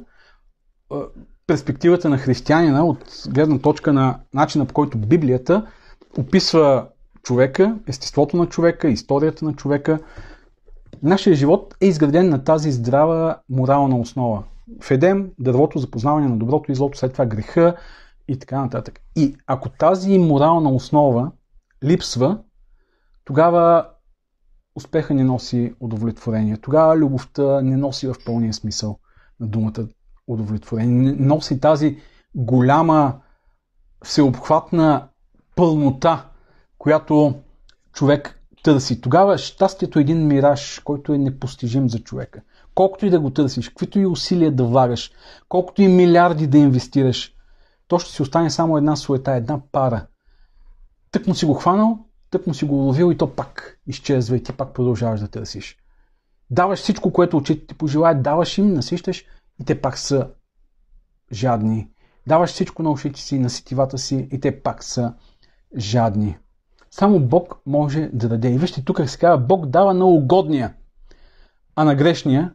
перспективата 1.48 2.10
на 2.10 2.18
християнина, 2.18 2.86
от 2.86 3.24
гледна 3.30 3.60
точка 3.60 3.94
на 3.94 4.20
начина 4.34 4.66
по 4.66 4.74
който 4.74 4.98
Библията 4.98 5.68
описва 6.18 6.88
човека, 7.24 7.78
естеството 7.88 8.38
на 8.38 8.46
човека, 8.46 8.88
историята 8.88 9.46
на 9.46 9.54
човека. 9.54 10.00
Нашия 11.04 11.36
живот 11.36 11.76
е 11.82 11.88
изграден 11.88 12.30
на 12.30 12.44
тази 12.44 12.72
здрава 12.72 13.38
морална 13.50 14.00
основа. 14.00 14.44
В 14.82 14.92
Едем, 14.92 15.32
дървото 15.40 15.80
за 15.80 15.92
познаване 15.92 16.28
на 16.28 16.38
доброто 16.38 16.72
и 16.72 16.76
злото, 16.76 16.98
след 16.98 17.12
това 17.12 17.26
греха 17.26 17.76
и 18.28 18.40
така 18.40 18.62
нататък. 18.62 19.00
И 19.16 19.36
ако 19.48 19.70
тази 19.70 20.18
морална 20.18 20.70
основа 20.70 21.32
липсва, 21.84 22.40
тогава 23.26 23.90
успеха 24.76 25.14
не 25.14 25.24
носи 25.24 25.74
удовлетворение. 25.80 26.58
Тогава 26.58 26.98
любовта 26.98 27.62
не 27.62 27.78
носи 27.78 28.08
в 28.08 28.16
пълния 28.26 28.54
смисъл 28.54 29.00
на 29.40 29.48
думата 29.48 29.88
удовлетворение. 30.28 31.12
Не 31.12 31.26
носи 31.26 31.60
тази 31.60 31.98
голяма, 32.36 33.22
всеобхватна 34.04 35.08
пълнота, 35.56 36.30
която 36.78 37.36
човек 37.94 38.40
търси. 38.64 39.02
Тогава 39.02 39.38
щастието 39.38 40.00
е 40.00 40.02
един 40.02 40.28
мираж, 40.28 40.82
който 40.84 41.14
е 41.14 41.18
непостижим 41.18 41.90
за 41.90 42.00
човека. 42.00 42.42
Колкото 42.76 43.06
и 43.06 43.10
да 43.10 43.20
го 43.20 43.30
търсиш, 43.30 43.70
каквито 43.70 44.00
и 44.00 44.06
усилия 44.06 44.52
да 44.52 44.64
влагаш, 44.64 45.12
колкото 45.50 45.82
и 45.82 45.88
милиарди 45.88 46.48
да 46.48 46.58
инвестираш, 46.58 47.34
то 47.88 48.00
ще 48.00 48.12
си 48.12 48.22
остане 48.22 48.50
само 48.50 48.78
една 48.78 48.96
суета, 48.96 49.32
една 49.32 49.62
пара. 49.72 50.08
Тък 51.16 51.28
му 51.28 51.36
си 51.36 51.46
го 51.46 51.54
хванал, 51.54 52.00
тък 52.32 52.48
му 52.48 52.54
си 52.54 52.66
го 52.66 52.80
уловил 52.80 53.12
и 53.12 53.18
то 53.18 53.36
пак 53.36 53.80
изчезва 53.88 54.38
и 54.38 54.44
ти 54.44 54.54
пак 54.54 54.74
продължаваш 54.74 55.20
да 55.20 55.28
търсиш. 55.28 55.78
Даваш 56.50 56.80
всичко, 56.80 57.14
което 57.14 57.38
очите 57.38 57.68
ти 57.68 57.76
пожелаят, 57.76 58.22
даваш 58.22 58.58
им, 58.58 58.74
насищаш 58.74 59.26
и 59.62 59.66
те 59.66 59.82
пак 59.82 59.98
са 59.98 60.30
жадни. 61.32 61.90
Даваш 62.28 62.50
всичко 62.50 62.84
на 62.84 62.92
ушите 62.92 63.20
си, 63.20 63.40
на 63.40 63.50
сетивата 63.50 63.98
си 63.98 64.28
и 64.32 64.40
те 64.40 64.62
пак 64.62 64.84
са 64.84 65.14
жадни. 65.78 66.38
Само 66.92 67.20
Бог 67.20 67.62
може 67.66 68.10
да 68.14 68.30
даде. 68.30 68.54
И 68.54 68.58
вижте, 68.58 68.84
тук 68.86 69.10
се 69.10 69.18
казва, 69.18 69.38
Бог 69.38 69.66
дава 69.66 69.94
на 69.94 70.06
угодния, 70.06 70.74
а 71.76 71.84
на 71.84 71.96
грешния 71.96 72.54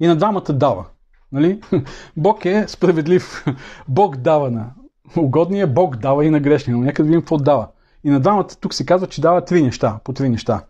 и 0.00 0.06
на 0.06 0.16
двамата 0.16 0.52
дава. 0.52 0.86
Нали? 1.32 1.60
Бог 2.16 2.44
е 2.44 2.68
справедлив. 2.68 3.44
Бог 3.88 4.16
дава 4.16 4.50
на 4.50 4.74
угодния, 5.16 5.66
Бог 5.66 5.96
дава 5.96 6.24
и 6.24 6.30
на 6.30 6.40
грешния. 6.40 6.76
Но 6.76 6.82
нека 6.82 7.02
да 7.02 7.06
видим 7.06 7.20
какво 7.20 7.36
дава. 7.36 7.68
И 8.04 8.10
на 8.10 8.20
двамата 8.20 8.48
тук 8.60 8.74
се 8.74 8.86
казва, 8.86 9.06
че 9.06 9.20
дава 9.20 9.44
три 9.44 9.62
неща, 9.62 10.00
по 10.04 10.12
три 10.12 10.28
неща. 10.28 10.64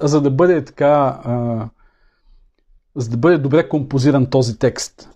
За 0.00 0.20
да 0.20 0.30
бъде 0.30 0.64
така, 0.64 1.20
за 2.96 3.10
да 3.10 3.16
бъде 3.16 3.38
добре 3.38 3.68
композиран 3.68 4.30
този 4.30 4.58
текст, 4.58 5.08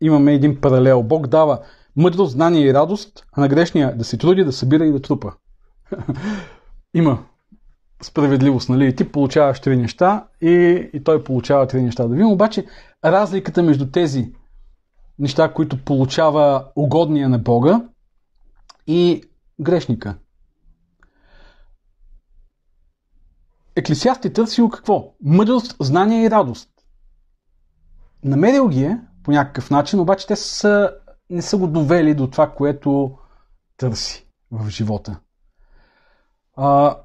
имаме 0.00 0.34
един 0.34 0.60
паралел. 0.60 1.02
Бог 1.02 1.26
дава 1.26 1.60
мъдрост, 1.96 2.32
знание 2.32 2.66
и 2.66 2.74
радост, 2.74 3.26
а 3.32 3.40
на 3.40 3.48
грешния 3.48 3.96
да 3.96 4.04
се 4.04 4.18
труди, 4.18 4.44
да 4.44 4.52
събира 4.52 4.86
и 4.86 4.92
да 4.92 5.02
трупа. 5.02 5.32
Има 6.94 7.24
справедливост, 8.02 8.68
нали? 8.68 8.96
Ти 8.96 9.12
получаваш 9.12 9.60
три 9.60 9.76
неща 9.76 10.26
и, 10.40 10.88
и 10.92 11.04
той 11.04 11.24
получава 11.24 11.66
три 11.66 11.82
неща. 11.82 12.02
Да 12.02 12.08
видим 12.08 12.30
обаче 12.30 12.66
разликата 13.04 13.62
между 13.62 13.90
тези 13.90 14.32
неща, 15.18 15.52
които 15.52 15.84
получава 15.84 16.64
угодния 16.76 17.28
на 17.28 17.38
Бога 17.38 17.80
и 18.86 19.22
грешника. 19.60 20.18
Еклесиаст 23.76 24.24
е 24.24 24.32
търсил 24.32 24.68
какво? 24.68 25.14
Мъдрост, 25.22 25.76
знание 25.80 26.24
и 26.24 26.30
радост. 26.30 26.70
Намерил 28.24 28.68
ги 28.68 28.84
е 28.84 29.00
по 29.22 29.30
някакъв 29.30 29.70
начин, 29.70 30.00
обаче 30.00 30.26
те 30.26 30.36
са, 30.36 30.94
не 31.30 31.42
са 31.42 31.56
го 31.56 31.66
довели 31.66 32.14
до 32.14 32.30
това, 32.30 32.50
което 32.50 33.18
търси 33.76 34.26
в 34.50 34.70
живота. 34.70 35.20
А, 36.56 36.96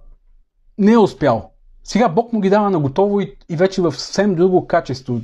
не 0.78 0.91
е 0.91 0.97
успял. 0.97 1.52
Сега 1.84 2.10
Бог 2.10 2.34
му 2.34 2.39
ги 2.39 2.50
дава 2.50 2.70
на 2.70 2.80
готово 2.80 3.22
и, 3.22 3.38
и 3.50 3.56
вече 3.56 3.82
в 3.82 3.91
съвсем 3.91 4.36
друго 4.36 4.68
качество, 4.68 5.22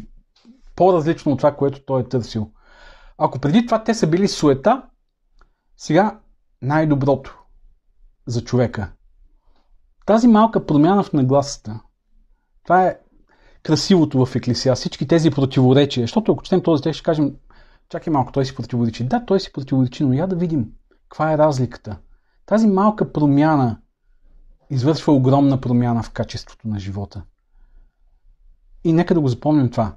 по-различно 0.75 1.31
от 1.31 1.37
това, 1.37 1.55
което 1.55 1.85
той 1.85 2.01
е 2.01 2.09
търсил. 2.09 2.51
Ако 3.17 3.39
преди 3.39 3.65
това 3.65 3.83
те 3.83 3.93
са 3.93 4.07
били 4.07 4.27
суета, 4.27 4.83
сега 5.77 6.19
най-доброто 6.65 7.39
за 8.27 8.43
човека. 8.43 8.91
Тази 10.05 10.27
малка 10.27 10.65
промяна 10.65 11.03
в 11.03 11.13
нагласата, 11.13 11.79
това 12.63 12.87
е 12.87 12.97
красивото 13.63 14.25
в 14.25 14.35
Еклисия, 14.35 14.75
всички 14.75 15.07
тези 15.07 15.31
противоречия, 15.31 16.03
защото 16.03 16.31
ако 16.31 16.43
четем 16.43 16.63
този 16.63 16.83
текст, 16.83 16.97
ще 16.97 17.05
кажем, 17.05 17.35
чакай 17.89 18.13
малко, 18.13 18.31
той 18.31 18.45
си 18.45 18.55
противоречи. 18.55 19.03
Да, 19.03 19.25
той 19.25 19.39
си 19.39 19.53
противоречи, 19.53 20.03
но 20.03 20.13
я 20.13 20.27
да 20.27 20.35
видим 20.35 20.71
каква 21.09 21.33
е 21.33 21.37
разликата. 21.37 21.97
Тази 22.45 22.67
малка 22.67 23.11
промяна 23.11 23.81
извършва 24.69 25.13
огромна 25.13 25.61
промяна 25.61 26.03
в 26.03 26.11
качеството 26.11 26.67
на 26.67 26.79
живота. 26.79 27.23
И 28.83 28.93
нека 28.93 29.13
да 29.13 29.21
го 29.21 29.27
запомним 29.27 29.71
това. 29.71 29.95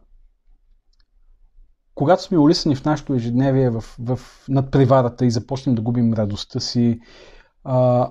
Когато 1.99 2.22
сме 2.22 2.38
улисани 2.38 2.76
в 2.76 2.84
нашето 2.84 3.14
ежедневие, 3.14 3.70
в, 3.70 3.80
в 3.80 4.20
надпреварата 4.49 5.26
и 5.26 5.30
започнем 5.30 5.74
да 5.74 5.82
губим 5.82 6.12
радостта 6.12 6.61
си, 6.61 7.01
а, 7.64 8.11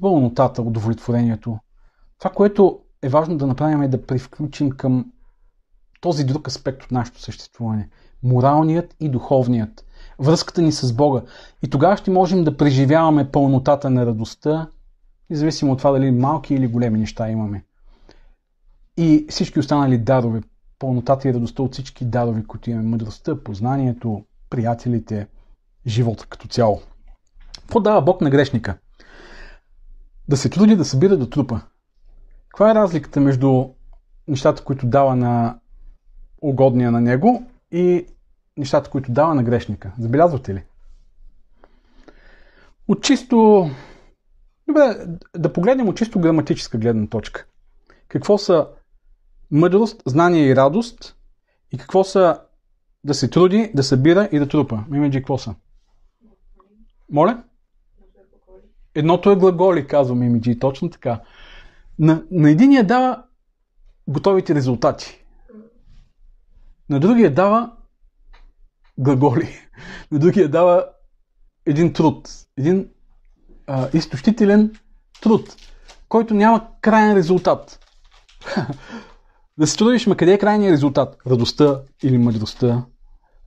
пълнотата, 0.00 0.62
удовлетворението, 0.62 1.58
това, 2.18 2.30
което 2.30 2.80
е 3.02 3.08
важно 3.08 3.36
да 3.36 3.46
направим 3.46 3.82
е 3.82 3.88
да 3.88 4.06
привключим 4.06 4.70
към 4.70 5.12
този 6.00 6.24
друг 6.24 6.48
аспект 6.48 6.82
от 6.82 6.90
нашето 6.90 7.20
съществуване. 7.20 7.88
Моралният 8.22 8.96
и 9.00 9.08
духовният. 9.08 9.84
Връзката 10.18 10.62
ни 10.62 10.72
с 10.72 10.92
Бога. 10.92 11.22
И 11.62 11.70
тогава 11.70 11.96
ще 11.96 12.10
можем 12.10 12.44
да 12.44 12.56
преживяваме 12.56 13.30
пълнотата 13.30 13.90
на 13.90 14.06
радостта, 14.06 14.68
независимо 15.30 15.72
от 15.72 15.78
това 15.78 15.90
дали 15.90 16.10
малки 16.10 16.54
или 16.54 16.66
големи 16.66 16.98
неща 16.98 17.30
имаме. 17.30 17.64
И 18.96 19.26
всички 19.28 19.58
останали 19.58 19.98
дарове, 19.98 20.40
пълнотата 20.84 21.28
и 21.28 21.34
радостта 21.34 21.62
от 21.62 21.72
всички 21.72 22.04
дарове, 22.04 22.44
които 22.46 22.70
имаме, 22.70 22.88
мъдростта, 22.88 23.42
познанието, 23.42 24.24
приятелите, 24.50 25.26
живота 25.86 26.26
като 26.26 26.48
цяло. 26.48 26.80
Какво 27.60 27.80
дава 27.80 28.02
Бог 28.02 28.20
на 28.20 28.30
грешника? 28.30 28.78
да 30.28 30.36
се 30.36 30.48
труди, 30.48 30.76
да 30.76 30.84
събира, 30.84 31.16
да 31.16 31.30
трупа. 31.30 31.60
Каква 32.48 32.70
е 32.70 32.74
разликата 32.74 33.20
между 33.20 33.68
нещата, 34.28 34.64
които 34.64 34.86
дава 34.86 35.16
на 35.16 35.58
угодния 36.42 36.90
на 36.90 37.00
него 37.00 37.46
и 37.72 38.06
нещата, 38.56 38.90
които 38.90 39.12
дава 39.12 39.34
на 39.34 39.42
грешника? 39.42 39.92
Забелязвате 39.98 40.54
ли? 40.54 40.64
От 42.88 43.02
чисто... 43.02 43.70
Добре, 44.68 45.06
да 45.36 45.52
погледнем 45.52 45.88
от 45.88 45.96
чисто 45.96 46.20
граматическа 46.20 46.78
гледна 46.78 47.06
точка. 47.06 47.46
Какво 48.08 48.38
са 48.38 48.68
мъдрост, 49.54 50.02
знание 50.06 50.46
и 50.46 50.56
радост 50.56 51.16
и 51.72 51.78
какво 51.78 52.04
са 52.04 52.40
да 53.04 53.14
се 53.14 53.30
труди, 53.30 53.70
да 53.74 53.82
събира 53.82 54.28
и 54.32 54.38
да 54.38 54.48
трупа. 54.48 54.84
Мимеджи, 54.88 55.18
какво 55.18 55.38
са? 55.38 55.54
Моля? 57.10 57.42
Едното 58.94 59.30
е 59.30 59.36
глаголи, 59.36 59.86
казва 59.86 60.14
Мимиджи, 60.14 60.58
точно 60.58 60.90
така. 60.90 61.20
На, 61.98 62.22
на 62.30 62.50
единия 62.50 62.86
дава 62.86 63.22
готовите 64.08 64.54
резултати. 64.54 65.24
На 66.90 67.00
другия 67.00 67.34
дава 67.34 67.72
глаголи. 68.98 69.48
На 70.10 70.18
другия 70.18 70.48
дава 70.48 70.86
един 71.66 71.92
труд. 71.92 72.30
Един 72.56 72.88
а, 73.66 73.88
изтощителен 73.92 74.74
труд, 75.22 75.56
който 76.08 76.34
няма 76.34 76.66
крайен 76.80 77.16
резултат. 77.16 77.80
да 79.58 79.66
се 79.66 79.76
трудиш, 79.76 80.06
ма 80.06 80.16
къде 80.16 80.32
е 80.32 80.38
крайният 80.38 80.72
резултат? 80.72 81.16
Радостта 81.26 81.80
или 82.02 82.18
мъдростта? 82.18 82.84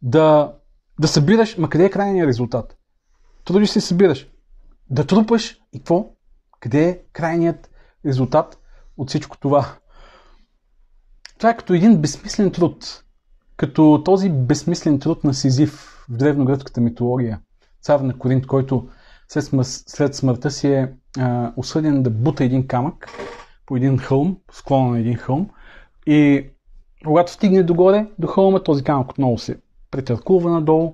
Да, 0.02 0.54
да 1.00 1.08
събираш, 1.08 1.58
ма 1.58 1.70
къде 1.70 1.86
е 1.86 1.90
крайният 1.90 2.28
резултат? 2.28 2.78
Трудиш 3.46 3.70
се, 3.70 3.82
събираш. 3.82 4.30
Да 4.90 5.08
трупаш 5.08 5.58
и 5.74 5.80
какво? 5.80 6.10
Къде 6.60 6.90
е 6.90 7.00
крайният 7.14 7.70
резултат 8.06 8.60
от 8.98 9.10
всичко 9.10 9.38
това? 9.38 9.78
Това 11.38 11.50
е 11.50 11.58
като 11.58 11.74
един 11.74 12.02
безсмислен 12.02 12.52
труд. 12.52 13.04
Като 13.58 14.02
този 14.06 14.30
безсмислен 14.30 15.00
труд 15.00 15.24
на 15.24 15.34
Сизив 15.34 16.06
в 16.10 16.18
древногръцката 16.18 16.82
митология. 16.82 17.40
Цар 17.82 18.00
на 18.00 18.18
Коринт, 18.18 18.48
който 18.48 18.90
след, 19.28 19.44
смър... 19.44 19.64
след 19.66 20.16
смъртта 20.16 20.52
си 20.52 20.68
е 20.68 20.94
а, 21.20 21.54
осъден 21.58 22.04
да 22.04 22.10
бута 22.10 22.44
един 22.44 22.68
камък 22.68 23.10
по 23.66 23.76
един 23.76 23.98
хълм, 23.98 24.38
склона 24.52 24.92
на 24.92 25.00
един 25.00 25.16
хълм. 25.16 25.50
И 26.08 26.50
когато 27.06 27.32
стигне 27.32 27.64
догоре, 27.64 28.08
до 28.20 28.28
хълма, 28.28 28.64
този 28.64 28.84
камък 28.84 29.10
отново 29.10 29.38
се 29.38 29.60
претъркува 29.92 30.52
надолу 30.52 30.94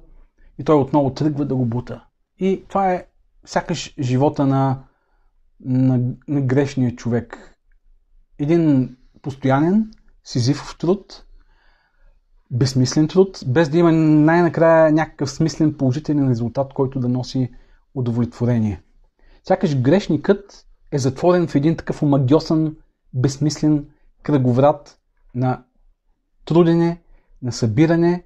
и 0.59 0.63
той 0.63 0.75
отново 0.75 1.13
тръгва 1.13 1.45
да 1.45 1.55
го 1.55 1.65
бута. 1.65 2.03
И 2.39 2.63
това 2.69 2.93
е 2.93 3.05
сякаш 3.45 3.95
живота 3.99 4.45
на, 4.45 4.83
на, 5.65 5.99
на 6.27 6.41
грешния 6.41 6.95
човек. 6.95 7.55
Един 8.39 8.95
постоянен, 9.21 9.91
сизифов 10.23 10.77
труд, 10.77 11.25
безсмислен 12.51 13.07
труд, 13.07 13.39
без 13.47 13.69
да 13.69 13.77
има 13.77 13.91
най-накрая 13.91 14.91
някакъв 14.91 15.31
смислен 15.31 15.77
положителен 15.77 16.29
резултат, 16.29 16.73
който 16.73 16.99
да 16.99 17.09
носи 17.09 17.51
удовлетворение. 17.95 18.81
Сякаш 19.43 19.81
грешникът 19.81 20.65
е 20.91 20.97
затворен 20.97 21.47
в 21.47 21.55
един 21.55 21.77
такъв 21.77 22.03
омагиосан, 22.03 22.75
безсмислен 23.13 23.85
кръговрат 24.23 24.99
на 25.35 25.63
трудене, 26.45 27.01
на 27.41 27.51
събиране, 27.51 28.23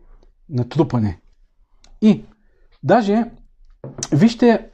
на 0.50 0.70
трупане. 0.70 1.22
И 2.02 2.26
даже 2.84 3.32
вижте 4.12 4.70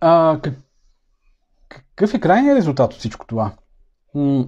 а, 0.00 0.40
как, 0.42 0.54
какъв 1.68 2.14
е 2.14 2.20
крайният 2.20 2.56
резултат 2.56 2.92
от 2.92 2.98
всичко 2.98 3.26
това. 3.26 3.56
М- 4.14 4.46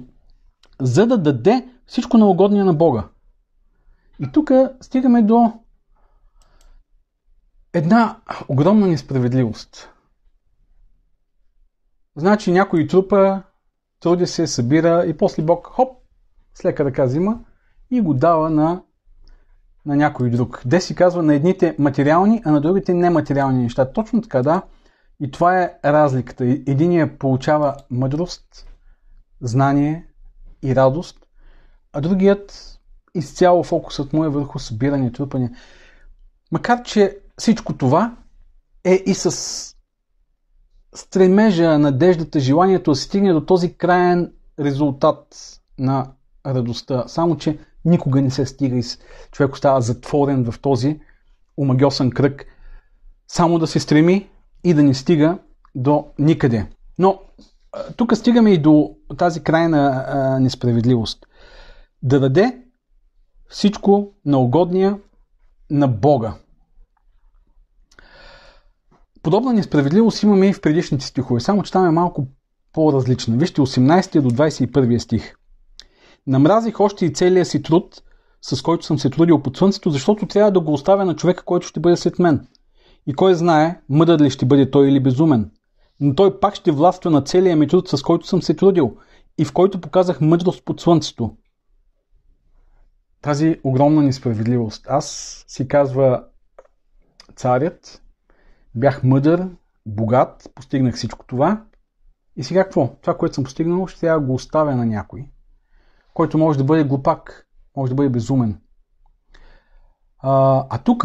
за 0.81 1.07
да 1.07 1.19
даде 1.19 1.69
всичко 1.87 2.19
на 2.19 2.27
угодния 2.27 2.65
на 2.65 2.75
Бога. 2.75 3.09
И 4.21 4.33
тук 4.33 4.51
стигаме 4.81 5.23
до 5.23 5.53
една 7.73 8.21
огромна 8.49 8.87
несправедливост. 8.87 9.91
Значи 12.17 12.53
някой 12.53 12.87
трупа, 12.87 13.43
труди 14.01 14.27
се, 14.27 14.47
събира 14.47 15.05
и 15.07 15.17
после 15.17 15.43
Бог, 15.43 15.67
хоп, 15.67 16.00
с 16.55 16.65
лека 16.65 16.85
ръка 16.85 17.05
взима 17.05 17.39
и 17.91 18.01
го 18.01 18.15
дава 18.15 18.51
на, 18.51 18.83
на 19.87 19.97
някой 19.97 20.31
друг. 20.31 20.63
Де 20.67 20.81
си 20.81 20.95
казва 20.95 21.23
на 21.23 21.35
едните 21.35 21.77
материални, 21.79 22.43
а 22.45 22.51
на 22.51 22.61
другите 22.61 22.95
нематериални 22.95 23.63
неща. 23.63 23.93
Точно 23.93 24.23
така, 24.23 24.43
да. 24.43 24.63
И 25.21 25.31
това 25.31 25.63
е 25.63 25.75
разликата. 25.85 26.45
Единия 26.45 27.19
получава 27.19 27.77
мъдрост, 27.91 28.67
знание 29.41 30.07
и 30.63 30.77
радост, 30.77 31.27
а 31.93 32.01
другият 32.01 32.79
изцяло 33.15 33.63
фокусът 33.63 34.13
му 34.13 34.25
е 34.25 34.29
върху 34.29 34.59
събиране, 34.59 35.13
трупане. 35.13 35.53
Макар, 36.53 36.83
че 36.83 37.19
всичко 37.39 37.77
това 37.77 38.17
е 38.85 39.03
и 39.07 39.15
с 39.15 39.31
стремежа, 40.95 41.79
надеждата, 41.79 42.41
желанието 42.41 42.91
да 42.91 42.95
стигне 42.97 43.33
до 43.33 43.45
този 43.45 43.75
краен 43.75 44.33
резултат 44.59 45.37
на 45.79 46.13
радостта. 46.47 47.05
Само, 47.09 47.37
че 47.37 47.59
никога 47.85 48.23
не 48.23 48.31
се 48.31 48.47
стига 48.47 48.77
и 48.77 48.83
човек 49.33 49.53
остава 49.53 49.81
затворен 49.81 50.51
в 50.51 50.61
този 50.61 51.01
омагиосен 51.57 52.11
кръг. 52.11 52.47
Само 53.29 53.59
да 53.59 53.67
се 53.67 53.81
стреми 53.81 54.29
и 54.65 54.75
да 54.75 54.83
не 54.83 54.95
стига 54.95 55.39
до 55.75 56.07
никъде. 56.19 56.67
Но 56.99 57.21
тук 57.97 58.17
стигаме 58.17 58.51
и 58.51 58.59
до 58.59 58.95
тази 59.19 59.43
крайна 59.43 60.05
а, 60.09 60.41
несправедливост. 60.41 61.27
Да 62.03 62.21
даде 62.21 62.63
всичко 63.49 64.13
на 64.25 64.39
угодния 64.39 64.99
на 65.71 65.89
Бога. 65.89 66.35
Подобна 69.23 69.53
несправедливост 69.53 70.23
имаме 70.23 70.49
и 70.49 70.53
в 70.53 70.61
предишните 70.61 71.07
стихове, 71.07 71.41
само 71.41 71.63
че 71.63 71.73
там 71.73 71.87
е 71.87 71.91
малко 71.91 72.27
по-различна. 72.73 73.37
Вижте 73.37 73.61
18 73.61 74.21
до 74.21 74.31
21 74.31 74.99
стих. 74.99 75.35
Намразих 76.27 76.81
още 76.81 77.07
и 77.07 77.13
целия 77.13 77.45
си 77.45 77.63
труд, 77.63 78.03
с 78.43 78.63
който 78.63 78.87
съм 78.87 78.99
се 78.99 79.11
трудил 79.11 79.43
под 79.43 79.57
слънцето, 79.57 79.91
защото 79.91 80.27
трябва 80.27 80.53
да 80.53 80.61
го 80.61 80.73
оставя 80.73 81.05
на 81.05 81.17
човека, 81.17 81.45
който 81.45 81.67
ще 81.67 81.81
бъде 81.81 81.97
след 81.97 82.19
мен. 82.19 82.47
И 83.07 83.15
кой 83.15 83.35
знае, 83.35 83.81
мъдър 83.89 84.21
ли 84.21 84.31
ще 84.31 84.47
бъде 84.47 84.71
той 84.71 84.89
или 84.89 85.03
безумен. 85.03 85.51
Но 86.01 86.15
той 86.15 86.41
пак 86.41 86.55
ще 86.55 86.71
властва 86.71 87.11
на 87.11 87.23
целия 87.23 87.57
ми 87.57 87.69
труд, 87.69 87.89
с 87.89 88.03
който 88.03 88.27
съм 88.27 88.43
се 88.43 88.55
трудил 88.55 88.97
и 89.39 89.45
в 89.45 89.53
който 89.53 89.81
показах 89.81 90.21
мъдрост 90.21 90.65
под 90.65 90.81
слънцето. 90.81 91.37
Тази 93.23 93.61
огромна 93.65 94.03
несправедливост. 94.03 94.87
Аз 94.89 95.45
си 95.49 95.69
казва 95.69 96.25
царят, 97.37 98.03
бях 98.75 99.05
мъдър, 99.05 99.49
богат, 99.87 100.51
постигнах 100.55 100.95
всичко 100.95 101.27
това. 101.27 101.65
И 102.37 102.45
сега 102.45 102.65
какво? 102.65 102.97
Това, 103.01 103.17
което 103.17 103.35
съм 103.35 103.45
постигнал, 103.45 103.87
ще 103.87 104.01
трябва 104.01 104.21
да 104.21 104.27
го 104.27 104.35
оставя 104.35 104.77
на 104.77 104.87
някой, 104.87 105.31
който 106.15 106.39
може 106.39 106.59
да 106.59 106.65
бъде 106.65 106.85
глупак, 106.85 107.47
може 107.77 107.91
да 107.91 107.95
бъде 107.95 108.09
безумен. 108.09 108.61
А, 110.19 110.65
а 110.71 110.79
тук, 110.79 111.05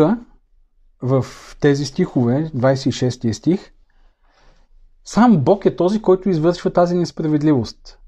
в 1.01 1.25
тези 1.59 1.85
стихове, 1.85 2.51
26 2.55 3.31
стих, 3.31 3.71
сам 5.03 5.37
Бог 5.37 5.65
е 5.65 5.75
този, 5.75 6.01
който 6.01 6.29
извършва 6.29 6.73
тази 6.73 6.95
несправедливост. 6.95 7.99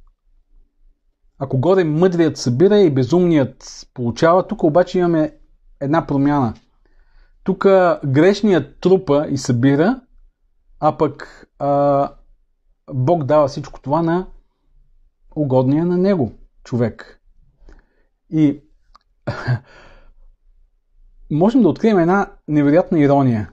Ако 1.39 1.57
горе 1.57 1.83
мъдрият 1.83 2.37
събира 2.37 2.79
и 2.79 2.93
безумният 2.93 3.87
получава, 3.93 4.47
тук 4.47 4.63
обаче 4.63 4.99
имаме 4.99 5.37
една 5.79 6.07
промяна– 6.07 6.53
тук 7.47 7.63
грешният 8.05 8.79
трупа 8.79 9.27
и 9.29 9.37
събира, 9.37 10.01
а 10.79 10.97
пък 10.97 11.47
а, 11.59 12.11
Бог 12.93 13.23
дава 13.23 13.47
всичко 13.47 13.81
това 13.81 14.01
на 14.01 14.27
угодния 15.35 15.85
на 15.85 15.97
него 15.97 16.31
човек. 16.67 17.21
И 18.29 18.61
можем 21.31 21.61
да 21.61 21.69
открием 21.69 21.99
една 21.99 22.31
невероятна 22.47 22.99
ирония, 22.99 23.51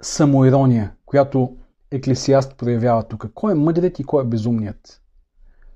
самоирония, 0.00 0.92
която 1.06 1.56
Еклесиаст 1.90 2.56
проявява 2.56 3.08
тук. 3.08 3.26
Кой 3.34 3.52
е 3.52 3.54
мъдрият 3.54 3.98
и 3.98 4.04
кой 4.04 4.24
е 4.24 4.26
безумният? 4.26 5.02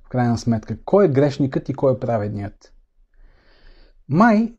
В 0.04 0.08
крайна 0.08 0.38
сметка. 0.38 0.78
Кой 0.84 1.04
е 1.04 1.08
грешникът 1.08 1.68
и 1.68 1.74
кой 1.74 1.92
е 1.92 1.98
праведният? 1.98 2.72
Май 4.08 4.54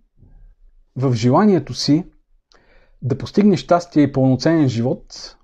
в 0.96 1.14
желанието 1.14 1.74
си 1.74 2.12
да 3.02 3.18
постигне 3.18 3.58
щастие 3.58 4.04
и 4.04 4.12
пълноценен 4.12 4.70
живот, 4.70 5.38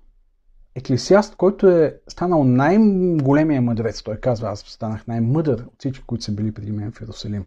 Еклесиаст, 0.74 1.36
който 1.36 1.68
е 1.68 2.00
станал 2.08 2.44
най-големия 2.44 3.62
мъдрец, 3.62 4.02
той 4.02 4.16
казва, 4.16 4.48
аз 4.48 4.60
станах 4.60 5.06
най-мъдър 5.06 5.60
от 5.60 5.74
всички, 5.78 6.04
които 6.06 6.24
са 6.24 6.32
били 6.32 6.54
преди 6.54 6.72
мен 6.72 6.92
в 6.92 7.00
Иерусалим. 7.00 7.46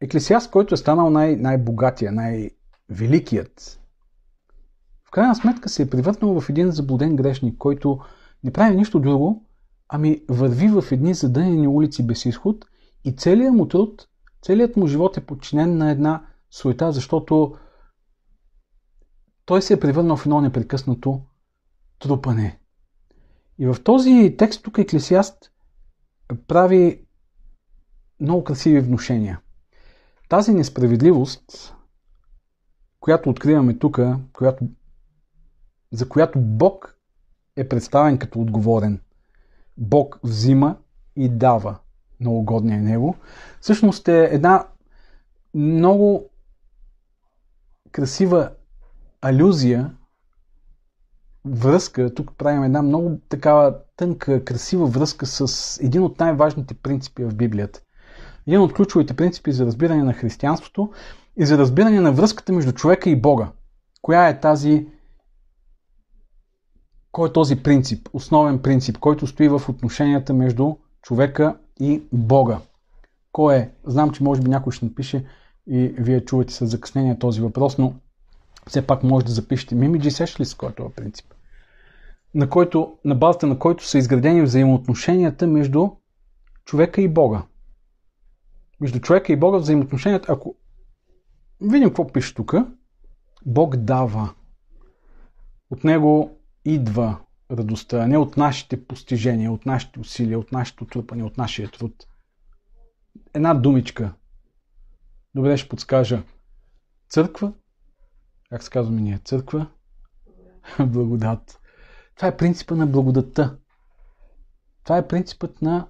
Еклесиаст, 0.00 0.50
който 0.50 0.74
е 0.74 0.76
станал 0.76 1.10
най- 1.10 1.36
най-богатия, 1.36 2.12
най-великият, 2.12 3.80
в 5.10 5.12
крайна 5.12 5.34
сметка 5.34 5.68
се 5.68 5.82
е 5.82 5.90
превърнал 5.90 6.40
в 6.40 6.50
един 6.50 6.70
заблуден 6.70 7.16
грешник, 7.16 7.58
който 7.58 8.00
Не 8.44 8.52
прави 8.52 8.76
нищо 8.76 9.00
друго, 9.00 9.44
ами 9.88 10.22
върви 10.28 10.68
в 10.68 10.84
едни 10.92 11.14
задънени 11.14 11.68
улици 11.68 12.06
без 12.06 12.24
изход 12.24 12.66
и 13.04 13.12
целият 13.16 13.54
му 13.54 13.68
труд, 13.68 14.08
целият 14.42 14.76
му 14.76 14.86
живот 14.86 15.16
е 15.16 15.26
подчинен 15.26 15.76
на 15.76 15.90
една 15.90 16.26
суета, 16.50 16.92
защото 16.92 17.56
той 19.50 19.62
се 19.62 19.74
е 19.74 19.80
превърнал 19.80 20.16
в 20.16 20.26
едно 20.26 20.40
непрекъснато 20.40 21.22
трупане. 21.98 22.58
И 23.58 23.66
в 23.66 23.76
този 23.84 24.34
текст 24.38 24.62
тук 24.62 24.78
Еклесиаст 24.78 25.52
прави 26.46 27.04
много 28.20 28.44
красиви 28.44 28.80
внушения. 28.80 29.40
Тази 30.28 30.54
несправедливост, 30.54 31.74
която 33.00 33.30
откриваме 33.30 33.78
тук, 33.78 34.00
която, 34.32 34.64
за 35.92 36.08
която 36.08 36.40
Бог 36.40 36.98
е 37.56 37.68
представен 37.68 38.18
като 38.18 38.40
отговорен. 38.40 39.00
Бог 39.76 40.20
взима 40.22 40.76
и 41.16 41.28
дава 41.28 41.78
на 42.20 42.30
угодния 42.30 42.82
него. 42.82 43.16
Всъщност 43.60 44.08
е 44.08 44.28
една 44.32 44.66
много 45.54 46.30
красива 47.92 48.50
алюзия, 49.22 49.94
връзка, 51.44 52.14
тук 52.14 52.36
правим 52.38 52.64
една 52.64 52.82
много 52.82 53.18
такава 53.28 53.76
тънка, 53.96 54.44
красива 54.44 54.86
връзка 54.86 55.26
с 55.26 55.78
един 55.82 56.02
от 56.02 56.20
най-важните 56.20 56.74
принципи 56.74 57.24
в 57.24 57.34
Библията. 57.34 57.80
Един 58.46 58.60
от 58.60 58.72
ключовите 58.72 59.16
принципи 59.16 59.52
за 59.52 59.66
разбиране 59.66 60.02
на 60.02 60.12
християнството 60.12 60.92
и 61.36 61.46
за 61.46 61.58
разбиране 61.58 62.00
на 62.00 62.12
връзката 62.12 62.52
между 62.52 62.72
човека 62.72 63.10
и 63.10 63.20
Бога. 63.20 63.52
Коя 64.02 64.28
е 64.28 64.40
тази 64.40 64.86
кой 67.12 67.28
е 67.28 67.32
този 67.32 67.62
принцип, 67.62 68.08
основен 68.12 68.58
принцип, 68.58 68.98
който 68.98 69.26
стои 69.26 69.48
в 69.48 69.62
отношенията 69.68 70.34
между 70.34 70.74
човека 71.02 71.56
и 71.80 72.02
Бога? 72.12 72.58
Кой 73.32 73.56
е? 73.56 73.70
Знам, 73.86 74.10
че 74.10 74.24
може 74.24 74.40
би 74.40 74.50
някой 74.50 74.72
ще 74.72 74.84
напише 74.84 75.24
и 75.66 75.94
вие 75.98 76.24
чувате 76.24 76.52
с 76.52 76.66
закъснение 76.66 77.18
този 77.18 77.40
въпрос, 77.40 77.78
но 77.78 77.94
все 78.70 78.86
пак 78.86 79.02
може 79.02 79.26
да 79.26 79.32
запишете. 79.32 80.10
Сеш 80.10 80.40
ли 80.40 80.44
с 80.44 80.54
кой 80.54 80.68
е 80.68 80.92
принцип? 80.96 81.34
На, 82.34 82.50
който, 82.50 82.98
на 83.04 83.14
базата 83.14 83.46
на 83.46 83.58
който 83.58 83.86
са 83.86 83.98
изградени 83.98 84.42
взаимоотношенията 84.42 85.46
между 85.46 85.88
човека 86.64 87.00
и 87.02 87.08
Бога. 87.08 87.42
Между 88.80 89.00
човека 89.00 89.32
и 89.32 89.36
Бога 89.36 89.58
взаимоотношенията, 89.58 90.32
ако 90.32 90.54
видим 91.60 91.88
какво 91.88 92.12
пише 92.12 92.34
тук, 92.34 92.54
Бог 93.46 93.76
дава. 93.76 94.34
От 95.70 95.84
него 95.84 96.38
идва 96.64 97.18
радостта, 97.50 98.06
не 98.06 98.18
от 98.18 98.36
нашите 98.36 98.84
постижения, 98.84 99.52
от 99.52 99.66
нашите 99.66 100.00
усилия, 100.00 100.38
от 100.38 100.52
нашето 100.52 100.86
трупане, 100.86 101.24
от 101.24 101.36
нашия 101.36 101.70
труд. 101.70 102.06
Една 103.34 103.54
думичка. 103.54 104.14
Добре 105.34 105.56
ще 105.56 105.68
подскажа. 105.68 106.22
Църква 107.08 107.52
как 108.50 108.62
се 108.62 108.70
казваме 108.70 109.00
ние, 109.00 109.18
църква, 109.24 109.66
благодат. 110.86 111.60
Това 112.16 112.28
е 112.28 112.36
принципа 112.36 112.74
на 112.74 112.86
благодатта. 112.86 113.56
Това 114.84 114.96
е 114.98 115.08
принципът 115.08 115.62
на 115.62 115.86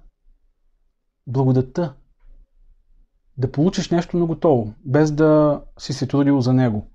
благодатта. 1.27 1.93
Да 3.37 3.51
получиш 3.51 3.89
нещо 3.89 4.17
на 4.17 4.25
готово, 4.25 4.73
без 4.85 5.11
да 5.11 5.61
си 5.79 5.93
се 5.93 6.07
трудил 6.07 6.41
за 6.41 6.53
него. 6.53 6.91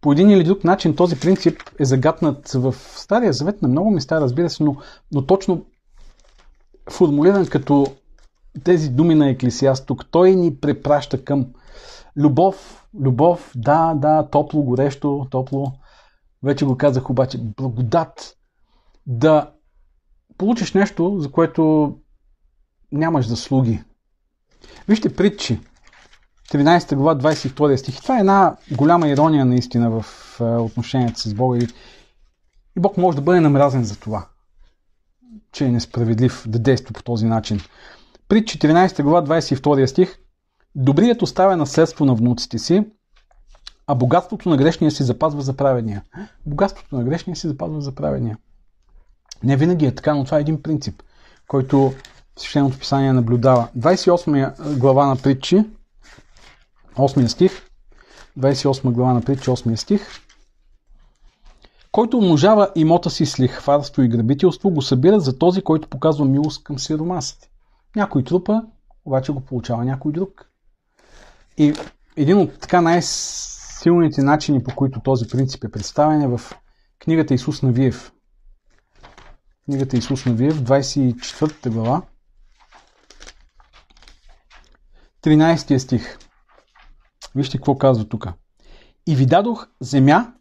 По 0.00 0.12
един 0.12 0.30
или 0.30 0.44
друг 0.44 0.64
начин 0.64 0.96
този 0.96 1.20
принцип 1.20 1.58
е 1.78 1.84
загатнат 1.84 2.48
в 2.52 2.74
Стария 2.74 3.32
Завет 3.32 3.62
на 3.62 3.68
много 3.68 3.90
места, 3.90 4.20
разбира 4.20 4.50
се, 4.50 4.64
но, 4.64 4.76
но 5.12 5.26
точно 5.26 5.66
формулиран 6.90 7.46
като 7.46 7.86
тези 8.64 8.90
думи 8.90 9.14
на 9.14 9.28
Еклесиаст 9.28 9.86
тук. 9.86 10.10
Той 10.10 10.34
ни 10.34 10.56
препраща 10.56 11.24
към 11.24 11.46
Любов, 12.16 12.86
любов, 13.00 13.52
да, 13.54 13.94
да, 13.94 14.28
топло, 14.30 14.62
горещо, 14.62 15.26
топло. 15.30 15.72
Вече 16.42 16.64
го 16.64 16.76
казах 16.76 17.10
обаче, 17.10 17.38
благодат. 17.38 18.36
Да 19.06 19.50
получиш 20.38 20.72
нещо, 20.72 21.16
за 21.18 21.30
което 21.30 21.94
нямаш 22.92 23.26
заслуги. 23.26 23.84
Вижте 24.88 25.16
притчи. 25.16 25.60
13 26.52 26.94
глава, 26.94 27.20
22 27.20 27.76
стих. 27.76 28.02
Това 28.02 28.16
е 28.16 28.20
една 28.20 28.56
голяма 28.72 29.08
ирония 29.08 29.44
наистина 29.44 29.90
в 29.90 30.04
отношенията 30.40 31.20
с 31.20 31.34
Бога. 31.34 31.58
И, 31.58 31.68
Бог 32.78 32.96
може 32.96 33.16
да 33.16 33.22
бъде 33.22 33.40
намразен 33.40 33.84
за 33.84 34.00
това, 34.00 34.28
че 35.52 35.64
е 35.64 35.70
несправедлив 35.70 36.44
да 36.46 36.58
действа 36.58 36.92
по 36.92 37.02
този 37.02 37.26
начин. 37.26 37.60
Прит 38.28 38.48
14 38.48 39.02
глава, 39.02 39.26
22 39.40 39.86
стих. 39.86 40.18
Добрият 40.74 41.22
оставя 41.22 41.56
наследство 41.56 42.04
на 42.04 42.14
внуците 42.14 42.58
си, 42.58 42.86
а 43.86 43.94
богатството 43.94 44.48
на 44.48 44.56
грешния 44.56 44.90
си 44.90 45.02
запазва 45.02 45.42
за 45.42 45.56
праведния. 45.56 46.02
Богатството 46.46 46.96
на 46.96 47.04
грешния 47.04 47.36
си 47.36 47.48
запазва 47.48 47.80
за 47.80 47.94
праведния. 47.94 48.38
Не 49.42 49.56
винаги 49.56 49.86
е 49.86 49.94
така, 49.94 50.14
но 50.14 50.24
това 50.24 50.38
е 50.38 50.40
един 50.40 50.62
принцип, 50.62 51.02
който 51.48 51.92
Свещеното 52.36 52.78
писание 52.78 53.12
наблюдава. 53.12 53.68
28 53.78 54.78
глава 54.78 55.06
на 55.06 55.16
притчи, 55.16 55.64
8 56.96 57.26
стих, 57.26 57.52
28 58.38 58.90
глава 58.92 59.12
на 59.12 59.20
притчи, 59.20 59.50
8 59.50 59.74
стих. 59.74 60.06
Който 61.92 62.18
умножава 62.18 62.70
имота 62.74 63.10
си 63.10 63.26
с 63.26 63.40
лихварство 63.40 64.02
и 64.02 64.08
грабителство, 64.08 64.70
го 64.70 64.82
събира 64.82 65.20
за 65.20 65.38
този, 65.38 65.62
който 65.62 65.88
показва 65.88 66.24
милост 66.24 66.64
към 66.64 66.78
сиромасите. 66.78 67.50
Някой 67.96 68.24
трупа, 68.24 68.62
обаче 69.04 69.32
го 69.32 69.40
получава 69.40 69.84
някой 69.84 70.12
друг. 70.12 70.50
И 71.58 71.74
един 72.16 72.38
от 72.38 72.60
така 72.60 72.80
най-силните 72.80 74.22
начини, 74.22 74.62
по 74.62 74.74
които 74.74 75.00
този 75.00 75.28
принцип 75.28 75.64
е 75.64 75.70
представен 75.70 76.22
е 76.22 76.28
в 76.28 76.40
книгата 76.98 77.34
Исус 77.34 77.62
Навиев. 77.62 78.12
Книгата 79.64 79.96
Исус 79.96 80.26
Навиев, 80.26 80.60
24 80.60 81.70
глава, 81.70 82.02
13 85.22 85.78
стих. 85.78 86.18
Вижте 87.34 87.58
какво 87.58 87.78
казва 87.78 88.08
тук. 88.08 88.26
И 89.06 89.16
ви 89.16 89.26
дадох 89.26 89.66
земя, 89.80 90.32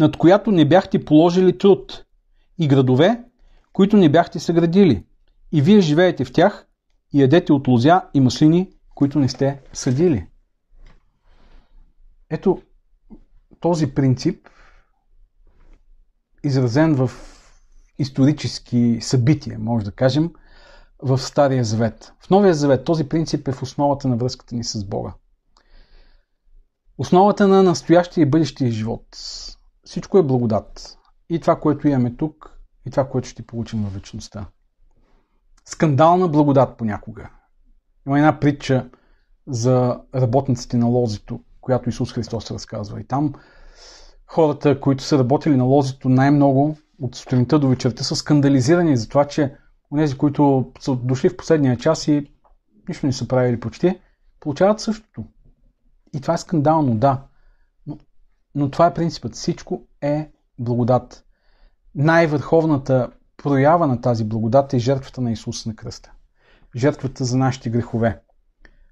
над 0.00 0.16
която 0.16 0.50
не 0.50 0.68
бяхте 0.68 1.04
положили 1.04 1.58
труд, 1.58 2.04
и 2.58 2.68
градове, 2.68 3.24
които 3.72 3.96
не 3.96 4.08
бяхте 4.08 4.38
съградили. 4.38 5.04
И 5.52 5.62
вие 5.62 5.80
живеете 5.80 6.24
в 6.24 6.32
тях 6.32 6.66
и 7.12 7.20
ядете 7.20 7.52
от 7.52 7.68
лозя 7.68 8.02
и 8.14 8.20
маслини, 8.20 8.70
които 8.94 9.18
не 9.18 9.28
сте 9.28 9.60
съдили. 9.72 10.27
Ето 12.30 12.62
този 13.60 13.94
принцип, 13.94 14.48
изразен 16.44 16.94
в 16.94 17.10
исторически 17.98 18.98
събития, 19.00 19.58
може 19.58 19.84
да 19.84 19.92
кажем, 19.92 20.32
в 21.02 21.18
Стария 21.18 21.64
Завет. 21.64 22.12
В 22.20 22.30
Новия 22.30 22.54
Завет 22.54 22.84
този 22.84 23.08
принцип 23.08 23.48
е 23.48 23.52
в 23.52 23.62
основата 23.62 24.08
на 24.08 24.16
връзката 24.16 24.54
ни 24.54 24.64
с 24.64 24.84
Бога. 24.84 25.14
Основата 26.98 27.48
на 27.48 27.62
настоящия 27.62 28.22
и 28.22 28.30
бъдещия 28.30 28.70
живот. 28.70 29.06
Всичко 29.84 30.18
е 30.18 30.22
благодат. 30.22 30.98
И 31.30 31.40
това, 31.40 31.60
което 31.60 31.88
имаме 31.88 32.16
тук, 32.16 32.60
и 32.86 32.90
това, 32.90 33.08
което 33.08 33.28
ще 33.28 33.46
получим 33.46 33.82
във 33.82 33.94
вечността. 33.94 34.46
Скандална 35.64 36.28
благодат 36.28 36.76
понякога. 36.76 37.30
Има 38.06 38.18
една 38.18 38.40
притча 38.40 38.90
за 39.46 40.00
работниците 40.14 40.76
на 40.76 40.86
лозито, 40.86 41.40
която 41.60 41.88
Исус 41.88 42.12
Христос 42.12 42.50
разказва. 42.50 43.00
И 43.00 43.04
там 43.04 43.32
хората, 44.26 44.80
които 44.80 45.04
са 45.04 45.18
работили 45.18 45.56
на 45.56 45.64
лозито 45.64 46.08
най-много 46.08 46.76
от 47.00 47.16
сутринта 47.16 47.58
до 47.58 47.68
вечерта, 47.68 48.04
са 48.04 48.16
скандализирани 48.16 48.96
за 48.96 49.08
това, 49.08 49.24
че 49.24 49.54
онези, 49.92 50.16
които 50.16 50.72
са 50.80 50.96
дошли 50.96 51.28
в 51.28 51.36
последния 51.36 51.76
час 51.76 52.08
и 52.08 52.26
нищо 52.88 53.06
не 53.06 53.12
са 53.12 53.28
правили 53.28 53.60
почти, 53.60 54.00
получават 54.40 54.80
същото. 54.80 55.24
И 56.14 56.20
това 56.20 56.34
е 56.34 56.38
скандално, 56.38 56.94
да. 56.94 57.22
Но, 57.86 57.98
но 58.54 58.70
това 58.70 58.86
е 58.86 58.94
принципът. 58.94 59.34
Всичко 59.34 59.82
е 60.00 60.30
благодат. 60.58 61.24
Най-върховната 61.94 63.10
проява 63.36 63.86
на 63.86 64.00
тази 64.00 64.24
благодат 64.24 64.74
е 64.74 64.78
жертвата 64.78 65.20
на 65.20 65.32
Исус 65.32 65.66
на 65.66 65.76
кръста. 65.76 66.12
Жертвата 66.76 67.24
за 67.24 67.36
нашите 67.36 67.70
грехове. 67.70 68.20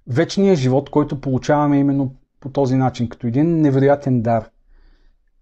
Вечният 0.06 0.58
живот, 0.58 0.90
който 0.90 1.20
получаваме 1.20 1.78
именно 1.78 2.14
по 2.40 2.48
този 2.48 2.76
начин, 2.76 3.08
като 3.08 3.26
един 3.26 3.60
невероятен 3.60 4.22
дар, 4.22 4.50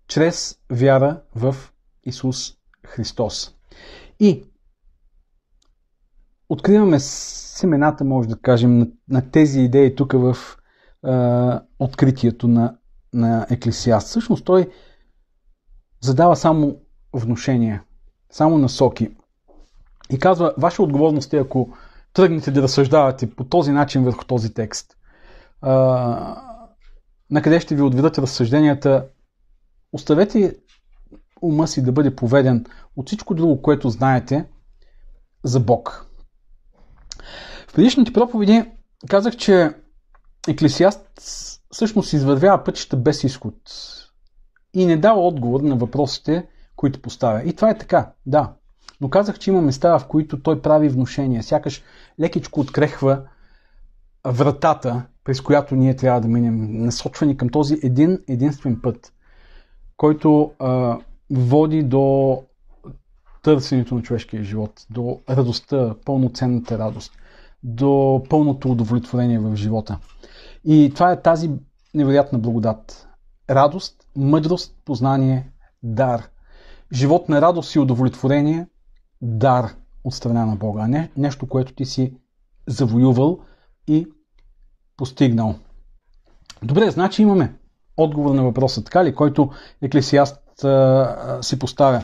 чрез 0.09 0.59
вяра 0.70 1.20
в 1.34 1.57
Исус 2.05 2.55
Христос. 2.86 3.55
И 4.20 4.45
откриваме 6.49 7.01
семената, 7.01 8.05
може 8.05 8.28
да 8.28 8.38
кажем, 8.38 8.78
на, 8.78 8.86
на 9.09 9.30
тези 9.30 9.61
идеи 9.61 9.95
тук 9.95 10.12
в 10.12 10.36
е, 10.36 11.11
откритието 11.78 12.49
на, 12.49 12.76
на 13.12 13.47
Еклесиаст. 13.51 14.09
Всъщност 14.09 14.45
той 14.45 14.70
задава 16.01 16.36
само 16.36 16.76
внушения, 17.12 17.82
само 18.30 18.59
насоки. 18.59 19.16
И 20.11 20.18
казва, 20.18 20.55
ваша 20.59 20.82
отговорност 20.82 21.34
е, 21.34 21.38
ако 21.38 21.68
тръгнете 22.12 22.51
да 22.51 22.62
разсъждавате 22.62 23.30
по 23.30 23.45
този 23.45 23.72
начин 23.72 24.05
върху 24.05 24.24
този 24.24 24.55
текст, 24.55 24.97
а, 25.61 26.53
на 27.30 27.42
къде 27.42 27.60
ще 27.60 27.74
ви 27.74 27.82
отведат 27.82 28.18
разсъжденията, 28.18 29.06
оставете 29.92 30.56
ума 31.42 31.68
си 31.68 31.82
да 31.82 31.92
бъде 31.92 32.16
поведен 32.16 32.66
от 32.96 33.06
всичко 33.06 33.34
друго, 33.34 33.62
което 33.62 33.90
знаете 33.90 34.46
за 35.44 35.60
Бог. 35.60 36.06
В 37.68 37.74
предишните 37.74 38.12
проповеди 38.12 38.64
казах, 39.08 39.36
че 39.36 39.74
Еклесиаст 40.48 41.20
всъщност 41.70 42.12
извървява 42.12 42.64
пътища 42.64 42.96
без 42.96 43.24
изход 43.24 43.54
и 44.74 44.86
не 44.86 44.96
дава 44.96 45.20
отговор 45.20 45.60
на 45.60 45.76
въпросите, 45.76 46.46
които 46.76 47.02
поставя. 47.02 47.42
И 47.44 47.52
това 47.52 47.70
е 47.70 47.78
така, 47.78 48.12
да. 48.26 48.52
Но 49.00 49.10
казах, 49.10 49.38
че 49.38 49.50
има 49.50 49.60
места, 49.60 49.98
в 49.98 50.06
които 50.06 50.42
той 50.42 50.62
прави 50.62 50.88
внушения, 50.88 51.42
сякаш 51.42 51.82
лекичко 52.20 52.60
открехва 52.60 53.22
вратата, 54.24 55.02
през 55.24 55.40
която 55.40 55.76
ние 55.76 55.96
трябва 55.96 56.20
да 56.20 56.28
минем, 56.28 56.84
насочвани 56.84 57.36
към 57.36 57.48
този 57.48 57.78
един 57.82 58.18
единствен 58.28 58.80
път, 58.82 59.12
който 59.96 60.52
а, 60.58 60.98
води 61.30 61.82
до 61.82 62.42
търсенето 63.42 63.94
на 63.94 64.02
човешкия 64.02 64.44
живот, 64.44 64.86
до 64.90 65.20
радостта, 65.28 65.94
пълноценната 66.04 66.78
радост, 66.78 67.12
до 67.62 68.22
пълното 68.30 68.70
удовлетворение 68.70 69.38
в 69.38 69.56
живота. 69.56 69.98
И 70.64 70.90
това 70.94 71.12
е 71.12 71.22
тази 71.22 71.50
невероятна 71.94 72.38
благодат. 72.38 73.08
Радост, 73.50 74.06
мъдрост, 74.16 74.76
познание, 74.84 75.50
дар. 75.82 76.28
Живот 76.92 77.28
на 77.28 77.40
радост 77.40 77.74
и 77.74 77.78
удовлетворение, 77.78 78.66
дар 79.22 79.74
от 80.04 80.14
страна 80.14 80.46
на 80.46 80.56
Бога, 80.56 80.82
а 80.82 80.88
не 80.88 81.10
нещо, 81.16 81.48
което 81.48 81.74
ти 81.74 81.84
си 81.84 82.14
завоювал 82.66 83.38
и 83.86 84.06
постигнал. 84.97 85.55
Добре, 86.62 86.90
значи 86.90 87.22
имаме 87.22 87.55
отговор 87.97 88.34
на 88.34 88.42
въпроса, 88.42 88.84
така 88.84 89.05
ли, 89.05 89.14
който 89.14 89.51
Еклесиаст 89.82 90.64
а, 90.64 91.38
си 91.42 91.59
поставя. 91.59 92.03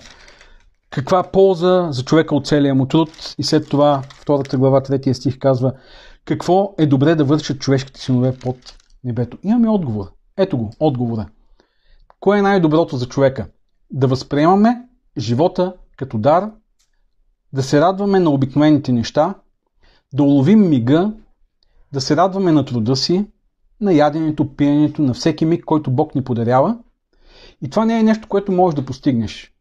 Каква 0.91 1.23
полза 1.23 1.89
за 1.91 2.05
човека 2.05 2.35
от 2.35 2.47
целия 2.47 2.75
му 2.75 2.87
труд? 2.87 3.35
И 3.39 3.45
след 3.45 3.69
това, 3.69 4.03
втората 4.15 4.59
глава, 4.59 4.83
третия 4.83 5.15
стих 5.15 5.39
казва, 5.39 5.73
какво 6.25 6.75
е 6.79 6.87
добре 6.87 7.15
да 7.15 7.25
вършат 7.25 7.61
човешките 7.61 8.01
синове 8.01 8.39
под 8.39 8.57
небето? 9.05 9.39
Имаме 9.43 9.69
отговор. 9.69 10.13
Ето 10.37 10.59
го, 10.59 10.71
отговора. 10.81 11.29
Кое 12.21 12.39
е 12.39 12.43
най-доброто 12.43 12.97
за 12.97 13.09
човека? 13.09 13.47
Да 13.91 14.07
възприемаме 14.07 14.83
живота 15.19 15.75
като 15.97 16.19
дар, 16.19 16.51
да 17.53 17.63
се 17.63 17.81
радваме 17.81 18.21
на 18.21 18.31
обикновените 18.31 18.93
неща, 18.93 19.35
да 20.13 20.23
уловим 20.23 20.69
мига, 20.69 21.13
да 21.93 22.01
се 22.01 22.17
радваме 22.17 22.53
на 22.53 22.65
труда 22.65 22.97
си, 22.97 23.27
на 23.81 23.93
яденето, 23.93 24.57
пиенето, 24.57 25.03
на 25.03 25.15
всеки 25.15 25.45
миг, 25.45 25.65
който 25.65 25.91
Бог 25.91 26.15
ни 26.15 26.25
подарява. 26.25 26.79
И 27.63 27.71
това 27.71 27.85
не 27.85 27.99
е 27.99 28.03
нещо, 28.03 28.29
което 28.29 28.53
можеш 28.53 28.75
да 28.75 28.85
постигнеш. 28.85 29.55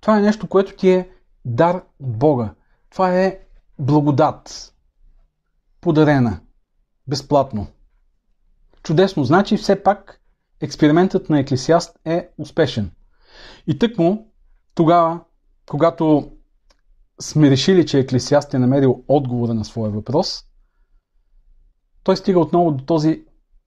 Това 0.00 0.18
е 0.18 0.22
нещо, 0.22 0.48
което 0.48 0.76
ти 0.76 0.90
е 0.90 1.08
дар 1.44 1.84
от 2.00 2.18
Бога. 2.18 2.54
Това 2.90 3.20
е 3.20 3.38
благодат. 3.78 4.74
Подарена. 5.80 6.40
Безплатно. 7.06 7.66
Чудесно. 8.82 9.24
Значи 9.24 9.56
все 9.56 9.82
пак 9.82 10.20
експериментът 10.60 11.30
на 11.30 11.38
Еклесиаст 11.38 11.98
е 12.04 12.28
успешен. 12.38 12.90
И 13.66 13.78
тъкмо 13.78 14.26
тогава, 14.74 15.20
когато 15.70 16.32
сме 17.20 17.50
решили, 17.50 17.86
че 17.86 17.98
Еклесиаст 17.98 18.54
е 18.54 18.58
намерил 18.58 19.04
отговора 19.08 19.54
на 19.54 19.64
своя 19.64 19.90
въпрос, 19.90 20.44
той 22.04 22.16
стига 22.16 22.40
отново 22.40 22.70
до 22.70 22.84
този 22.84 23.24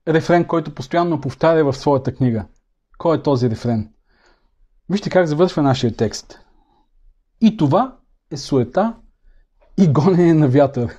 рефрен, 0.08 0.44
който 0.44 0.74
постоянно 0.74 1.20
повтаря 1.20 1.64
в 1.64 1.76
своята 1.76 2.14
книга. 2.14 2.46
Кой 2.98 3.16
е 3.16 3.22
този 3.22 3.50
рефрен? 3.50 3.92
Вижте 4.90 5.10
как 5.10 5.26
завършва 5.26 5.62
нашия 5.62 5.96
текст. 5.96 6.40
И 7.40 7.56
това 7.56 7.96
е 8.30 8.36
суета 8.36 8.94
и 9.78 9.88
гонене 9.88 10.34
на 10.34 10.48
вятър. 10.48 10.96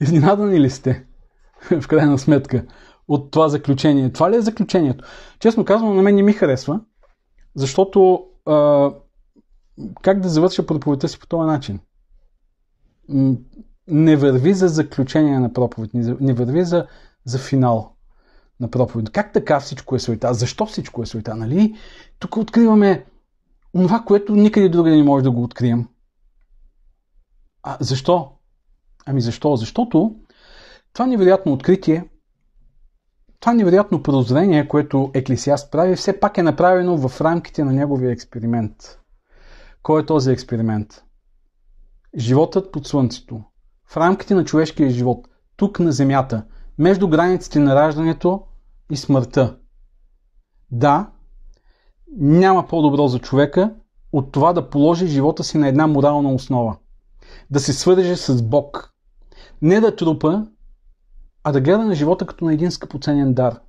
Изненадани 0.00 0.60
ли 0.60 0.70
сте? 0.70 1.06
В 1.80 1.88
крайна 1.88 2.18
сметка 2.18 2.66
от 3.08 3.30
това 3.30 3.48
заключение. 3.48 4.12
Това 4.12 4.30
ли 4.30 4.36
е 4.36 4.40
заключението? 4.40 5.04
Честно 5.38 5.64
казвам, 5.64 5.96
на 5.96 6.02
мен 6.02 6.14
не 6.14 6.22
ми 6.22 6.32
харесва, 6.32 6.80
защото 7.54 8.24
а, 8.46 8.90
как 10.02 10.20
да 10.20 10.28
завърша 10.28 10.66
проповедта 10.66 11.08
си 11.08 11.18
по 11.18 11.26
този 11.26 11.46
начин? 11.46 11.80
Не 13.88 14.16
върви 14.16 14.54
за 14.54 14.68
заключение 14.68 15.38
на 15.38 15.52
проповед, 15.52 15.90
не 15.94 16.34
върви 16.34 16.64
за, 16.64 16.86
за 17.24 17.38
финал 17.38 17.92
на 18.60 18.70
проповед. 18.70 19.10
Как 19.10 19.32
така 19.32 19.60
всичко 19.60 19.96
е 19.96 19.98
суета? 19.98 20.34
Защо 20.34 20.66
всичко 20.66 21.02
е 21.02 21.06
суета? 21.06 21.36
Нали? 21.36 21.74
Тук 22.18 22.36
откриваме 22.36 23.06
това, 23.72 24.02
което 24.06 24.34
никъде 24.34 24.68
другаде 24.68 24.96
не 24.96 25.02
може 25.02 25.24
да 25.24 25.30
го 25.30 25.42
открием. 25.42 25.88
А 27.62 27.76
защо? 27.80 28.32
Ами 29.06 29.20
защо? 29.20 29.56
Защото 29.56 30.16
това 30.92 31.06
невероятно 31.06 31.52
откритие, 31.52 32.08
това 33.40 33.54
невероятно 33.54 34.02
прозрение, 34.02 34.68
което 34.68 35.10
Еклесиаст 35.14 35.72
прави, 35.72 35.96
все 35.96 36.20
пак 36.20 36.38
е 36.38 36.42
направено 36.42 37.08
в 37.08 37.20
рамките 37.20 37.64
на 37.64 37.72
неговия 37.72 38.10
експеримент. 38.10 38.98
Кой 39.82 40.02
е 40.02 40.06
този 40.06 40.30
експеримент? 40.30 41.04
Животът 42.16 42.72
под 42.72 42.86
слънцето. 42.86 43.44
В 43.88 43.96
рамките 43.96 44.34
на 44.34 44.44
човешкия 44.44 44.90
живот. 44.90 45.28
Тук 45.56 45.80
на 45.80 45.92
земята. 45.92 46.44
Между 46.78 47.08
границите 47.08 47.58
на 47.58 47.74
раждането 47.74 48.42
и 48.90 48.96
смъртта. 48.96 49.56
Да, 50.70 51.10
няма 52.16 52.66
по-добро 52.66 53.08
за 53.08 53.18
човека 53.18 53.74
от 54.12 54.32
това 54.32 54.52
да 54.52 54.70
положи 54.70 55.06
живота 55.06 55.44
си 55.44 55.58
на 55.58 55.68
една 55.68 55.86
морална 55.86 56.34
основа. 56.34 56.76
Да 57.50 57.60
се 57.60 57.72
свърже 57.72 58.16
с 58.16 58.42
Бог. 58.42 58.94
Не 59.62 59.80
да 59.80 59.96
трупа, 59.96 60.46
а 61.44 61.52
да 61.52 61.60
гледа 61.60 61.84
на 61.84 61.94
живота 61.94 62.26
като 62.26 62.44
на 62.44 62.52
един 62.52 62.70
скъпоценен 62.70 63.34
дар. 63.34 63.60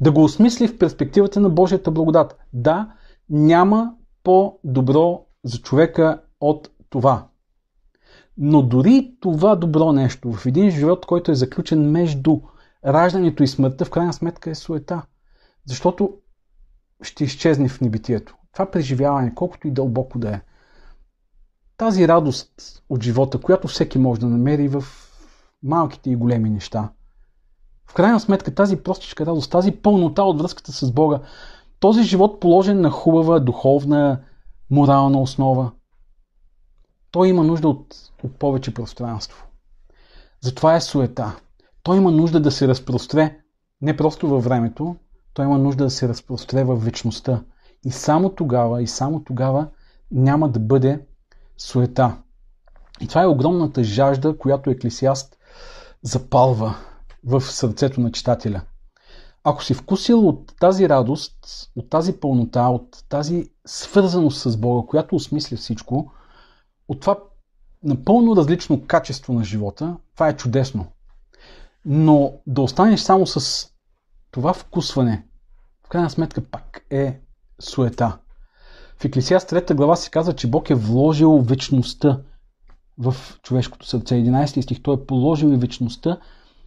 Да 0.00 0.12
го 0.12 0.24
осмисли 0.24 0.68
в 0.68 0.78
перспективата 0.78 1.40
на 1.40 1.50
Божията 1.50 1.90
благодат. 1.90 2.38
Да, 2.52 2.94
няма 3.30 3.94
по-добро 4.22 5.26
за 5.44 5.58
човека 5.58 6.22
от 6.40 6.70
това. 6.90 7.28
Но 8.38 8.62
дори 8.62 9.14
това 9.20 9.56
добро 9.56 9.92
нещо 9.92 10.32
в 10.32 10.46
един 10.46 10.70
живот, 10.70 11.06
който 11.06 11.30
е 11.30 11.34
заключен 11.34 11.90
между 11.90 12.40
раждането 12.86 13.42
и 13.42 13.48
смъртта, 13.48 13.84
в 13.84 13.90
крайна 13.90 14.12
сметка 14.12 14.50
е 14.50 14.54
суета. 14.54 15.02
Защото 15.66 16.14
ще 17.02 17.24
изчезне 17.24 17.68
в 17.68 17.80
небитието. 17.80 18.34
Това 18.52 18.70
преживяване, 18.70 19.34
колкото 19.34 19.68
и 19.68 19.70
дълбоко 19.70 20.18
да 20.18 20.30
е. 20.30 20.40
Тази 21.76 22.08
радост 22.08 22.82
от 22.88 23.02
живота, 23.02 23.40
която 23.40 23.68
всеки 23.68 23.98
може 23.98 24.20
да 24.20 24.26
намери 24.26 24.68
в 24.68 24.84
малките 25.62 26.10
и 26.10 26.16
големи 26.16 26.50
неща. 26.50 26.90
В 27.86 27.94
крайна 27.94 28.20
сметка 28.20 28.54
тази 28.54 28.76
простичка 28.76 29.26
радост, 29.26 29.50
тази 29.50 29.72
пълнота 29.72 30.22
от 30.22 30.40
връзката 30.40 30.72
с 30.72 30.92
Бога, 30.92 31.20
този 31.80 32.02
живот 32.02 32.40
положен 32.40 32.80
на 32.80 32.90
хубава, 32.90 33.40
духовна, 33.40 34.20
морална 34.70 35.20
основа, 35.20 35.72
той 37.16 37.28
има 37.28 37.44
нужда 37.44 37.68
от, 37.68 37.96
от 38.24 38.38
повече 38.38 38.74
пространство. 38.74 39.46
Затова 40.40 40.76
е 40.76 40.80
суета. 40.80 41.36
Той 41.82 41.96
има 41.96 42.10
нужда 42.10 42.40
да 42.40 42.50
се 42.50 42.68
разпростре 42.68 43.38
не 43.80 43.96
просто 43.96 44.28
във 44.28 44.44
времето, 44.44 44.96
той 45.34 45.44
има 45.44 45.58
нужда 45.58 45.84
да 45.84 45.90
се 45.90 46.08
разпростре 46.08 46.64
в 46.64 46.76
вечността. 46.76 47.42
И 47.84 47.90
само 47.90 48.30
тогава, 48.30 48.82
и 48.82 48.86
само 48.86 49.24
тогава 49.24 49.68
няма 50.10 50.48
да 50.48 50.60
бъде 50.60 51.06
суета. 51.58 52.16
И 53.00 53.08
това 53.08 53.22
е 53.22 53.26
огромната 53.26 53.84
жажда, 53.84 54.38
която 54.38 54.70
Еклесиаст 54.70 55.36
запалва 56.02 56.74
в 57.24 57.40
сърцето 57.40 58.00
на 58.00 58.12
читателя. 58.12 58.60
Ако 59.44 59.64
си 59.64 59.74
вкусил 59.74 60.28
от 60.28 60.52
тази 60.60 60.88
радост, 60.88 61.36
от 61.76 61.90
тази 61.90 62.12
пълнота, 62.12 62.68
от 62.68 63.04
тази 63.08 63.50
свързаност 63.66 64.40
с 64.40 64.56
Бога, 64.56 64.86
която 64.86 65.16
осмисля 65.16 65.56
всичко, 65.56 66.10
от 66.88 67.00
това 67.00 67.18
напълно 67.82 68.36
различно 68.36 68.86
качество 68.86 69.32
на 69.32 69.44
живота, 69.44 69.96
това 70.14 70.28
е 70.28 70.36
чудесно. 70.36 70.86
Но 71.84 72.32
да 72.46 72.62
останеш 72.62 73.00
само 73.00 73.26
с 73.26 73.68
това 74.30 74.52
вкусване, 74.52 75.26
в 75.86 75.88
крайна 75.88 76.10
сметка 76.10 76.40
пак 76.40 76.86
е 76.90 77.20
суета. 77.60 78.18
В 78.98 79.04
Еклесиаст 79.04 79.50
3 79.50 79.74
глава 79.74 79.96
се 79.96 80.10
казва, 80.10 80.36
че 80.36 80.50
Бог 80.50 80.70
е 80.70 80.74
вложил 80.74 81.38
вечността 81.38 82.20
в 82.98 83.16
човешкото 83.42 83.86
сърце. 83.86 84.14
11 84.14 84.60
стих, 84.60 84.82
Той 84.82 84.94
е 84.94 85.06
положил 85.06 85.46
и 85.48 85.56
вечността 85.56 86.20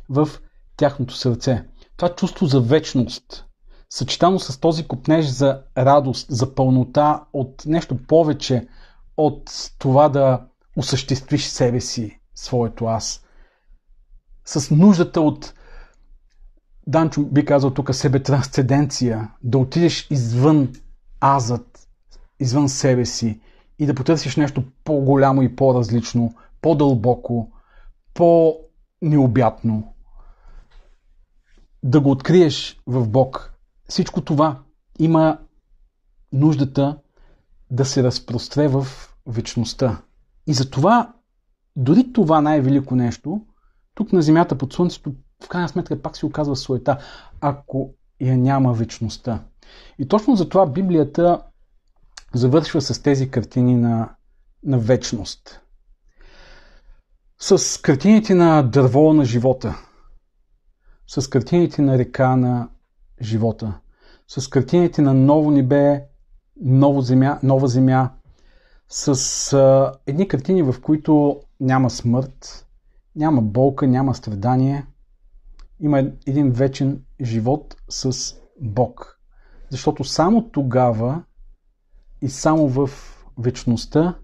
в 0.09 0.29
тяхното 0.77 1.15
сърце. 1.15 1.65
Това 1.97 2.15
чувство 2.15 2.45
за 2.45 2.61
вечност, 2.61 3.45
съчетано 3.89 4.39
с 4.39 4.59
този 4.59 4.87
купнеж 4.87 5.25
за 5.25 5.61
радост, 5.77 6.27
за 6.29 6.55
пълнота 6.55 7.23
от 7.33 7.63
нещо 7.65 7.97
повече 8.07 8.67
от 9.19 9.71
това 9.79 10.09
да 10.09 10.47
осъществиш 10.75 11.45
себе 11.45 11.81
си, 11.81 12.19
своето 12.35 12.85
аз. 12.85 13.25
С 14.45 14.75
нуждата 14.75 15.21
от, 15.21 15.53
Данчо 16.87 17.25
би 17.25 17.45
казал 17.45 17.73
тук, 17.73 17.95
себе 17.95 18.23
трансценденция, 18.23 19.31
да 19.43 19.57
отидеш 19.57 20.07
извън 20.11 20.73
азът, 21.21 21.87
извън 22.39 22.69
себе 22.69 23.05
си 23.05 23.41
и 23.79 23.85
да 23.85 23.95
потърсиш 23.95 24.35
нещо 24.35 24.63
по-голямо 24.83 25.41
и 25.41 25.55
по-различно, 25.55 26.33
по-дълбоко, 26.61 27.51
по-необятно. 28.13 29.93
Да 31.83 31.99
го 31.99 32.11
откриеш 32.11 32.81
в 32.87 33.07
Бог. 33.07 33.53
Всичко 33.89 34.21
това 34.21 34.59
има 34.99 35.37
нуждата 36.33 36.97
да 37.71 37.85
се 37.85 38.03
разпростре 38.03 38.67
в 38.67 38.87
вечността. 39.29 40.01
И 40.47 40.53
затова, 40.53 41.13
дори 41.75 42.13
това 42.13 42.41
най-велико 42.41 42.95
нещо, 42.95 43.41
тук 43.95 44.13
на 44.13 44.21
Земята 44.21 44.57
под 44.57 44.73
Слънцето, 44.73 45.13
в 45.43 45.47
крайна 45.47 45.69
сметка 45.69 46.01
пак 46.01 46.17
се 46.17 46.25
оказва 46.25 46.55
суета, 46.55 46.97
ако 47.41 47.93
я 48.21 48.37
няма 48.37 48.73
вечността. 48.73 49.43
И 49.99 50.07
точно 50.07 50.35
затова 50.35 50.65
Библията 50.65 51.41
завършва 52.33 52.81
с 52.81 53.01
тези 53.01 53.31
картини 53.31 53.75
на, 53.75 54.15
на 54.63 54.79
вечност. 54.79 55.61
С 57.39 57.81
картините 57.81 58.35
на 58.35 58.61
дърво 58.61 59.13
на 59.13 59.25
живота. 59.25 59.75
С 61.07 61.29
картините 61.29 61.81
на 61.81 61.97
река 61.97 62.35
на 62.35 62.69
живота. 63.21 63.79
С 64.27 64.47
картините 64.47 65.01
на 65.01 65.13
ново 65.13 65.51
небе, 65.51 66.03
ново 66.61 67.01
земя, 67.01 67.39
нова 67.43 67.67
земя. 67.67 68.11
С 68.89 69.53
а, 69.53 69.93
едни 70.07 70.27
картини, 70.27 70.63
в 70.63 70.75
които 70.81 71.41
няма 71.59 71.89
смърт, 71.89 72.67
няма 73.15 73.41
болка, 73.41 73.87
няма 73.87 74.15
страдание. 74.15 74.85
Има 75.79 75.99
един 76.27 76.51
вечен 76.51 77.03
живот 77.21 77.75
с 77.89 78.35
Бог. 78.61 79.19
Защото 79.69 80.03
само 80.03 80.49
тогава 80.49 81.23
и 82.21 82.29
само 82.29 82.67
в 82.67 82.89
вечността 83.37 84.17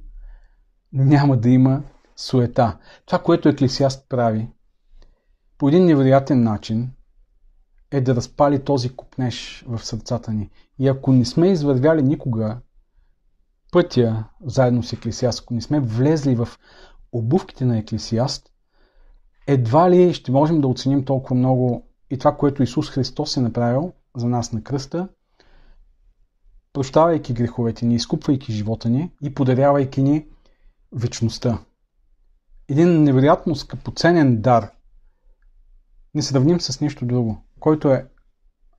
няма 0.93 1.37
да 1.37 1.49
има 1.49 1.83
суета. 2.15 2.77
Това, 3.05 3.19
което 3.19 3.49
Еклесиаст 3.49 4.05
прави, 4.09 4.49
по 5.57 5.67
един 5.67 5.85
невероятен 5.85 6.43
начин, 6.43 6.91
е 7.91 8.01
да 8.01 8.15
разпали 8.15 8.63
този 8.63 8.95
купнеж 8.95 9.65
в 9.67 9.85
сърцата 9.85 10.33
ни. 10.33 10.49
И 10.79 10.87
ако 10.87 11.11
не 11.11 11.25
сме 11.25 11.51
извървяли 11.51 12.03
никога 12.03 12.57
пътя 13.71 14.23
заедно 14.45 14.83
с 14.83 14.93
Еклесиаст, 14.93 15.41
ако 15.41 15.53
не 15.53 15.61
сме 15.61 15.79
влезли 15.79 16.35
в 16.35 16.47
обувките 17.11 17.65
на 17.65 17.77
Еклесиаст, 17.77 18.51
едва 19.47 19.91
ли 19.91 20.13
ще 20.13 20.31
можем 20.31 20.61
да 20.61 20.67
оценим 20.67 21.05
толкова 21.05 21.35
много 21.35 21.87
и 22.09 22.17
това, 22.17 22.37
което 22.37 22.63
Исус 22.63 22.89
Христос 22.89 23.37
е 23.37 23.41
направил 23.41 23.93
за 24.17 24.27
нас 24.27 24.51
на 24.51 24.63
кръста, 24.63 25.07
прощавайки 26.73 27.33
греховете 27.33 27.85
ни, 27.85 27.95
изкупвайки 27.95 28.53
живота 28.53 28.89
ни 28.89 29.11
и 29.21 29.33
подарявайки 29.33 30.01
ни 30.01 30.27
вечността. 30.91 31.59
Един 32.69 33.03
невероятно 33.03 33.55
скъпоценен 33.55 34.41
дар, 34.41 34.71
не 36.15 36.21
сравним 36.21 36.61
с 36.61 36.81
нищо 36.81 37.05
друго, 37.05 37.37
който 37.59 37.91
е 37.91 38.07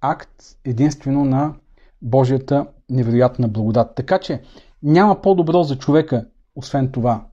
акт 0.01 0.43
единствено 0.65 1.25
на 1.25 1.55
Божията 2.03 2.67
невероятна 2.91 3.49
благодат. 3.49 3.95
Така 3.95 4.19
че 4.19 4.43
няма 4.83 5.23
по-добро 5.23 5.63
за 5.63 5.79
човека, 5.79 6.27
освен 6.55 6.93
това. 6.93 7.27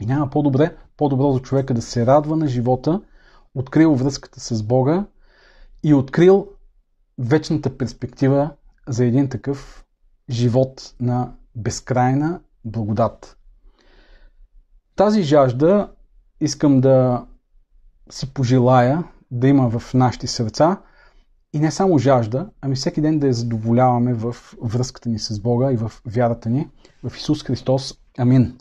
И 0.00 0.06
няма 0.06 0.30
по-добре, 0.30 0.76
по-добро 0.96 1.32
за 1.32 1.40
човека 1.40 1.74
да 1.74 1.82
се 1.82 2.06
радва 2.06 2.36
на 2.36 2.48
живота, 2.48 3.00
открил 3.54 3.94
връзката 3.94 4.40
с 4.40 4.62
Бога 4.62 5.06
и 5.82 5.94
открил 5.94 6.48
вечната 7.18 7.78
перспектива 7.78 8.50
за 8.88 9.04
един 9.04 9.28
такъв 9.28 9.84
живот 10.30 10.94
на 11.00 11.32
безкрайна 11.56 12.40
благодат. 12.64 13.36
Тази 14.96 15.22
жажда 15.22 15.92
искам 16.40 16.80
да 16.80 17.26
си 18.10 18.34
пожелая 18.34 19.04
да 19.30 19.48
има 19.48 19.78
в 19.78 19.94
нашите 19.94 20.26
сърца 20.26 20.80
и 21.52 21.60
не 21.60 21.70
само 21.70 21.98
жажда, 21.98 22.50
ами 22.60 22.74
всеки 22.74 23.00
ден 23.00 23.18
да 23.18 23.26
я 23.26 23.32
задоволяваме 23.32 24.14
в 24.14 24.36
връзката 24.62 25.08
ни 25.08 25.18
с 25.18 25.40
Бога 25.40 25.72
и 25.72 25.76
в 25.76 25.92
вярата 26.06 26.50
ни 26.50 26.68
в 27.02 27.16
Исус 27.16 27.42
Христос. 27.42 27.94
Амин. 28.18 28.58